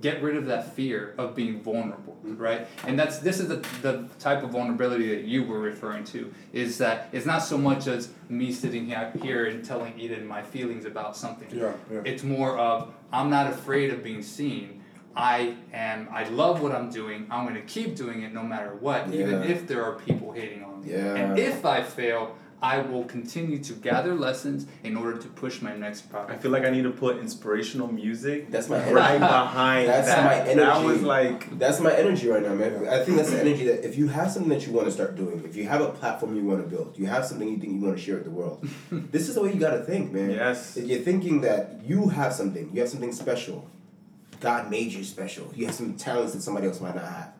get 0.00 0.22
rid 0.22 0.36
of 0.36 0.46
that 0.46 0.74
fear 0.74 1.14
of 1.16 1.34
being 1.34 1.60
vulnerable, 1.60 2.16
mm. 2.24 2.38
right? 2.38 2.66
And 2.86 2.98
that's 2.98 3.18
this 3.18 3.40
is 3.40 3.48
the 3.48 3.56
the 3.82 4.08
type 4.18 4.42
of 4.42 4.50
vulnerability 4.50 5.08
that 5.14 5.24
you 5.24 5.44
were 5.44 5.58
referring 5.58 6.04
to. 6.04 6.32
Is 6.52 6.78
that 6.78 7.08
it's 7.12 7.26
not 7.26 7.38
so 7.38 7.58
much 7.58 7.86
as 7.86 8.10
me 8.28 8.52
sitting 8.52 8.86
here 8.86 9.12
here 9.22 9.46
and 9.46 9.64
telling 9.64 9.98
Eden 9.98 10.26
my 10.26 10.42
feelings 10.42 10.84
about 10.84 11.16
something. 11.16 11.48
Yeah, 11.50 11.72
yeah. 11.90 12.02
It's 12.04 12.22
more 12.22 12.58
of 12.58 12.94
I'm 13.12 13.30
not 13.30 13.46
afraid 13.52 13.92
of 13.92 14.02
being 14.02 14.22
seen. 14.22 14.82
I 15.14 15.56
am. 15.72 16.08
I 16.12 16.28
love 16.28 16.60
what 16.60 16.72
I'm 16.72 16.90
doing. 16.90 17.26
I'm 17.30 17.44
going 17.46 17.54
to 17.54 17.62
keep 17.62 17.96
doing 17.96 18.22
it 18.22 18.34
no 18.34 18.42
matter 18.42 18.74
what, 18.74 19.12
even 19.12 19.42
if 19.44 19.66
there 19.66 19.82
are 19.82 19.94
people 19.94 20.32
hating 20.32 20.62
on 20.62 20.82
me. 20.82 20.92
Yeah. 20.92 21.14
And 21.14 21.38
if 21.38 21.64
I 21.64 21.82
fail, 21.82 22.36
I 22.66 22.80
will 22.80 23.04
continue 23.04 23.58
to 23.68 23.72
gather 23.74 24.14
lessons 24.14 24.66
in 24.82 24.96
order 24.96 25.16
to 25.18 25.28
push 25.28 25.62
my 25.62 25.74
next 25.76 26.04
I 26.12 26.36
feel 26.36 26.50
like 26.50 26.64
I 26.64 26.70
need 26.70 26.82
to 26.82 26.90
put 26.90 27.18
inspirational 27.18 27.88
music 27.92 28.50
That's 28.50 28.68
my 28.68 28.78
right 28.90 29.16
energy. 29.16 29.18
behind 29.20 29.88
That's 29.88 30.08
that. 30.08 30.24
my 30.24 30.54
That 30.54 30.58
energy. 30.58 30.86
was 30.86 31.02
like 31.02 31.58
That's 31.58 31.80
my 31.80 31.92
energy 31.92 32.28
right 32.28 32.42
now, 32.42 32.54
man. 32.54 32.88
I 32.88 33.04
think 33.04 33.16
that's 33.18 33.30
the 33.30 33.40
energy 33.40 33.64
that 33.66 33.84
if 33.88 33.96
you 33.96 34.08
have 34.08 34.30
something 34.32 34.50
that 34.50 34.66
you 34.66 34.72
want 34.72 34.86
to 34.86 34.92
start 34.92 35.14
doing, 35.16 35.44
if 35.44 35.54
you 35.56 35.68
have 35.68 35.80
a 35.80 35.90
platform 35.90 36.36
you 36.36 36.44
want 36.44 36.62
to 36.64 36.68
build, 36.68 36.98
you 36.98 37.06
have 37.06 37.24
something 37.24 37.48
you 37.48 37.58
think 37.58 37.72
you 37.74 37.80
want 37.80 37.96
to 37.96 38.02
share 38.02 38.16
with 38.16 38.24
the 38.24 38.30
world, 38.30 38.66
this 38.90 39.28
is 39.28 39.34
the 39.36 39.42
way 39.42 39.52
you 39.52 39.60
got 39.60 39.70
to 39.78 39.82
think, 39.84 40.12
man. 40.12 40.30
Yes. 40.30 40.76
If 40.76 40.86
you're 40.86 41.00
thinking 41.10 41.42
that 41.42 41.80
you 41.84 42.08
have 42.08 42.32
something, 42.32 42.70
you 42.72 42.80
have 42.80 42.90
something 42.90 43.12
special, 43.12 43.68
God 44.40 44.70
made 44.70 44.92
you 44.92 45.04
special. 45.04 45.50
You 45.54 45.66
have 45.66 45.74
some 45.74 45.94
talents 45.94 46.32
that 46.34 46.42
somebody 46.42 46.66
else 46.66 46.80
might 46.80 46.94
not 46.96 47.04
have. 47.04 47.32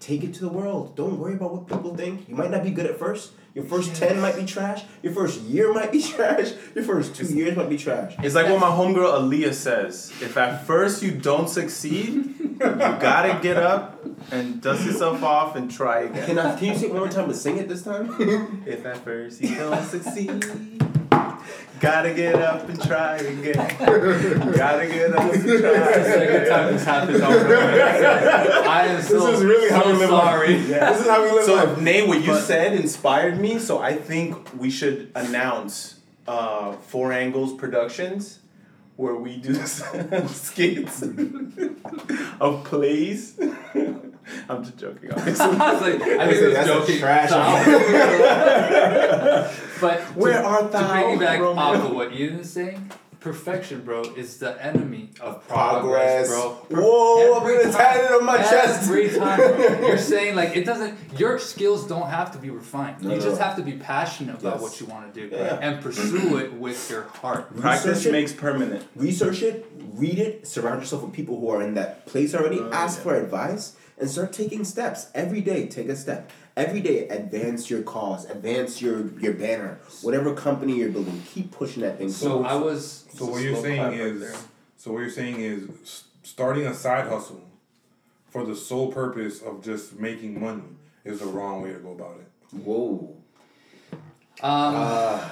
Take 0.00 0.22
it 0.24 0.34
to 0.34 0.40
the 0.40 0.48
world. 0.48 0.94
Don't 0.94 1.18
worry 1.18 1.34
about 1.34 1.52
what 1.54 1.66
people 1.68 1.96
think. 1.96 2.28
You 2.28 2.34
might 2.36 2.50
not 2.50 2.62
be 2.62 2.70
good 2.70 2.86
at 2.86 2.98
first. 2.98 3.32
Your 3.54 3.64
first 3.64 3.88
Yes. 3.88 3.98
10 4.00 4.20
might 4.20 4.36
be 4.36 4.44
trash. 4.44 4.84
Your 5.02 5.14
first 5.14 5.40
year 5.42 5.72
might 5.72 5.90
be 5.90 6.02
trash. 6.12 6.52
Your 6.74 6.84
first 6.84 7.14
two 7.16 7.24
years 7.26 7.56
might 7.56 7.70
be 7.70 7.78
trash. 7.78 8.14
It's 8.22 8.34
like 8.34 8.48
what 8.50 8.60
my 8.60 8.68
homegirl 8.68 9.10
Aaliyah 9.20 9.54
says. 9.54 10.12
If 10.20 10.36
at 10.36 10.66
first 10.66 11.02
you 11.02 11.12
don't 11.12 11.48
succeed, 11.48 12.34
you 12.38 12.56
gotta 12.58 13.38
get 13.42 13.56
up 13.56 14.04
and 14.30 14.60
dust 14.60 14.84
yourself 14.84 15.22
off 15.22 15.56
and 15.56 15.70
try 15.70 16.00
again. 16.02 16.26
Can, 16.26 16.38
I, 16.38 16.56
can 16.58 16.68
you 16.68 16.76
say 16.76 16.86
it 16.86 16.90
one 16.92 17.00
more 17.00 17.08
time 17.08 17.26
but 17.26 17.36
sing 17.36 17.56
it 17.56 17.68
this 17.68 17.82
time? 17.82 18.62
If 18.66 18.84
at 18.84 18.98
first 18.98 19.40
you 19.40 19.54
don't 19.56 19.84
succeed, 19.84 20.44
gotta 21.80 22.14
get 22.14 22.34
up 22.36 22.68
and 22.68 22.80
try 22.82 23.16
again. 23.16 23.54
gotta 23.56 24.86
get 24.86 25.14
up 25.14 25.32
and 25.32 25.42
That's 25.42 25.42
the 25.44 25.58
try 25.60 26.02
second 26.02 26.46
time 26.48 26.72
this 26.72 26.84
happened. 26.84 27.22
I 27.22 28.86
am 28.86 29.02
so, 29.02 29.28
is 29.32 29.44
really 29.44 29.70
how 29.70 29.82
so 29.82 29.92
we 29.92 29.98
live 29.98 30.12
our- 30.12 30.22
sorry. 30.46 30.54
This 30.56 31.00
is 31.00 31.06
how 31.06 31.22
we 31.24 31.30
live 31.32 31.44
So 31.44 31.54
life. 31.54 31.80
Nate, 31.80 32.08
what 32.08 32.20
you 32.22 32.32
But- 32.32 32.42
said 32.44 32.72
inspired 32.74 33.38
me. 33.40 33.58
So 33.58 33.78
I 33.78 33.94
think 33.94 34.36
we 34.58 34.70
should 34.70 35.10
announce 35.14 36.00
uh, 36.26 36.72
Four 36.72 37.12
Angles 37.12 37.54
Productions, 37.54 38.40
where 38.96 39.14
we 39.14 39.36
do 39.36 39.54
skits 40.26 41.02
of 42.40 42.64
plays. 42.64 43.38
I'm 44.48 44.64
just 44.64 44.76
joking, 44.76 45.12
obviously. 45.16 45.44
I 45.44 45.72
was 45.72 45.82
like, 45.82 45.94
I 45.94 45.98
think 45.98 46.18
Listen, 46.30 46.44
it 46.44 46.46
was 46.46 46.54
that's 46.54 46.68
a 46.68 46.72
joking. 46.72 46.98
trash 46.98 47.30
but 49.80 50.00
Where 50.16 50.32
to, 50.32 50.42
art 50.44 50.66
to 50.66 50.72
thou, 50.78 51.02
piggyback 51.04 51.40
Romeo? 51.40 51.62
off 51.62 51.84
of 51.84 51.92
what 51.94 52.12
Eden 52.12 52.40
is 52.40 52.52
saying, 52.52 52.90
perfection, 53.20 53.82
bro, 53.82 54.02
is 54.02 54.38
the 54.38 54.62
enemy 54.64 55.10
of 55.20 55.46
Progress. 55.48 56.28
progress, 56.28 56.68
bro. 56.68 56.82
Whoa, 56.82 57.38
I'm 57.38 57.42
gonna 57.42 57.62
time- 57.64 57.72
tat 57.72 57.96
it 58.04 58.12
on 58.12 58.24
my 58.24 58.36
chest. 58.38 58.88
Every 58.88 59.08
time 59.10 59.38
bro. 59.38 59.86
you're 59.88 59.98
saying 59.98 60.36
like 60.36 60.56
it 60.56 60.64
doesn't, 60.64 60.96
your 61.18 61.38
skills 61.38 61.86
don't 61.86 62.08
have 62.08 62.32
to 62.32 62.38
be 62.38 62.50
refined. 62.50 63.02
No, 63.02 63.10
you 63.10 63.16
no. 63.18 63.22
just 63.22 63.40
have 63.40 63.56
to 63.56 63.62
be 63.62 63.72
passionate 63.72 64.40
about 64.40 64.54
Yes. 64.54 64.62
what 64.62 64.80
you 64.80 64.86
want 64.86 65.12
to 65.12 65.20
do 65.28 65.34
Yeah. 65.34 65.58
and 65.60 65.82
pursue 65.82 66.38
it 66.38 66.52
with 66.54 66.88
your 66.90 67.02
heart. 67.20 67.54
Practice 67.56 67.86
Research 67.86 68.06
it. 68.06 68.12
makes 68.12 68.32
permanent. 68.32 68.84
Research 68.94 69.42
it, 69.42 69.66
read 69.94 70.18
it, 70.18 70.46
surround 70.46 70.80
yourself 70.80 71.02
with 71.02 71.12
people 71.12 71.38
who 71.40 71.50
are 71.50 71.62
in 71.62 71.74
that 71.74 72.06
place 72.06 72.34
already, 72.34 72.60
Oh, 72.60 72.70
ask 72.72 72.98
yeah. 72.98 73.02
for 73.02 73.14
advice, 73.16 73.72
and 73.98 74.08
start 74.10 74.32
taking 74.32 74.64
steps. 74.64 75.08
Every 75.14 75.40
day, 75.40 75.66
take 75.68 75.88
a 75.88 75.96
step. 75.96 76.30
Every 76.56 76.80
day, 76.80 77.06
advance 77.08 77.68
your 77.70 77.82
cause, 77.82 78.24
advance 78.26 78.80
your, 78.80 79.08
your 79.18 79.34
banner. 79.34 79.78
Whatever 80.02 80.34
company 80.34 80.76
you're 80.78 80.90
building, 80.90 81.22
keep 81.26 81.50
pushing 81.52 81.82
that 81.82 81.98
thing 81.98 82.10
So 82.10 82.28
forward. 82.30 82.46
I 82.46 82.54
was 82.56 83.04
So 83.14 83.26
what 83.26 83.42
you're 83.42 83.56
saying 83.60 83.92
is, 83.94 84.20
there. 84.20 84.34
so 84.76 84.92
what 84.92 85.00
you're 85.00 85.10
saying 85.10 85.40
is, 85.40 86.04
starting 86.22 86.66
a 86.66 86.74
side 86.74 87.06
hustle 87.08 87.42
for 88.30 88.44
the 88.44 88.56
sole 88.56 88.90
purpose 88.92 89.40
of 89.42 89.62
just 89.62 89.98
making 89.98 90.40
money 90.40 90.62
is 91.04 91.20
the 91.20 91.26
wrong 91.26 91.62
way 91.62 91.72
to 91.72 91.78
go 91.78 91.92
about 91.92 92.18
it. 92.20 92.56
Whoa. 92.58 93.16
um 94.42 94.74
Uh, 94.74 95.28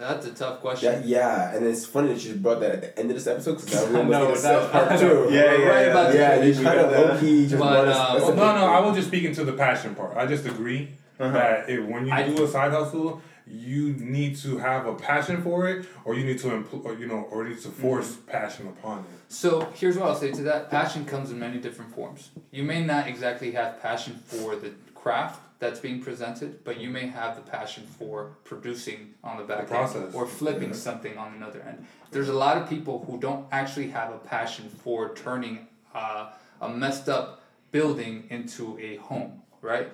that's 0.00 0.26
a 0.26 0.32
tough 0.32 0.60
question. 0.60 0.92
that, 0.92 1.06
yeah, 1.06 1.54
and 1.54 1.64
it's 1.66 1.86
funny 1.86 2.12
that 2.12 2.24
you 2.24 2.34
brought 2.34 2.60
that 2.60 2.70
at 2.72 2.80
the 2.82 2.98
end 2.98 3.10
of 3.10 3.16
this 3.16 3.26
episode 3.26 3.56
because 3.56 3.70
that 3.70 3.78
I 3.94 4.00
was 4.00 4.10
know, 4.10 4.24
going 4.24 4.36
to 4.36 4.42
that- 4.42 4.72
part 4.72 4.92
I 4.92 4.96
two. 4.96 5.06
know. 5.08 5.28
Yeah, 5.28 5.34
yeah, 5.34 5.50
Right 5.50 5.58
yeah. 5.86 5.90
about 5.90 6.14
Yeah, 6.14 6.34
to- 6.38 6.46
you 6.48 6.54
kind 6.54 6.80
of 6.80 6.90
got 6.90 6.90
that. 6.90 7.14
low 7.14 7.20
key 7.20 7.42
just 7.46 7.58
But, 7.58 7.70
brought 7.72 7.88
us. 7.88 7.96
uh, 7.96 8.12
that's 8.14 8.24
Well, 8.26 8.34
no, 8.36 8.54
no. 8.56 8.64
I 8.66 8.80
was 8.80 8.96
just 8.96 9.08
speaking 9.08 9.34
to 9.34 9.44
the 9.44 9.52
passion 9.52 9.94
part. 9.94 10.16
I 10.16 10.26
just 10.26 10.46
agree 10.46 10.88
Uh-huh. 11.18 11.32
that 11.32 11.68
if, 11.70 11.84
when 11.86 12.06
you 12.06 12.12
I- 12.12 12.22
do 12.28 12.42
a 12.44 12.48
side 12.48 12.72
hustle, 12.72 13.20
you 13.46 13.94
need 13.94 14.36
to 14.36 14.58
have 14.58 14.86
a 14.86 14.94
passion 14.94 15.42
for 15.42 15.68
it, 15.68 15.84
or 16.04 16.14
you 16.14 16.24
need 16.24 16.38
to, 16.38 16.46
empl- 16.48 16.84
or, 16.84 16.94
you 16.94 17.06
know, 17.08 17.26
or 17.32 17.42
you 17.44 17.50
need 17.54 17.62
to 17.62 17.68
force 17.68 18.16
passion 18.28 18.68
upon 18.68 19.00
it. 19.00 19.04
So 19.28 19.68
here's 19.74 19.98
what 19.98 20.06
I'll 20.08 20.14
say 20.14 20.30
to 20.30 20.42
that. 20.44 20.70
Passion 20.70 21.04
comes 21.04 21.32
in 21.32 21.38
many 21.40 21.58
different 21.58 21.92
forms. 21.94 22.30
You 22.52 22.62
may 22.62 22.84
not 22.84 23.08
exactly 23.08 23.50
have 23.52 23.82
passion 23.82 24.22
for 24.24 24.54
the 24.54 24.70
craft 24.94 25.40
that's 25.60 25.78
being 25.78 26.00
presented, 26.02 26.64
but 26.64 26.80
you 26.80 26.88
may 26.90 27.06
have 27.06 27.36
the 27.36 27.42
passion 27.42 27.86
for 27.98 28.32
producing 28.44 29.14
on 29.22 29.36
the 29.36 29.44
back 29.44 29.68
The 29.68 29.76
end 29.78 29.90
process. 29.92 30.14
or 30.14 30.26
flipping 30.26 30.70
Yeah. 30.70 30.74
something 30.88 31.16
on 31.18 31.34
another 31.34 31.60
end. 31.60 31.86
There's 32.10 32.30
a 32.30 32.32
lot 32.46 32.56
of 32.56 32.68
people 32.68 33.04
who 33.06 33.18
don't 33.18 33.46
actually 33.52 33.88
have 33.90 34.10
a 34.12 34.18
passion 34.18 34.68
for 34.82 35.14
turning 35.14 35.68
uh, 35.94 36.30
a 36.60 36.68
messed 36.68 37.08
up 37.08 37.42
building 37.72 38.24
into 38.30 38.78
a 38.80 38.96
home, 38.96 39.42
right? 39.60 39.88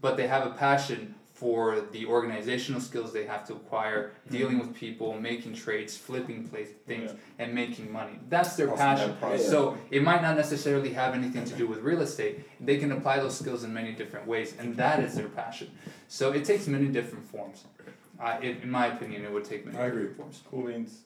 But 0.00 0.16
they 0.16 0.26
have 0.26 0.46
a 0.46 0.50
passion 0.50 1.14
for 1.34 1.80
the 1.90 2.06
organizational 2.06 2.80
skills 2.80 3.12
they 3.12 3.24
have 3.24 3.44
to 3.44 3.54
acquire, 3.54 4.12
mm-hmm. 4.12 4.36
dealing 4.36 4.58
with 4.58 4.72
people, 4.72 5.20
making 5.20 5.52
trades, 5.52 5.96
flipping 5.96 6.46
place 6.46 6.68
things, 6.86 7.12
and 7.40 7.52
making 7.52 7.92
money. 7.92 8.20
That's 8.28 8.54
their 8.54 8.68
Awesome, 8.68 8.78
passion. 8.78 9.08
that 9.10 9.20
process. 9.20 9.48
So 9.48 9.76
it 9.90 10.02
might 10.02 10.22
not 10.22 10.36
necessarily 10.36 10.92
have 10.92 11.12
anything 11.12 11.44
to 11.44 11.54
do 11.54 11.66
with 11.66 11.80
real 11.80 12.02
estate. 12.02 12.44
They 12.60 12.78
can 12.78 12.92
apply 12.92 13.18
those 13.18 13.36
skills 13.36 13.64
in 13.64 13.74
many 13.74 13.92
different 13.92 14.28
ways, 14.28 14.54
and 14.58 14.76
that 14.76 15.00
is 15.00 15.16
their 15.16 15.28
passion. 15.28 15.72
So 16.06 16.30
it 16.30 16.44
takes 16.44 16.68
many 16.68 16.86
different 16.86 17.26
forms. 17.26 17.64
I, 18.20 18.38
in, 18.38 18.62
in 18.62 18.70
my 18.70 18.86
opinion, 18.86 19.24
it 19.24 19.32
would 19.32 19.44
take 19.44 19.66
many 19.66 19.76
I 19.76 19.86
agree. 19.86 20.02
different 20.02 20.18
forms. 20.18 20.42
Cool 20.48 20.66
beans. 20.68 21.00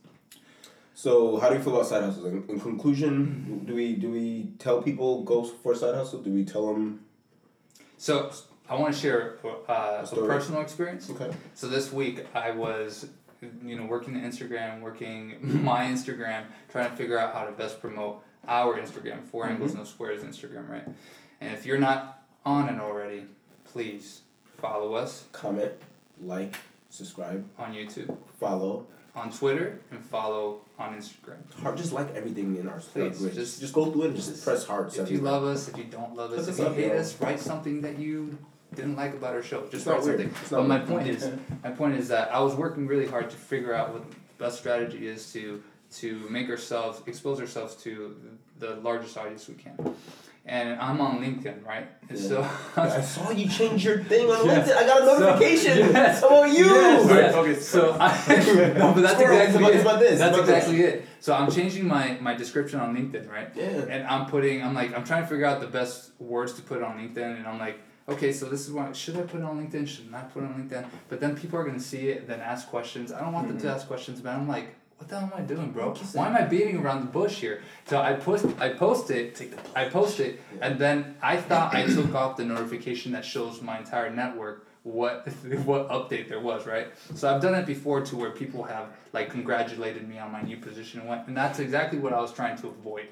So, 0.95 1.39
how 1.39 1.49
do 1.49 1.55
you 1.55 1.63
feel 1.63 1.75
about 1.75 1.87
side 1.87 2.03
hustles? 2.03 2.27
In, 2.27 2.45
in 2.51 2.61
conclusion, 2.61 3.63
do 3.65 3.75
we 3.75 3.95
do 3.95 4.11
we 4.11 4.51
tell 4.59 4.83
people 4.83 5.23
go 5.23 5.45
for 5.45 5.73
a 5.73 5.77
side 5.77 5.95
hustle? 5.95 6.21
Do 6.21 6.31
we 6.31 6.45
tell 6.45 6.67
them? 6.67 7.01
So 7.97 8.31
I 8.71 8.75
want 8.75 8.95
to 8.95 9.01
share 9.01 9.39
uh, 9.69 10.07
a 10.11 10.17
personal 10.27 10.61
experience. 10.61 11.09
Okay. 11.11 11.31
So 11.55 11.69
this 11.69 11.93
week 11.93 12.27
I 12.35 12.51
was, 12.51 13.09
you 13.65 13.77
know, 13.77 13.87
working 13.87 14.15
the 14.15 14.21
Instagram, 14.21 14.81
working 14.81 15.37
my 15.65 15.85
Instagram, 15.87 16.45
trying 16.71 16.91
to 16.91 16.97
figure 16.97 17.19
out 17.19 17.33
how 17.35 17.45
to 17.45 17.53
best 17.53 17.81
promote 17.81 18.23
our 18.47 18.79
Instagram, 18.79 19.25
4 19.25 19.47
angles 19.47 19.75
no 19.75 19.85
squares 19.85 20.23
Instagram, 20.23 20.69
right? 20.69 20.87
And 21.41 21.55
if 21.55 21.67
you're 21.67 21.79
not 21.79 22.23
on 22.45 22.69
it 22.69 22.81
already, 22.81 23.25
please 23.65 24.23
follow 24.59 24.95
us 24.95 25.25
Comment, 25.33 25.73
like, 26.23 26.55
subscribe, 26.91 27.45
on 27.59 27.75
YouTube, 27.75 28.17
follow. 28.41 28.87
on 29.15 29.31
Twitter, 29.33 29.81
and 29.91 30.03
follow 30.05 30.61
on 30.79 30.95
Instagram. 30.95 31.37
Heart, 31.63 31.77
just 31.77 31.93
like 31.93 32.15
everything 32.15 32.57
in 32.57 32.69
our 32.69 32.79
Please, 32.81 33.21
just, 33.21 33.35
just- 33.35 33.61
just 33.61 33.73
go 33.75 33.91
through 33.91 34.03
it 34.05 34.07
and 34.09 34.17
just 34.17 34.31
just- 34.31 34.45
press 34.45 34.65
heart. 34.65 34.97
If 34.97 35.11
you 35.11 35.19
love 35.19 35.45
us, 35.45 35.69
if 35.69 35.77
you 35.77 35.85
don't 35.85 36.15
love 36.17 36.33
us, 36.33 36.49
if 36.49 36.59
you 36.59 36.65
up, 36.67 36.75
hate 36.75 36.93
us, 36.93 37.21
write 37.21 37.41
something 37.41 37.81
that 37.83 37.99
you 37.99 38.39
didn't 38.75 38.97
like 38.97 39.15
about 39.15 39.35
our 39.35 39.43
show. 39.43 39.67
Just 39.71 39.87
write 39.87 40.03
something. 40.05 40.33
But 40.51 40.59
not 40.59 40.69
my 40.69 40.77
weird. 40.77 40.89
point 40.89 41.09
is, 41.09 41.31
my 41.65 41.71
point 41.71 41.95
is 41.97 42.09
that 42.09 42.33
I 42.35 42.41
was 42.41 42.55
working 42.55 42.87
really 42.87 43.07
hard 43.07 43.31
to 43.31 43.37
figure 43.37 43.75
out 43.75 43.93
what 43.93 44.09
the 44.11 44.17
best 44.39 44.59
strategy 44.59 45.07
is 45.09 45.33
to 45.33 45.63
to 45.91 46.19
make 46.29 46.49
ourselves 46.51 47.01
expose 47.07 47.41
ourselves 47.41 47.75
to 47.77 48.15
the 48.59 48.77
largest 48.77 49.17
audience 49.17 49.49
we 49.49 49.55
can. 49.55 49.95
And 50.45 50.79
I'm 50.81 51.01
on 51.01 51.21
LinkedIn, 51.21 51.65
right? 51.67 51.87
And 52.09 52.19
so 52.19 52.47
I 52.77 53.01
saw 53.03 53.31
you 53.31 53.49
change 53.49 53.85
your 53.85 54.03
thing 54.05 54.31
on 54.31 54.47
Yes. 54.47 54.69
LinkedIn. 54.69 54.77
I 54.77 54.87
got 54.87 55.03
a 55.03 55.05
So- 55.07 55.19
notification 55.21 55.79
yes. 55.93 56.23
about 56.23 56.45
you. 56.51 56.65
Yes, 56.67 57.03
Alright, 57.03 57.23
yes. 57.23 57.35
focus. 57.35 57.69
So 57.69 57.97
I, 57.99 58.73
no, 58.79 58.93
but 58.95 59.01
that's 59.03 59.15
Squirrel, 59.15 59.39
exactly 59.41 59.63
about- 59.63 59.75
it. 59.75 59.81
about 59.81 60.01
this, 60.01 60.19
That's 60.19 60.37
about 60.37 60.47
this. 60.47 60.57
exactly 60.69 60.81
it. 60.85 61.07
So 61.21 61.35
I'm 61.35 61.51
changing 61.51 61.87
my 61.87 62.19
my 62.21 62.35
description 62.35 62.81
on 62.81 62.95
LinkedIn, 62.97 63.31
right? 63.31 63.51
Yeah. 63.55 63.65
And 63.65 64.07
I'm 64.07 64.27
putting, 64.27 64.63
I'm 64.63 64.75
like, 64.75 64.95
I'm 64.97 65.05
trying 65.05 65.23
to 65.23 65.29
figure 65.29 65.47
out 65.47 65.61
the 65.61 65.67
best 65.67 66.13
words 66.19 66.53
to 66.55 66.63
put 66.63 66.83
on 66.83 66.99
LinkedIn, 66.99 67.37
and 67.39 67.47
I'm 67.47 67.59
like, 67.59 67.79
okay, 68.09 68.33
so 68.33 68.47
this 68.47 68.67
is 68.67 68.73
why 68.73 68.93
should 68.93 69.17
I 69.17 69.23
put 69.23 69.41
it 69.41 69.45
on 69.45 69.65
LinkedIn? 69.65 69.87
Should 69.87 70.13
I 70.15 70.23
put 70.23 70.43
it 70.43 70.47
on 70.47 70.55
LinkedIn? 70.55 70.87
But 71.09 71.21
then 71.21 71.37
people 71.37 71.59
are 71.59 71.65
gonna 71.65 71.81
see 71.81 72.09
it, 72.09 72.27
then 72.27 72.41
ask 72.41 72.69
questions. 72.69 73.13
I 73.13 73.21
don't 73.21 73.33
want 73.33 73.49
them 73.49 73.61
to 73.61 73.71
ask 73.71 73.87
questions, 73.87 74.21
but 74.21 74.31
I'm 74.31 74.49
like, 74.49 74.75
what 74.99 75.09
the 75.09 75.19
hell 75.19 75.31
am 75.33 75.39
I 75.39 75.47
doing, 75.47 75.71
bro? 75.71 75.95
Why 76.13 76.27
am 76.27 76.37
I 76.37 76.43
beating 76.43 76.79
around 76.79 77.01
the 77.01 77.07
bush 77.07 77.37
here? 77.39 77.63
So 77.87 78.01
I 78.01 78.15
post, 78.15 78.47
I 78.59 78.71
post 78.71 79.11
it, 79.11 79.41
I 79.77 79.89
post 79.89 80.19
it, 80.19 80.41
and 80.61 80.79
then 80.79 81.17
I 81.23 81.37
thought 81.37 81.75
I 81.75 81.87
took 81.87 82.15
off 82.15 82.37
the 82.37 82.45
notification 82.45 83.13
that 83.13 83.25
shows 83.25 83.63
my 83.63 83.79
entire 83.79 84.11
network 84.11 84.67
what 84.83 85.29
what 85.65 85.89
update 85.89 86.29
there 86.29 86.41
was, 86.41 86.67
right? 86.67 86.89
So 87.15 87.33
I've 87.33 87.43
done 87.43 87.55
it 87.55 87.67
before 87.67 88.01
to 88.03 88.17
where 88.17 88.31
people 88.31 88.63
have 88.65 88.87
like 89.13 89.31
congratulated 89.31 90.09
me 90.09 90.19
on 90.19 90.31
my 90.33 90.43
new 90.43 90.57
position 90.57 91.01
and 91.01 91.09
went, 91.09 91.27
and 91.27 91.37
that's 91.37 91.59
exactly 91.59 91.99
what 91.99 92.13
I 92.13 92.21
was 92.21 92.33
trying 92.33 92.57
to 92.59 92.69
avoid. 92.69 93.09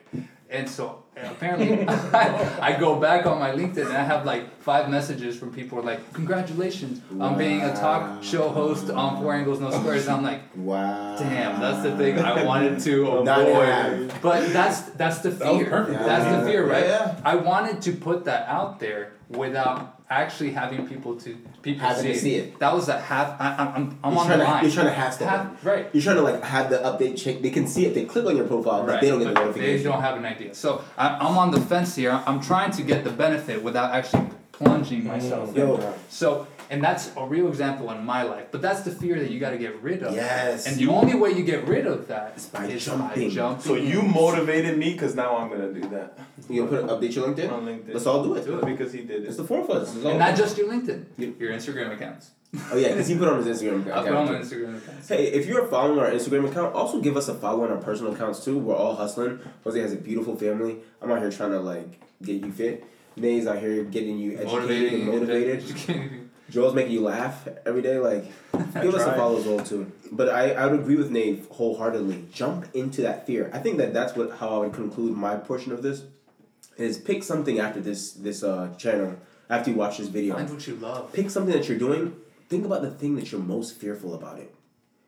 And 0.49 0.69
so 0.71 1.03
apparently, 1.17 1.89
I, 1.89 2.59
I 2.75 2.79
go 2.79 3.01
back 3.01 3.27
on 3.27 3.41
my 3.41 3.51
LinkedIn 3.51 3.87
and 3.87 3.97
I 3.97 4.05
have 4.05 4.25
like 4.25 4.61
five 4.61 4.89
messages 4.89 5.37
from 5.37 5.53
people 5.53 5.83
like, 5.83 6.13
"Congratulations 6.13 7.01
on 7.21 7.37
being 7.37 7.63
a 7.63 7.75
talk 7.75 8.23
show 8.23 8.49
host 8.49 8.89
on 8.91 9.21
Four 9.21 9.35
Angles 9.35 9.59
No 9.59 9.71
Squares." 9.73 10.07
And 10.07 10.17
I'm 10.19 10.23
like, 10.23 10.43
Wow. 10.55 11.17
Damn, 11.19 11.61
that's 11.61 11.83
the 11.83 11.97
thing 11.97 12.19
I 12.21 12.45
wanted 12.45 12.79
to 12.81 13.07
avoid. 13.11 14.13
But 14.23 14.53
that's 14.53 14.83
that's 14.93 15.19
the 15.19 15.31
That 15.31 15.53
was 15.53 15.63
fear. 15.63 15.85
That's 15.87 16.45
the 16.45 16.51
fear, 16.51 16.69
right? 16.69 16.87
Yeah. 16.87 17.21
I 17.25 17.35
wanted 17.35 17.83
to 17.83 17.93
put 17.93 18.25
that 18.27 18.47
out 18.49 18.79
there 18.79 19.13
without 19.29 19.96
actually 20.09 20.53
having 20.53 20.87
people 20.87 21.17
to 21.17 21.37
people 21.63 21.87
Having 21.87 22.03
see, 22.03 22.13
to 22.13 22.19
see 22.19 22.35
it. 22.37 22.59
That 22.59 22.75
was 22.75 22.89
a 22.89 22.99
half. 23.01 23.41
I, 23.41 23.57
I'm 23.59 23.69
I'm, 23.69 23.99
I'm 24.05 24.19
on 24.19 24.27
trying 24.27 24.39
the 24.39 24.45
to, 24.45 24.51
line. 24.51 24.65
You're 24.65 24.73
trying 24.73 24.87
to 24.87 24.93
half 24.93 25.15
step. 25.15 25.27
it. 25.27 25.31
Half, 25.31 25.65
right. 25.65 25.89
You're 25.93 26.03
trying 26.03 26.17
to 26.17 26.23
like 26.23 26.43
have 26.45 26.71
the 26.71 26.79
update 26.79 27.17
check. 27.19 27.43
They 27.43 27.51
can 27.51 27.67
see 27.67 27.87
it. 27.87 27.95
They 27.95 28.05
click 28.05 28.27
on 28.27 28.37
your 28.37 28.47
profile, 28.47 28.87
but 28.87 29.01
they 29.01 29.09
don't 29.09 29.19
get 29.21 29.35
the 29.35 29.41
but 29.41 29.55
they 29.55 29.83
don't 29.83 30.01
have 30.01 30.17
an 30.17 30.25
idea. 30.25 30.55
So 30.55 30.85
I, 30.97 31.09
I'm 31.17 31.37
on 31.37 31.51
the 31.51 31.61
fence 31.61 31.97
here. 31.97 32.23
I'm 32.27 32.41
trying 32.41 32.71
to 32.73 32.83
get 32.83 33.05
the 33.05 33.11
benefit 33.11 33.63
without 33.63 33.93
actually 33.93 34.29
plunging 34.59 35.05
myself. 35.05 35.51
in. 35.51 35.57
Yo. 35.57 35.95
So, 36.09 36.47
and 36.71 36.83
that's 36.83 37.13
a 37.17 37.25
real 37.25 37.47
example 37.49 37.91
in 37.93 38.05
my 38.05 38.23
life. 38.25 38.47
But 38.51 38.61
that's 38.63 38.81
the 38.81 38.91
fear 38.91 39.19
that 39.21 39.31
you 39.31 39.39
got 39.39 39.51
to 39.51 39.59
get 39.59 39.81
rid 39.83 40.03
of. 40.03 40.15
Yes. 40.15 40.67
And 40.67 40.77
the 40.77 40.89
only 40.89 41.15
way 41.15 41.31
you 41.31 41.45
get 41.45 41.67
rid 41.69 41.87
of 41.87 42.09
that 42.09 42.33
is 42.37 42.45
It's 42.45 42.47
by 42.47 42.65
is 42.67 42.85
jumping. 42.85 43.29
by 43.29 43.35
jumping. 43.35 43.63
So 43.63 43.75
you 43.77 44.03
motivated 44.03 44.77
me 44.79 44.93
because 44.93 45.15
now 45.15 45.37
I'm 45.37 45.49
gonna 45.49 45.73
do 45.73 45.89
that 45.91 46.19
You 46.49 46.67
gonna 46.67 46.83
put 46.87 46.91
update 47.01 47.15
your 47.15 47.29
LinkedIn? 47.29 47.53
on 47.53 47.67
LinkedIn. 47.67 47.95
Let's 47.95 48.07
all 48.07 48.23
do 48.25 48.35
it. 48.35 48.45
Do 48.45 48.59
it. 48.59 48.65
because 48.67 48.93
he 48.93 49.03
did 49.03 49.23
it. 49.23 49.27
It's 49.29 49.35
it. 49.35 49.43
the 49.43 49.45
four 49.49 49.61
of 49.61 49.71
us. 49.71 49.95
It's 49.95 50.05
all- 50.05 50.11
And 50.11 50.19
not 50.19 50.35
just 50.37 50.57
your 50.59 50.69
LinkedIn, 50.69 51.39
your 51.39 51.53
Instagram 51.53 51.93
accounts. 51.95 52.31
Oh 52.73 52.77
yeah, 52.77 52.89
because 52.89 53.07
he 53.09 53.17
put 53.17 53.29
on 53.29 53.45
his 53.45 53.61
Instagram 53.61 53.83
account. 53.83 53.97
I'll 53.97 54.05
account. 54.07 54.27
put 54.29 54.35
on 54.35 54.41
my 54.41 54.47
Instagram 54.47 54.79
accounts. 54.79 55.09
Hey, 55.09 55.27
if 55.27 55.47
you're 55.47 55.67
following 55.69 55.99
our 55.99 56.11
Instagram 56.11 56.49
account, 56.51 56.75
also 56.75 57.01
give 57.01 57.17
us 57.17 57.29
a 57.29 57.35
follow 57.35 57.65
on 57.65 57.71
our 57.71 57.77
personal 57.77 58.13
accounts 58.15 58.43
too. 58.45 58.59
We're 58.59 58.75
all 58.75 58.95
hustling. 58.97 59.39
Jose 59.65 59.79
has 59.81 59.93
a 59.93 59.97
beautiful 59.97 60.37
family. 60.37 60.79
I'm 61.03 61.11
out 61.13 61.21
here 61.21 61.31
trying 61.31 61.51
to 61.53 61.61
like 61.61 62.01
get 62.23 62.43
you 62.45 62.51
fit. 62.51 62.85
May's 63.17 63.47
out 63.47 63.59
here 63.59 63.83
getting 63.85 64.19
you 64.19 64.39
educated 64.39 64.93
and 64.93 65.07
motivated. 65.07 65.65
Educating. 65.65 66.31
Joel's 66.49 66.75
making 66.75 66.93
you 66.93 67.01
laugh 67.01 67.49
every 67.67 67.83
day. 67.83 67.99
Like, 67.99 68.25
give 68.75 68.95
us 68.95 69.03
a 69.07 69.15
follow 69.15 69.39
as 69.39 69.45
well 69.47 69.65
too. 69.65 69.91
But 70.13 70.29
I, 70.29 70.53
I 70.53 70.67
would 70.67 70.79
agree 70.81 70.95
with 70.97 71.11
Nate 71.11 71.45
wholeheartedly. 71.51 72.27
Jump 72.33 72.67
into 72.75 73.03
that 73.03 73.27
fear. 73.27 73.51
I 73.53 73.59
think 73.59 73.79
that 73.79 73.93
that's 73.93 74.15
what 74.15 74.33
how 74.37 74.51
I 74.51 74.59
would 74.59 74.73
conclude 74.73 75.17
my 75.17 75.37
portion 75.37 75.73
of 75.73 75.83
this. 75.83 76.05
Is 76.77 76.99
pick 76.99 77.23
something 77.25 77.59
after 77.59 77.81
this 77.81 78.13
this 78.13 78.43
uh 78.43 78.75
channel 78.77 79.17
after 79.49 79.71
you 79.71 79.77
watch 79.77 79.99
this 79.99 80.09
video. 80.09 80.35
Find 80.35 80.51
what 80.51 80.67
you 80.67 80.75
love 80.77 81.13
Pick 81.13 81.31
something 81.31 81.53
that 81.53 81.69
you're 81.69 81.79
doing. 81.79 82.15
Think 82.49 82.65
about 82.65 82.83
the 82.83 82.91
thing 82.91 83.17
that 83.17 83.33
you're 83.33 83.41
most 83.41 83.77
fearful 83.77 84.15
about 84.15 84.39
it. 84.39 84.55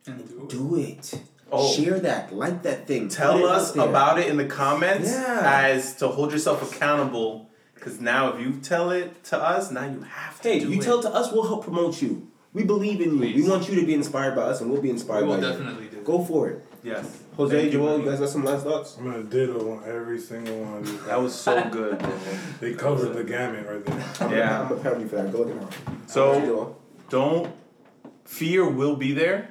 and 0.06 0.26
do 0.28 0.42
it. 0.44 0.48
Do 0.48 0.76
it. 0.76 1.20
Oh. 1.52 1.72
Share 1.72 2.00
that. 2.00 2.34
Like 2.34 2.62
that 2.62 2.86
thing. 2.86 3.08
Tell 3.08 3.46
us 3.46 3.74
about 3.76 4.18
it 4.18 4.26
in 4.28 4.36
the 4.38 4.44
comments 4.46 5.10
Yeah. 5.10 5.42
as 5.44 5.94
to 5.96 6.08
hold 6.08 6.32
yourself 6.32 6.74
accountable. 6.74 7.47
Because 7.88 8.02
now, 8.02 8.34
if 8.34 8.40
you 8.42 8.60
tell 8.60 8.90
it 8.90 9.24
to 9.24 9.38
us, 9.38 9.70
now 9.70 9.86
you 9.86 10.02
have 10.02 10.38
to 10.42 10.48
Hey, 10.48 10.60
do 10.60 10.70
you 10.70 10.78
it. 10.78 10.84
tell 10.84 10.98
it 10.98 11.02
to 11.02 11.08
us, 11.14 11.32
we'll 11.32 11.46
help 11.46 11.64
promote 11.64 12.02
you. 12.02 12.28
We 12.52 12.64
believe 12.64 13.00
in 13.00 13.12
you. 13.14 13.18
Please. 13.18 13.42
We 13.44 13.48
want 13.50 13.66
you 13.68 13.80
to 13.80 13.86
be 13.86 13.94
inspired 13.94 14.36
by 14.36 14.42
us, 14.42 14.60
and 14.60 14.70
we'll 14.70 14.82
be 14.82 14.90
inspired 14.90 15.22
We 15.22 15.28
will 15.30 15.36
by 15.40 15.46
you. 15.46 15.52
definitely 15.52 15.86
do. 15.86 16.02
Go 16.02 16.22
for 16.22 16.50
it. 16.50 16.66
yes. 16.82 17.22
Jose, 17.38 17.56
Thank 17.58 17.72
you, 17.72 17.78
Joel, 17.78 18.00
you 18.00 18.04
guys 18.04 18.18
got 18.20 18.28
some 18.28 18.44
last 18.44 18.64
thoughts? 18.64 18.96
I'm 18.98 19.04
gonna 19.10 19.22
ditto 19.22 19.72
on 19.78 19.84
every 19.88 20.18
single 20.20 20.58
one 20.64 20.78
of 20.78 20.86
these. 20.86 21.02
That 21.04 21.22
was 21.22 21.34
so 21.34 21.62
good. 21.70 21.98
They 22.60 22.74
covered 22.74 23.14
the 23.14 23.24
gamut 23.24 23.66
right 23.66 23.84
there. 23.86 24.04
I'm 24.20 24.32
Yeah. 24.32 24.48
Gonna, 24.48 24.62
I'm 24.64 24.68
gonna 24.68 24.80
pound 24.82 25.00
you 25.02 25.08
for 25.08 25.16
that. 25.16 25.32
Go 25.32 25.42
ahead 25.44 25.56
now. 25.56 25.68
So 26.06 26.76
don't 27.08 27.54
fear 28.26 28.68
will 28.68 28.96
be 28.96 29.12
there, 29.12 29.50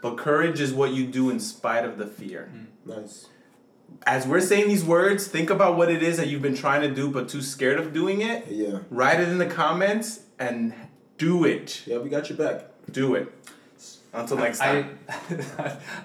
but 0.00 0.16
courage 0.16 0.60
is 0.60 0.72
what 0.72 0.92
you 0.92 1.06
do 1.06 1.28
in 1.30 1.40
spite 1.40 1.84
of 1.84 1.98
the 1.98 2.06
fear. 2.06 2.52
nice. 2.84 3.26
As 4.06 4.26
we're 4.26 4.40
saying 4.40 4.68
these 4.68 4.84
words, 4.84 5.26
think 5.26 5.48
about 5.50 5.76
what 5.78 5.90
it 5.90 6.02
is 6.02 6.18
that 6.18 6.28
you've 6.28 6.42
been 6.42 6.54
trying 6.56 6.82
to 6.82 6.94
do 6.94 7.08
but 7.10 7.28
too 7.28 7.40
scared 7.40 7.78
of 7.78 7.92
doing 7.94 8.20
it. 8.20 8.46
Yeah. 8.50 8.80
Write 8.90 9.18
it 9.20 9.28
in 9.30 9.38
the 9.38 9.46
comments 9.46 10.20
and 10.38 10.74
do 11.16 11.44
it. 11.44 11.82
Yeah, 11.86 11.98
we 11.98 12.10
got 12.10 12.28
your 12.28 12.36
back. 12.36 12.66
Do 12.90 13.14
it. 13.14 13.32
Until 14.12 14.36
next 14.36 14.60
I, 14.60 14.82
time. 14.82 14.98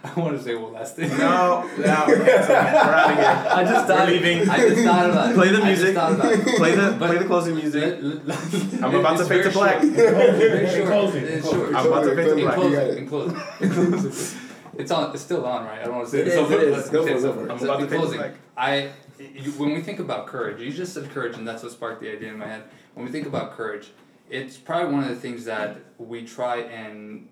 I 0.03 0.13
want 0.19 0.35
to 0.35 0.43
say 0.43 0.55
one 0.55 0.73
last 0.73 0.95
thing. 0.95 1.09
No, 1.09 1.61
no, 1.77 1.83
cancel. 1.83 1.83
We're 1.83 1.89
out 1.91 3.11
of 3.11 3.17
here. 3.17 3.27
I 3.53 3.63
just 3.63 3.87
We're 3.87 3.95
thought. 3.95 4.07
leaving. 4.07 4.49
I 4.49 4.57
just 4.57 4.81
thought 4.83 5.09
about 5.11 5.29
it. 5.31 5.35
Play 5.35 5.49
the 5.49 5.57
I 5.57 5.69
just 5.75 5.81
music. 5.83 5.91
about 5.91 6.25
it. 6.25 6.57
Play 6.57 6.75
the 6.75 6.95
But- 6.97 7.07
play 7.09 7.17
the 7.19 7.25
closing 7.25 7.55
music. 7.55 7.99
Let- 8.01 8.25
let- 8.27 8.83
I'm 8.83 8.95
about 8.95 9.17
to 9.17 9.19
it's 9.21 9.29
fade 9.29 9.43
to 9.43 9.51
black. 9.51 9.81
short. 9.81 9.93
Very 9.93 10.81
In 10.81 10.87
closing, 10.87 11.23
It's 11.23 11.45
in 11.45 11.51
short. 11.53 11.75
I'm 11.75 11.85
about 11.85 12.03
to 12.05 12.15
fade 12.15 12.25
to 12.29 12.35
black. 12.35 12.39
You 12.39 12.45
got 12.45 12.55
closing. 12.55 12.79
it. 12.79 12.97
In 12.97 13.07
closing. 13.07 13.37
In 13.59 13.69
closing. 13.91 14.39
It's 14.79 14.91
on. 14.91 15.13
It's 15.13 15.21
still 15.21 15.45
on, 15.45 15.65
right? 15.65 15.79
I 15.81 15.83
don't 15.83 15.95
want 15.97 16.07
to 16.07 16.11
say 16.11 16.21
It 16.21 16.27
it. 16.27 16.29
is, 16.29 16.33
So, 16.35 16.51
it 16.51 16.63
is. 16.63 16.89
Go 16.89 17.03
for 17.03 17.09
it, 17.09 17.13
go 17.13 17.19
so. 17.19 17.33
for 17.33 17.45
it. 17.45 17.51
I'm 17.51 17.63
about 17.63 17.79
to 17.81 17.87
closing. 17.87 18.21
I. 18.57 18.89
You, 19.19 19.51
when 19.51 19.73
we 19.73 19.81
think 19.81 19.99
about 19.99 20.27
courage, 20.27 20.61
you 20.61 20.71
just 20.71 20.93
said 20.93 21.09
courage, 21.11 21.35
and 21.35 21.45
that's 21.45 21.61
what 21.61 21.73
sparked 21.73 22.01
the 22.01 22.09
idea 22.09 22.29
in 22.29 22.37
my 22.37 22.47
head. 22.47 22.63
When 22.93 23.05
we 23.05 23.11
think 23.11 23.27
about 23.27 23.51
courage, 23.51 23.91
it's 24.29 24.55
probably 24.55 24.93
one 24.93 25.03
of 25.03 25.09
the 25.09 25.17
things 25.17 25.43
that 25.43 25.77
we 25.97 26.23
try 26.23 26.61
and 26.61 27.27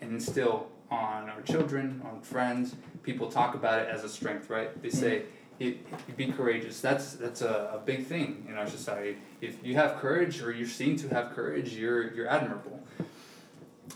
instill 0.00 0.66
on 0.90 1.30
our 1.30 1.40
children, 1.42 2.02
on 2.04 2.20
friends. 2.20 2.74
People 3.04 3.30
talk 3.30 3.54
about 3.54 3.80
it 3.82 3.88
as 3.88 4.02
a 4.02 4.08
strength, 4.08 4.50
right? 4.50 4.82
They 4.82 4.88
mm-hmm. 4.88 4.98
say, 4.98 5.22
"You 5.60 5.78
you 6.08 6.14
"Be 6.16 6.32
courageous." 6.32 6.80
That's 6.80 7.12
that's 7.12 7.42
a, 7.42 7.70
a 7.74 7.78
big 7.78 8.06
thing 8.06 8.46
in 8.48 8.56
our 8.56 8.66
society. 8.66 9.18
If 9.40 9.64
you 9.64 9.76
have 9.76 9.98
courage, 9.98 10.42
or 10.42 10.50
you're 10.50 10.66
seen 10.66 10.96
to 10.96 11.08
have 11.10 11.30
courage, 11.30 11.74
you're 11.74 12.12
you're 12.12 12.28
admirable. 12.28 12.82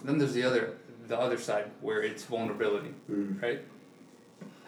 Then 0.05 0.19
there's 0.19 0.35
the 0.35 0.45
other 0.45 0.75
the 1.07 1.19
other 1.19 1.39
side 1.39 1.71
where 1.81 2.03
it's 2.03 2.25
vulnerability, 2.25 2.95
Mm. 3.11 3.43
right? 3.43 3.61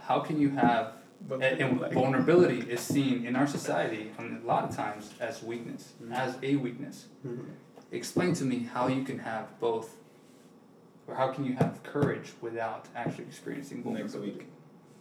How 0.03 0.21
can 0.21 0.41
you 0.41 0.51
have 0.51 0.93
and, 1.31 1.43
and 1.43 1.81
vulnerability 1.95 2.61
is 2.71 2.81
seen 2.81 3.25
in 3.27 3.35
our 3.37 3.47
society 3.47 4.13
and 4.19 4.43
a 4.43 4.47
lot 4.47 4.65
of 4.69 4.77
times 4.77 5.15
as 5.19 5.43
weakness, 5.43 5.95
as 6.13 6.37
a 6.43 6.57
weakness. 6.57 7.07
Mhm. 7.27 7.47
Explain 7.91 8.35
to 8.35 8.45
me 8.45 8.59
how 8.75 8.87
you 8.89 9.03
can 9.03 9.19
have 9.21 9.59
both, 9.59 9.97
or 11.09 11.15
how 11.15 11.29
can 11.33 11.45
you 11.47 11.55
have 11.55 11.83
courage 11.83 12.33
without 12.43 12.87
actually 12.95 13.25
experiencing 13.25 13.79
Next 13.79 13.85
vulnerability? 14.13 14.33
week. 14.33 14.47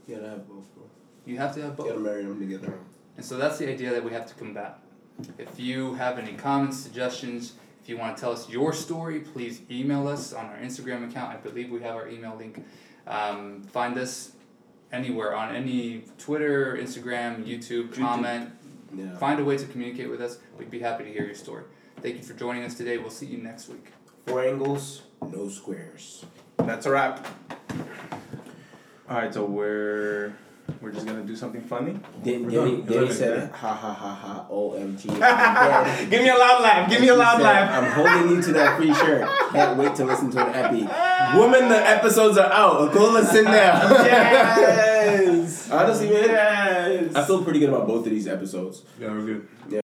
You 0.08 0.16
gotta 0.16 0.30
have 0.30 0.48
both, 0.48 0.74
bro. 0.74 0.84
You 1.26 1.38
have 1.38 1.54
to 1.56 1.62
have 1.64 1.72
You 1.72 1.76
both. 1.78 1.88
gotta 1.90 2.00
marry 2.00 2.24
them 2.24 2.40
together. 2.40 2.74
And 3.18 3.26
so 3.26 3.38
that's 3.38 3.58
the 3.58 3.70
idea 3.70 3.92
that 3.92 4.04
we 4.04 4.12
have 4.12 4.26
to 4.28 4.34
combat. 4.36 4.80
If 5.38 5.60
you 5.60 5.96
have 5.96 6.18
any 6.18 6.34
comments, 6.34 6.78
suggestions, 6.78 7.54
if 7.86 7.90
you 7.90 7.98
want 8.00 8.18
to 8.18 8.20
tell 8.20 8.32
us 8.32 8.50
your 8.50 8.74
story, 8.74 9.20
please 9.20 9.62
email 9.70 10.08
us 10.08 10.34
on 10.34 10.48
our 10.48 10.58
Instagram 10.58 11.08
account. 11.08 11.32
I 11.32 11.36
believe 11.36 11.70
we 11.70 11.84
have 11.84 11.96
our 11.96 12.10
email 12.10 12.36
link. 12.36 12.66
Um, 13.06 13.62
find 13.62 13.96
us 14.00 14.32
anywhere 14.92 15.36
on 15.36 15.56
any 15.56 16.06
Twitter, 16.18 16.76
Instagram, 16.82 17.46
YouTube, 17.46 17.90
YouTube. 17.90 17.98
comment. 17.98 18.52
Yeah. 18.92 19.16
Find 19.18 19.40
a 19.40 19.46
way 19.46 19.58
to 19.58 19.68
communicate 19.68 20.10
with 20.10 20.20
us. 20.20 20.40
We'd 20.58 20.72
be 20.72 20.80
happy 20.80 21.04
to 21.04 21.12
hear 21.12 21.26
your 21.26 21.36
story. 21.36 21.66
Thank 22.02 22.18
you 22.18 22.24
for 22.24 22.34
joining 22.34 22.64
us 22.64 22.74
today. 22.74 22.98
We'll 22.98 23.12
see 23.12 23.28
you 23.28 23.38
next 23.38 23.70
week. 23.70 23.92
Four 24.26 24.44
angles, 24.44 25.04
no 25.22 25.48
squares. 25.48 26.26
That's 26.58 26.88
a 26.88 26.90
wrap. 26.90 27.28
All 29.08 29.18
right, 29.18 29.32
so 29.32 29.46
we're 29.46 30.34
we're 30.82 30.92
just 30.92 31.06
gonna 31.06 31.24
do 31.24 31.36
something 31.36 31.62
funny. 31.62 32.00
Then 32.24 32.46
We're 32.46 32.52
Danny, 32.52 32.78
done. 32.78 32.86
Danny 32.86 33.06
Done. 33.08 33.16
said, 33.16 33.52
ha 33.54 33.74
ha 33.74 33.94
ha 33.94 34.14
ha, 34.16 34.46
OMG. 34.52 35.10
I'm. 35.22 36.10
Give 36.10 36.22
me 36.22 36.30
a 36.30 36.36
loud 36.36 36.62
laugh. 36.62 36.90
Give 36.90 37.02
me 37.02 37.08
a 37.10 37.16
loud 37.16 37.38
said, 37.38 37.44
laugh. 37.44 37.84
I'm 37.84 37.92
holding 37.92 38.36
you 38.36 38.42
to 38.44 38.54
that 38.54 38.78
free 38.78 38.94
shirt. 38.94 39.28
Can't 39.52 39.78
wait 39.78 39.96
to 39.96 40.06
listen 40.06 40.30
to 40.32 40.46
an 40.46 40.54
epi. 40.54 41.38
Woman, 41.38 41.70
the 41.70 41.78
episodes 41.78 42.38
are 42.38 42.52
out. 42.52 42.94
Go 42.94 43.12
listen 43.12 43.46
now. 43.46 43.82
Yes. 44.04 45.70
Honestly, 45.72 46.10
man, 46.10 46.26
Yes. 46.30 47.16
I 47.16 47.26
feel 47.26 47.44
pretty 47.44 47.60
good 47.60 47.70
about 47.70 47.88
both 47.88 48.06
of 48.06 48.12
these 48.12 48.28
episodes. 48.28 48.84
Yeah, 49.00 49.08
we're 49.10 49.26
good. 49.26 49.48
Yeah. 49.70 49.80